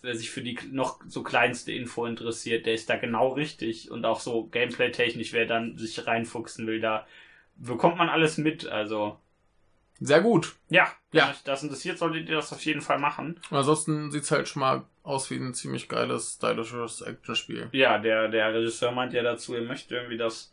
wer 0.00 0.14
sich 0.14 0.30
für 0.30 0.42
die 0.42 0.58
noch 0.70 1.00
so 1.08 1.22
kleinste 1.22 1.72
Info 1.72 2.06
interessiert, 2.06 2.66
der 2.66 2.74
ist 2.74 2.88
da 2.88 2.96
genau 2.96 3.32
richtig. 3.32 3.90
Und 3.90 4.04
auch 4.04 4.20
so 4.20 4.44
gameplay-technisch, 4.46 5.32
wer 5.32 5.46
dann 5.46 5.76
sich 5.76 6.06
reinfuchsen 6.06 6.66
will, 6.66 6.80
da 6.80 7.06
bekommt 7.56 7.98
man 7.98 8.08
alles 8.08 8.38
mit. 8.38 8.66
Also 8.66 9.18
Sehr 10.00 10.20
gut. 10.20 10.54
ja, 10.68 10.86
Ja. 11.12 11.24
wenn 11.26 11.30
euch 11.32 11.42
das 11.44 11.62
interessiert, 11.64 11.98
solltet 11.98 12.28
ihr 12.28 12.36
das 12.36 12.52
auf 12.52 12.64
jeden 12.64 12.80
Fall 12.80 12.98
machen. 12.98 13.40
Und 13.50 13.56
ansonsten 13.56 14.10
sieht's 14.12 14.30
halt 14.30 14.48
schon 14.48 14.60
mal 14.60 14.84
aus 15.02 15.30
wie 15.30 15.36
ein 15.36 15.52
ziemlich 15.52 15.88
geiles, 15.88 16.34
stylisches 16.34 17.00
Actionspiel. 17.02 17.68
Ja, 17.72 17.98
der, 17.98 18.28
der 18.28 18.54
Regisseur 18.54 18.92
meint 18.92 19.12
ja 19.12 19.22
dazu, 19.24 19.54
er 19.54 19.62
möchte 19.62 19.96
irgendwie 19.96 20.16
das 20.16 20.52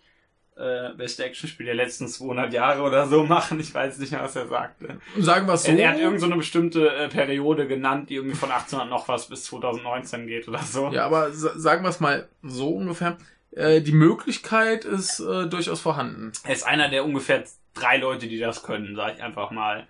äh, 0.59 0.93
beste 0.95 1.23
Actionspiel 1.25 1.65
der 1.65 1.75
letzten 1.75 2.07
200 2.07 2.51
Jahre 2.53 2.81
oder 2.83 3.07
so 3.07 3.23
machen. 3.35 3.59
Ich 3.59 3.73
weiß 3.73 3.97
nicht 3.99 4.11
mehr, 4.11 4.21
was 4.21 4.35
er 4.35 4.47
sagte. 4.47 4.99
Sagen 5.17 5.47
wir 5.47 5.55
so. 5.57 5.71
Er, 5.71 5.79
er 5.79 5.89
hat 5.91 5.99
irgend 5.99 6.19
so 6.19 6.25
eine 6.25 6.35
bestimmte 6.35 6.89
äh, 6.93 7.07
Periode 7.09 7.67
genannt, 7.67 8.09
die 8.09 8.15
irgendwie 8.15 8.35
von 8.35 8.51
1800 8.51 8.89
noch 8.89 9.07
was 9.07 9.27
bis 9.29 9.45
2019 9.45 10.27
geht 10.27 10.47
oder 10.47 10.59
so. 10.59 10.89
ja, 10.91 11.05
aber 11.05 11.31
sa- 11.31 11.57
sagen 11.57 11.83
wir 11.83 11.89
es 11.89 11.99
mal 11.99 12.27
so 12.43 12.69
ungefähr. 12.75 13.17
Äh, 13.51 13.81
die 13.81 13.93
Möglichkeit 13.93 14.85
ist 14.85 15.19
äh, 15.21 15.47
durchaus 15.47 15.79
vorhanden. 15.81 16.31
Er 16.43 16.53
ist 16.53 16.63
einer 16.67 16.89
der 16.89 17.03
ungefähr 17.05 17.43
drei 17.73 17.97
Leute, 17.97 18.27
die 18.27 18.37
das 18.39 18.61
können, 18.63 18.95
sag 18.95 19.15
ich 19.15 19.23
einfach 19.23 19.49
mal. 19.51 19.87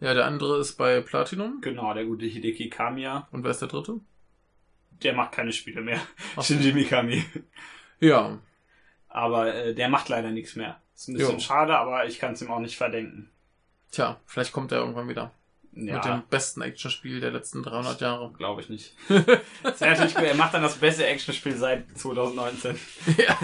Ja, 0.00 0.14
der 0.14 0.26
andere 0.26 0.58
ist 0.60 0.74
bei 0.76 1.00
Platinum. 1.00 1.60
Genau, 1.60 1.92
der 1.94 2.04
gute 2.04 2.24
Hideki 2.26 2.70
Kamiya. 2.70 3.28
Und 3.32 3.44
wer 3.44 3.50
ist 3.50 3.60
der 3.60 3.68
dritte? 3.68 4.00
Der 5.02 5.12
macht 5.12 5.32
keine 5.32 5.52
Spiele 5.52 5.80
mehr. 5.80 6.00
Ach. 6.36 6.42
Shinji 6.42 6.72
Mikami. 6.72 7.24
Ja. 8.00 8.38
Aber 9.08 9.54
äh, 9.54 9.74
der 9.74 9.88
macht 9.88 10.08
leider 10.08 10.30
nichts 10.30 10.54
mehr. 10.56 10.80
Ist 10.94 11.08
ein 11.08 11.14
bisschen 11.14 11.34
Jo. 11.34 11.40
schade, 11.40 11.76
aber 11.76 12.06
ich 12.06 12.18
kann 12.18 12.32
es 12.34 12.42
ihm 12.42 12.50
auch 12.50 12.58
nicht 12.60 12.76
verdenken. 12.76 13.30
Tja, 13.90 14.20
vielleicht 14.26 14.52
kommt 14.52 14.72
er 14.72 14.78
irgendwann 14.78 15.08
wieder. 15.08 15.32
Mit 15.72 15.88
Ja, 15.94 16.00
dem 16.00 16.22
besten 16.28 16.60
Actionspiel 16.62 17.20
der 17.20 17.30
letzten 17.30 17.62
300 17.62 18.00
Jahre. 18.00 18.32
glaube 18.36 18.60
ich 18.62 18.68
nicht. 18.68 18.94
Das 19.62 19.80
wäre 19.80 19.92
natürlich 19.92 20.16
cool. 20.16 20.24
Er 20.24 20.34
macht 20.34 20.52
dann 20.54 20.62
das 20.62 20.76
beste 20.76 21.06
Actionspiel 21.06 21.56
seit 21.56 21.84
2019. 21.96 22.78
ja. 23.16 23.38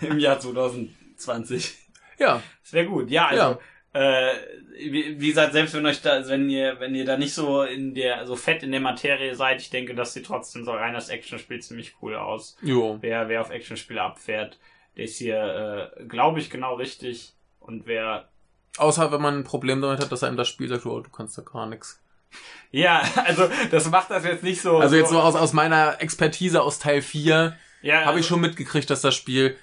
Im 0.08 0.18
Jahr 0.18 0.38
2020. 0.40 1.74
Ja. 2.18 2.42
Das 2.62 2.72
wäre 2.72 2.86
gut. 2.86 3.10
Ja, 3.10 3.28
also 3.28 3.58
Äh, 3.94 4.32
wie, 4.78 5.20
wie 5.20 5.28
gesagt, 5.28 5.52
selbst 5.52 5.74
wenn 5.74 5.84
euch 5.86 6.00
da, 6.00 6.26
wenn 6.26 6.48
ihr, 6.48 6.80
wenn 6.80 6.94
ihr 6.94 7.04
da 7.04 7.16
nicht 7.18 7.34
so 7.34 7.62
in 7.62 7.94
der, 7.94 8.26
so 8.26 8.36
fett 8.36 8.62
in 8.62 8.72
der 8.72 8.80
Materie 8.80 9.34
seid, 9.34 9.60
ich 9.60 9.68
denke, 9.70 9.94
das 9.94 10.14
sieht 10.14 10.26
trotzdem 10.26 10.64
so 10.64 10.72
rein 10.72 10.94
das 10.94 11.10
Actionspiel 11.10 11.60
ziemlich 11.60 11.94
cool 12.00 12.16
aus. 12.16 12.56
Jo. 12.62 12.96
Wer, 13.02 13.28
wer 13.28 13.42
auf 13.42 13.50
Actionspiele 13.50 14.00
abfährt, 14.02 14.58
der 14.96 15.04
ist 15.04 15.18
hier, 15.18 15.92
äh, 15.98 16.04
glaube 16.04 16.40
ich, 16.40 16.50
genau 16.50 16.74
richtig. 16.74 17.34
Und 17.60 17.86
wer, 17.86 18.28
Außer 18.78 19.12
wenn 19.12 19.20
man 19.20 19.38
ein 19.38 19.44
Problem 19.44 19.82
damit 19.82 20.00
hat, 20.00 20.10
dass 20.10 20.22
einem 20.22 20.36
das 20.36 20.48
Spiel 20.48 20.68
sagt, 20.68 20.86
oh, 20.86 21.00
du 21.00 21.10
kannst 21.10 21.36
da 21.36 21.42
gar 21.42 21.66
nichts. 21.66 22.00
ja, 22.70 23.02
also, 23.26 23.48
das 23.70 23.90
macht 23.90 24.10
das 24.10 24.24
jetzt 24.24 24.42
nicht 24.42 24.62
so. 24.62 24.78
Also 24.78 24.96
jetzt 24.96 25.10
so 25.10 25.20
aus, 25.20 25.34
aus 25.34 25.52
meiner 25.52 26.00
Expertise 26.00 26.62
aus 26.62 26.78
Teil 26.78 27.02
4 27.02 27.56
ja, 27.82 28.04
habe 28.04 28.20
ich 28.20 28.26
schon 28.26 28.40
mitgekriegt, 28.40 28.88
dass 28.88 29.02
das 29.02 29.14
Spiel 29.14 29.56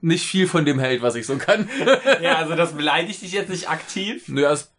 nicht 0.00 0.26
viel 0.26 0.46
von 0.46 0.64
dem 0.64 0.78
hält, 0.78 1.02
was 1.02 1.14
ich 1.14 1.26
so 1.26 1.36
kann. 1.36 1.68
Ja, 2.20 2.36
also 2.38 2.54
das 2.54 2.74
beleidigt 2.74 3.20
dich 3.22 3.32
jetzt 3.32 3.50
nicht 3.50 3.68
aktiv. 3.68 4.28
Naja, 4.28 4.52
es 4.52 4.72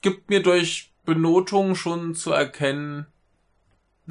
gibt 0.00 0.30
mir 0.30 0.42
durch 0.42 0.92
Benotung 1.04 1.74
schon 1.74 2.14
zu 2.14 2.32
erkennen, 2.32 3.06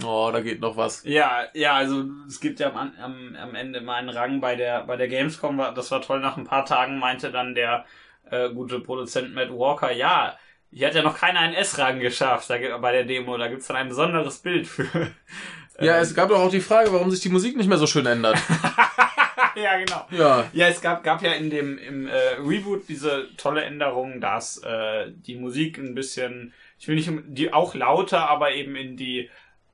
Oh, 0.03 0.29
da 0.31 0.41
geht 0.41 0.59
noch 0.61 0.77
was. 0.77 1.03
Ja, 1.05 1.45
ja, 1.53 1.73
also 1.73 2.05
es 2.27 2.39
gibt 2.39 2.59
ja 2.59 2.71
am, 2.73 2.91
am, 3.01 3.35
am 3.35 3.55
Ende 3.55 3.81
mal 3.81 3.95
einen 3.95 4.09
Rang 4.09 4.39
bei 4.41 4.55
der 4.55 4.83
bei 4.83 4.95
der 4.95 5.07
Gamescom, 5.07 5.57
das 5.75 5.89
war 5.91 6.01
toll, 6.01 6.19
nach 6.19 6.37
ein 6.37 6.43
paar 6.45 6.65
Tagen 6.65 6.99
meinte 6.99 7.31
dann 7.31 7.55
der 7.55 7.85
äh, 8.29 8.49
gute 8.49 8.79
Produzent 8.79 9.33
Matt 9.33 9.49
Walker, 9.51 9.91
ja, 9.91 10.37
hier 10.71 10.87
hat 10.87 10.95
ja 10.95 11.01
noch 11.01 11.17
keiner 11.17 11.39
einen 11.39 11.55
S-Rang 11.55 11.99
geschafft 11.99 12.49
da, 12.49 12.57
gibt- 12.59 12.79
bei 12.81 12.91
der 12.91 13.05
Demo, 13.05 13.37
da 13.37 13.47
gibt's 13.47 13.67
dann 13.67 13.77
ein 13.77 13.89
besonderes 13.89 14.39
Bild 14.39 14.67
für. 14.67 14.87
Ja, 15.79 15.97
Ähm, 15.97 16.01
es 16.01 16.15
gab 16.15 16.29
doch 16.29 16.39
auch 16.39 16.49
die 16.49 16.59
Frage, 16.59 16.91
warum 16.91 17.11
sich 17.11 17.19
die 17.19 17.29
Musik 17.29 17.55
nicht 17.55 17.67
mehr 17.69 17.77
so 17.77 17.85
schön 17.85 18.07
ändert. 18.07 18.35
ja, 19.55 19.77
genau. 19.77 20.07
Ja. 20.09 20.45
Ja, 20.53 20.67
es 20.69 20.81
gab, 20.81 21.03
gab 21.03 21.21
ja 21.21 21.33
in 21.33 21.51
dem 21.51 21.77
im 21.77 22.07
äh, 22.07 22.11
Reboot 22.43 22.87
diese 22.89 23.27
tolle 23.37 23.61
Änderung, 23.63 24.19
dass 24.19 24.57
äh, 24.63 25.11
die 25.11 25.35
Musik 25.35 25.77
ein 25.77 25.93
bisschen, 25.95 26.53
ich 26.79 26.87
will 26.87 26.95
nicht 26.95 27.09
die 27.27 27.53
auch 27.53 27.75
lauter, 27.75 28.27
aber 28.27 28.53
eben 28.53 28.75
in 28.75 28.97
die, 28.97 29.29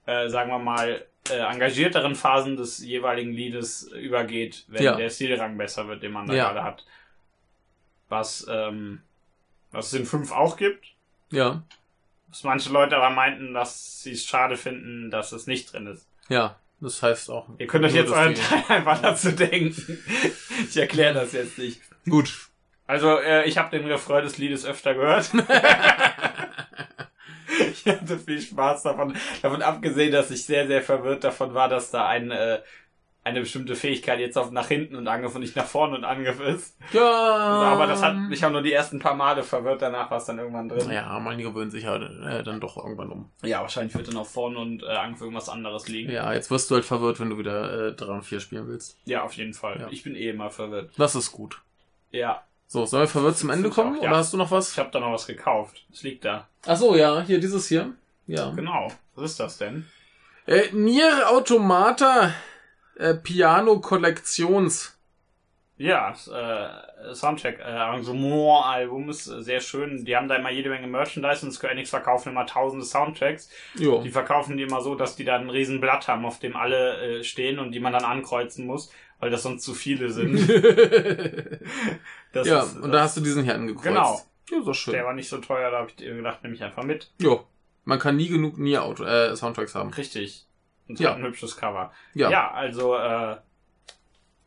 äh, 0.05 0.29
sagen 0.29 0.49
wir 0.51 0.59
mal, 0.59 1.05
äh, 1.29 1.37
engagierteren 1.37 2.15
Phasen 2.15 2.57
des 2.57 2.79
jeweiligen 2.79 3.31
Liedes 3.31 3.83
übergeht, 3.83 4.65
wenn 4.67 4.83
Ja. 4.83 4.95
der 4.95 5.09
Stilrang 5.09 5.57
besser 5.57 5.87
wird, 5.87 6.03
den 6.03 6.11
man 6.11 6.27
da 6.27 6.33
Ja. 6.33 6.43
gerade 6.51 6.63
hat. 6.63 6.85
Was, 8.09 8.45
ähm, 8.49 9.01
was 9.71 9.87
es 9.87 9.93
in 9.93 10.05
5 10.05 10.31
auch 10.31 10.57
gibt. 10.57 10.85
Ja. 11.31 11.63
Was 12.27 12.43
manche 12.43 12.71
Leute 12.71 12.97
aber 12.97 13.09
meinten, 13.09 13.53
dass 13.53 14.01
sie 14.03 14.11
es 14.11 14.25
schade 14.25 14.57
finden, 14.57 15.09
dass 15.11 15.31
es 15.31 15.47
nicht 15.47 15.71
drin 15.71 15.87
ist. 15.87 16.07
Ja. 16.29 16.57
Das 16.81 17.01
heißt 17.01 17.29
auch. 17.29 17.47
Ihr 17.59 17.67
könnt 17.67 17.85
euch 17.85 17.93
jetzt 17.93 18.11
euren 18.11 18.35
Teil 18.35 18.63
einfach 18.67 19.01
dazu 19.01 19.31
denken. 19.31 19.99
Ich 20.69 20.77
erkläre 20.77 21.13
das 21.13 21.31
jetzt 21.33 21.57
nicht. 21.57 21.81
Gut. 22.09 22.47
Also, 22.87 23.17
äh, 23.19 23.45
ich 23.45 23.57
habe 23.57 23.75
den 23.77 23.87
Refrain 23.87 24.23
des 24.23 24.37
Liedes 24.37 24.65
öfter 24.65 24.93
gehört. 24.93 25.31
ich 27.85 27.91
hatte 27.91 28.17
viel 28.17 28.41
Spaß 28.41 28.83
davon. 28.83 29.15
Davon 29.41 29.61
abgesehen, 29.61 30.11
dass 30.11 30.31
ich 30.31 30.45
sehr, 30.45 30.67
sehr 30.67 30.81
verwirrt 30.81 31.23
davon 31.23 31.53
war, 31.53 31.69
dass 31.69 31.91
da 31.91 32.07
ein, 32.07 32.31
äh, 32.31 32.59
eine 33.25 33.39
bestimmte 33.39 33.75
Fähigkeit 33.75 34.19
jetzt 34.19 34.37
auf 34.37 34.51
nach 34.51 34.67
hinten 34.67 34.95
und 34.95 35.07
Angriff 35.07 35.33
und 35.33 35.41
nicht 35.41 35.55
nach 35.55 35.65
vorne 35.65 35.95
und 35.95 36.03
Angriff 36.03 36.41
ist. 36.41 36.77
Ja. 36.91 37.01
Aber 37.01 37.87
das 37.87 38.03
hat 38.03 38.15
mich 38.17 38.45
auch 38.45 38.51
nur 38.51 38.61
die 38.61 38.73
ersten 38.73 38.99
paar 38.99 39.15
Male 39.15 39.43
verwirrt. 39.43 39.81
Danach 39.81 40.11
war 40.11 40.17
es 40.17 40.25
dann 40.25 40.39
irgendwann 40.39 40.67
drin. 40.67 40.91
Ja, 40.91 41.17
man 41.19 41.37
gewöhnt 41.37 41.71
sich 41.71 41.83
ja 41.85 41.95
äh, 41.95 42.43
dann 42.43 42.59
doch 42.59 42.75
irgendwann 42.77 43.11
um. 43.11 43.29
Ja, 43.41 43.61
wahrscheinlich 43.61 43.95
wird 43.95 44.09
dann 44.09 44.17
auf 44.17 44.29
vorne 44.29 44.59
und 44.59 44.83
äh, 44.83 44.87
Angriff 44.87 45.21
irgendwas 45.21 45.47
anderes 45.47 45.87
liegen. 45.87 46.11
Ja, 46.11 46.23
Ja, 46.25 46.33
jetzt 46.33 46.51
wirst 46.51 46.69
du 46.69 46.75
halt 46.75 46.85
verwirrt, 46.85 47.19
wenn 47.19 47.29
du 47.29 47.37
wieder 47.37 47.89
äh, 47.89 47.93
3 47.93 48.05
und 48.07 48.23
4 48.23 48.39
spielen 48.41 48.67
willst. 48.67 48.97
auf 49.23 49.33
jeden 49.33 49.53
Fall. 49.53 49.79
Ja. 49.79 49.87
Ich 49.89 50.03
bin 50.03 50.15
eh 50.15 50.29
immer 50.29 50.49
verwirrt. 50.49 50.91
Das 50.97 51.15
ist 51.15 51.31
gut. 51.31 51.61
Ja, 52.11 52.43
So, 52.67 52.85
sollen 52.85 53.03
wir 53.03 53.07
verwirrt 53.07 53.37
zum 53.37 53.49
Ende 53.49 53.69
kommen? 53.69 53.97
auch, 53.99 54.03
ja. 54.03 54.09
Oder 54.09 54.17
hast 54.17 54.33
du 54.33 54.37
noch 54.37 54.51
was? 54.51 54.71
ich 54.71 54.79
habe 54.79 54.89
da 54.91 54.99
noch 54.99 55.11
was 55.11 55.27
gekauft. 55.27 55.85
Es 55.91 56.03
liegt 56.03 56.25
da. 56.25 56.47
Ach 56.65 56.77
so, 56.77 56.95
ja, 56.95 57.21
hier 57.21 57.39
dieses 57.39 57.67
hier. 57.67 57.93
Ja. 58.25 58.51
Genau. 58.51 58.87
Was 59.15 59.31
ist 59.31 59.39
das 59.39 59.57
denn? 59.57 59.85
Äh, 60.47 60.71
Nier 60.71 61.29
Automata 61.29 62.33
äh, 62.95 63.13
Piano 63.15 63.79
Kollektions. 63.79 64.97
Ja, 65.77 66.11
das, 66.11 66.27
äh, 66.27 67.13
Soundtrack, 67.15 67.59
äh, 67.59 67.63
Arrangement-Album 67.63 69.09
ist 69.09 69.27
äh, 69.27 69.41
sehr 69.41 69.59
schön. 69.59 70.05
Die 70.05 70.15
haben 70.15 70.27
da 70.27 70.35
immer 70.35 70.51
jede 70.51 70.69
Menge 70.69 70.87
Merchandise 70.87 71.45
und 71.45 71.51
Square 71.51 71.73
Enix 71.73 71.89
verkaufen 71.89 72.29
immer 72.29 72.45
tausende 72.45 72.85
Soundtracks. 72.85 73.49
Jo. 73.75 74.01
Die 74.03 74.11
verkaufen 74.11 74.55
die 74.55 74.63
immer 74.63 74.81
so, 74.81 74.95
dass 74.95 75.15
die 75.15 75.25
da 75.25 75.35
ein 75.35 75.49
riesen 75.49 75.81
Blatt 75.81 76.07
haben, 76.07 76.25
auf 76.25 76.39
dem 76.39 76.55
alle 76.55 77.19
äh, 77.19 77.23
stehen 77.23 77.59
und 77.59 77.71
die 77.71 77.79
man 77.79 77.91
dann 77.91 78.05
ankreuzen 78.05 78.65
muss, 78.67 78.91
weil 79.19 79.29
das 79.29 79.43
sonst 79.43 79.63
zu 79.63 79.73
viele 79.73 80.09
sind. 80.11 80.37
Ja, 82.33 82.63
ist, 82.63 82.77
und 82.77 82.91
da 82.91 83.01
hast 83.01 83.17
du 83.17 83.21
diesen 83.21 83.43
hier 83.43 83.55
angekreuzt. 83.55 83.85
Genau. 83.85 84.21
Ja, 84.51 84.61
so 84.63 84.73
schön. 84.73 84.93
der 84.93 85.05
war 85.05 85.13
nicht 85.13 85.29
so 85.29 85.37
teuer, 85.37 85.71
da 85.71 85.77
habe 85.79 85.89
ich 85.89 85.95
dir 85.95 86.13
gedacht, 86.15 86.43
nehme 86.43 86.55
ich 86.55 86.63
einfach 86.63 86.83
mit. 86.83 87.11
Jo. 87.19 87.45
Man 87.85 87.99
kann 87.99 88.15
nie 88.15 88.27
genug 88.27 88.57
Nier 88.57 88.83
Auto 88.83 89.03
äh, 89.03 89.35
Soundtracks 89.35 89.75
haben. 89.75 89.89
Richtig. 89.93 90.45
Und 90.87 90.99
Ja. 90.99 91.11
hat 91.11 91.17
ein 91.17 91.23
hübsches 91.23 91.55
Cover. 91.57 91.91
Ja. 92.13 92.29
Ja, 92.29 92.51
also 92.51 92.95
äh, 92.95 93.37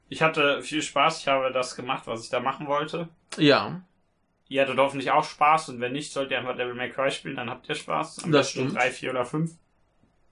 ich 0.09 0.23
hatte 0.23 0.62
viel 0.62 0.83
Spaß. 0.83 1.21
Ich 1.21 1.29
habe 1.29 1.53
das 1.53 1.77
gemacht, 1.77 2.07
was 2.07 2.25
ich 2.25 2.31
da 2.31 2.41
machen 2.41 2.67
wollte. 2.67 3.09
Ja. 3.37 3.83
Ihr 4.49 4.62
hattet 4.62 4.79
hoffentlich 4.79 5.11
auch 5.11 5.25
Spaß 5.25 5.71
und 5.71 5.81
wenn 5.81 5.93
nicht, 5.93 6.12
sollt 6.12 6.31
ihr 6.31 6.39
einfach 6.39 6.57
Devil 6.57 6.75
May 6.75 6.91
Cry 6.91 7.11
spielen, 7.11 7.37
dann 7.37 7.51
habt 7.51 7.69
ihr 7.69 7.75
Spaß. 7.75 8.23
Am 8.25 8.33
Das 8.33 8.51
stimmt. 8.51 8.75
drei, 8.77 8.91
vier 8.91 9.11
oder 9.11 9.25
fünf. 9.25 9.53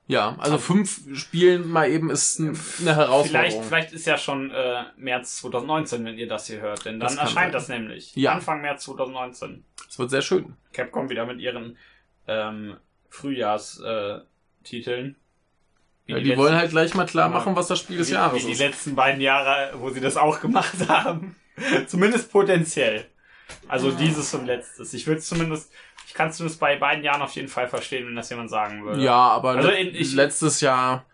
Ja, 0.07 0.37
also 0.39 0.59
fünf 0.59 1.01
Spielen 1.17 1.67
mal 1.69 1.89
eben 1.91 2.11
ist 2.11 2.39
eine 2.39 2.53
Herausforderung. 2.95 3.25
Vielleicht, 3.27 3.65
vielleicht 3.65 3.93
ist 3.93 4.07
ja 4.07 4.19
schon 4.19 4.51
äh, 4.51 4.83
März 4.99 5.37
2019, 5.37 6.05
wenn 6.05 6.19
ihr 6.19 6.29
das 6.29 6.47
hier 6.47 6.61
hört, 6.61 6.85
denn 6.85 7.01
dann 7.01 7.09
Das 7.09 7.17
erscheint 7.17 7.35
sein. 7.35 7.53
das 7.53 7.69
nämlich. 7.69 8.15
Ja. 8.15 8.33
Anfang 8.33 8.61
März 8.61 8.85
2019. 8.85 9.65
Es 9.89 9.99
wird 9.99 10.11
sehr 10.11 10.21
schön. 10.21 10.55
Capcom 10.75 11.09
wieder 11.09 11.25
mit 11.25 11.41
ihren 11.41 11.79
ähm, 12.27 12.77
Frühjahrstiteln. 13.09 15.17
Ja, 16.07 16.19
die 16.19 16.25
letzten- 16.25 16.39
wollen 16.43 16.55
halt 16.55 16.71
gleich 16.71 16.95
mal 16.95 17.07
klar 17.07 17.31
machen, 17.31 17.57
was 17.57 17.69
das 17.69 17.79
Spiel 17.79 17.97
des 17.97 18.11
wie, 18.11 18.15
Jahres 18.15 18.43
wie 18.43 18.47
die 18.47 18.53
ist. 18.53 18.59
letzten 18.59 18.95
beiden 18.95 19.21
Jahre, 19.23 19.73
wo 19.79 19.89
sie 19.91 20.01
das 20.01 20.17
auch 20.19 20.41
gemacht 20.41 20.87
haben. 20.89 21.37
zumindest 21.87 22.31
potenziell. 22.31 23.07
Also 23.69 23.91
dieses 23.91 24.33
und 24.35 24.47
letztes. 24.47 24.93
Ich 24.95 25.07
würde 25.07 25.21
zumindest, 25.21 25.73
ich 26.07 26.15
kann 26.15 26.29
es 26.29 26.37
zumindest 26.37 26.61
bei 26.61 26.77
beiden 26.77 27.03
Jahren 27.05 27.23
auf 27.23 27.33
jeden 27.35 27.49
Fall 27.49 27.69
verstehen, 27.69 28.07
wenn 28.07 28.15
das 28.17 28.31
jemand 28.31 28.51
sagen 28.51 28.85
würde. 28.85 29.03
Ja, 29.03 29.15
aber 29.15 29.51
Also 29.51 29.69
le- 29.71 29.77
in- 29.79 29.95
ich- 29.95 30.15
letztes 30.15 30.61
Jahr 30.61 31.07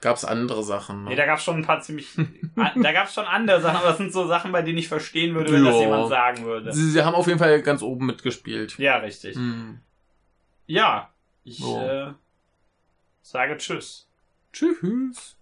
gab's 0.00 0.24
andere 0.24 0.62
Sachen. 0.62 1.04
Nee, 1.04 1.10
Ne? 1.10 1.16
da 1.16 1.24
gab 1.26 1.38
es 1.38 1.44
schon 1.44 1.56
ein 1.56 1.64
paar 1.64 1.80
ziemlich. 1.80 2.08
da 2.56 2.92
gab 2.92 3.06
es 3.08 3.14
schon 3.14 3.24
andere 3.24 3.60
Sachen, 3.60 3.76
aber 3.78 3.88
das 3.88 3.96
sind 3.98 4.12
so 4.12 4.26
Sachen, 4.26 4.52
bei 4.52 4.60
denen 4.62 4.78
ich 4.78 4.88
verstehen 4.88 5.34
würde, 5.34 5.52
wenn 5.52 5.64
das 5.64 5.74
Ja. 5.76 5.80
jemand 5.80 6.08
sagen 6.10 6.44
würde. 6.44 6.72
Sie, 6.72 6.90
sie 6.90 7.02
haben 7.02 7.14
auf 7.14 7.26
jeden 7.26 7.38
Fall 7.38 7.62
ganz 7.62 7.80
oben 7.82 8.06
mitgespielt. 8.06 8.78
Ja, 8.78 8.96
richtig. 8.98 9.36
Hm. 9.36 9.80
Ja, 10.66 11.10
ich 11.42 11.58
So. 11.58 11.80
äh, 11.80 12.12
sage 13.22 13.56
Tschüss. 13.56 14.08
Tschüss. 14.52 15.33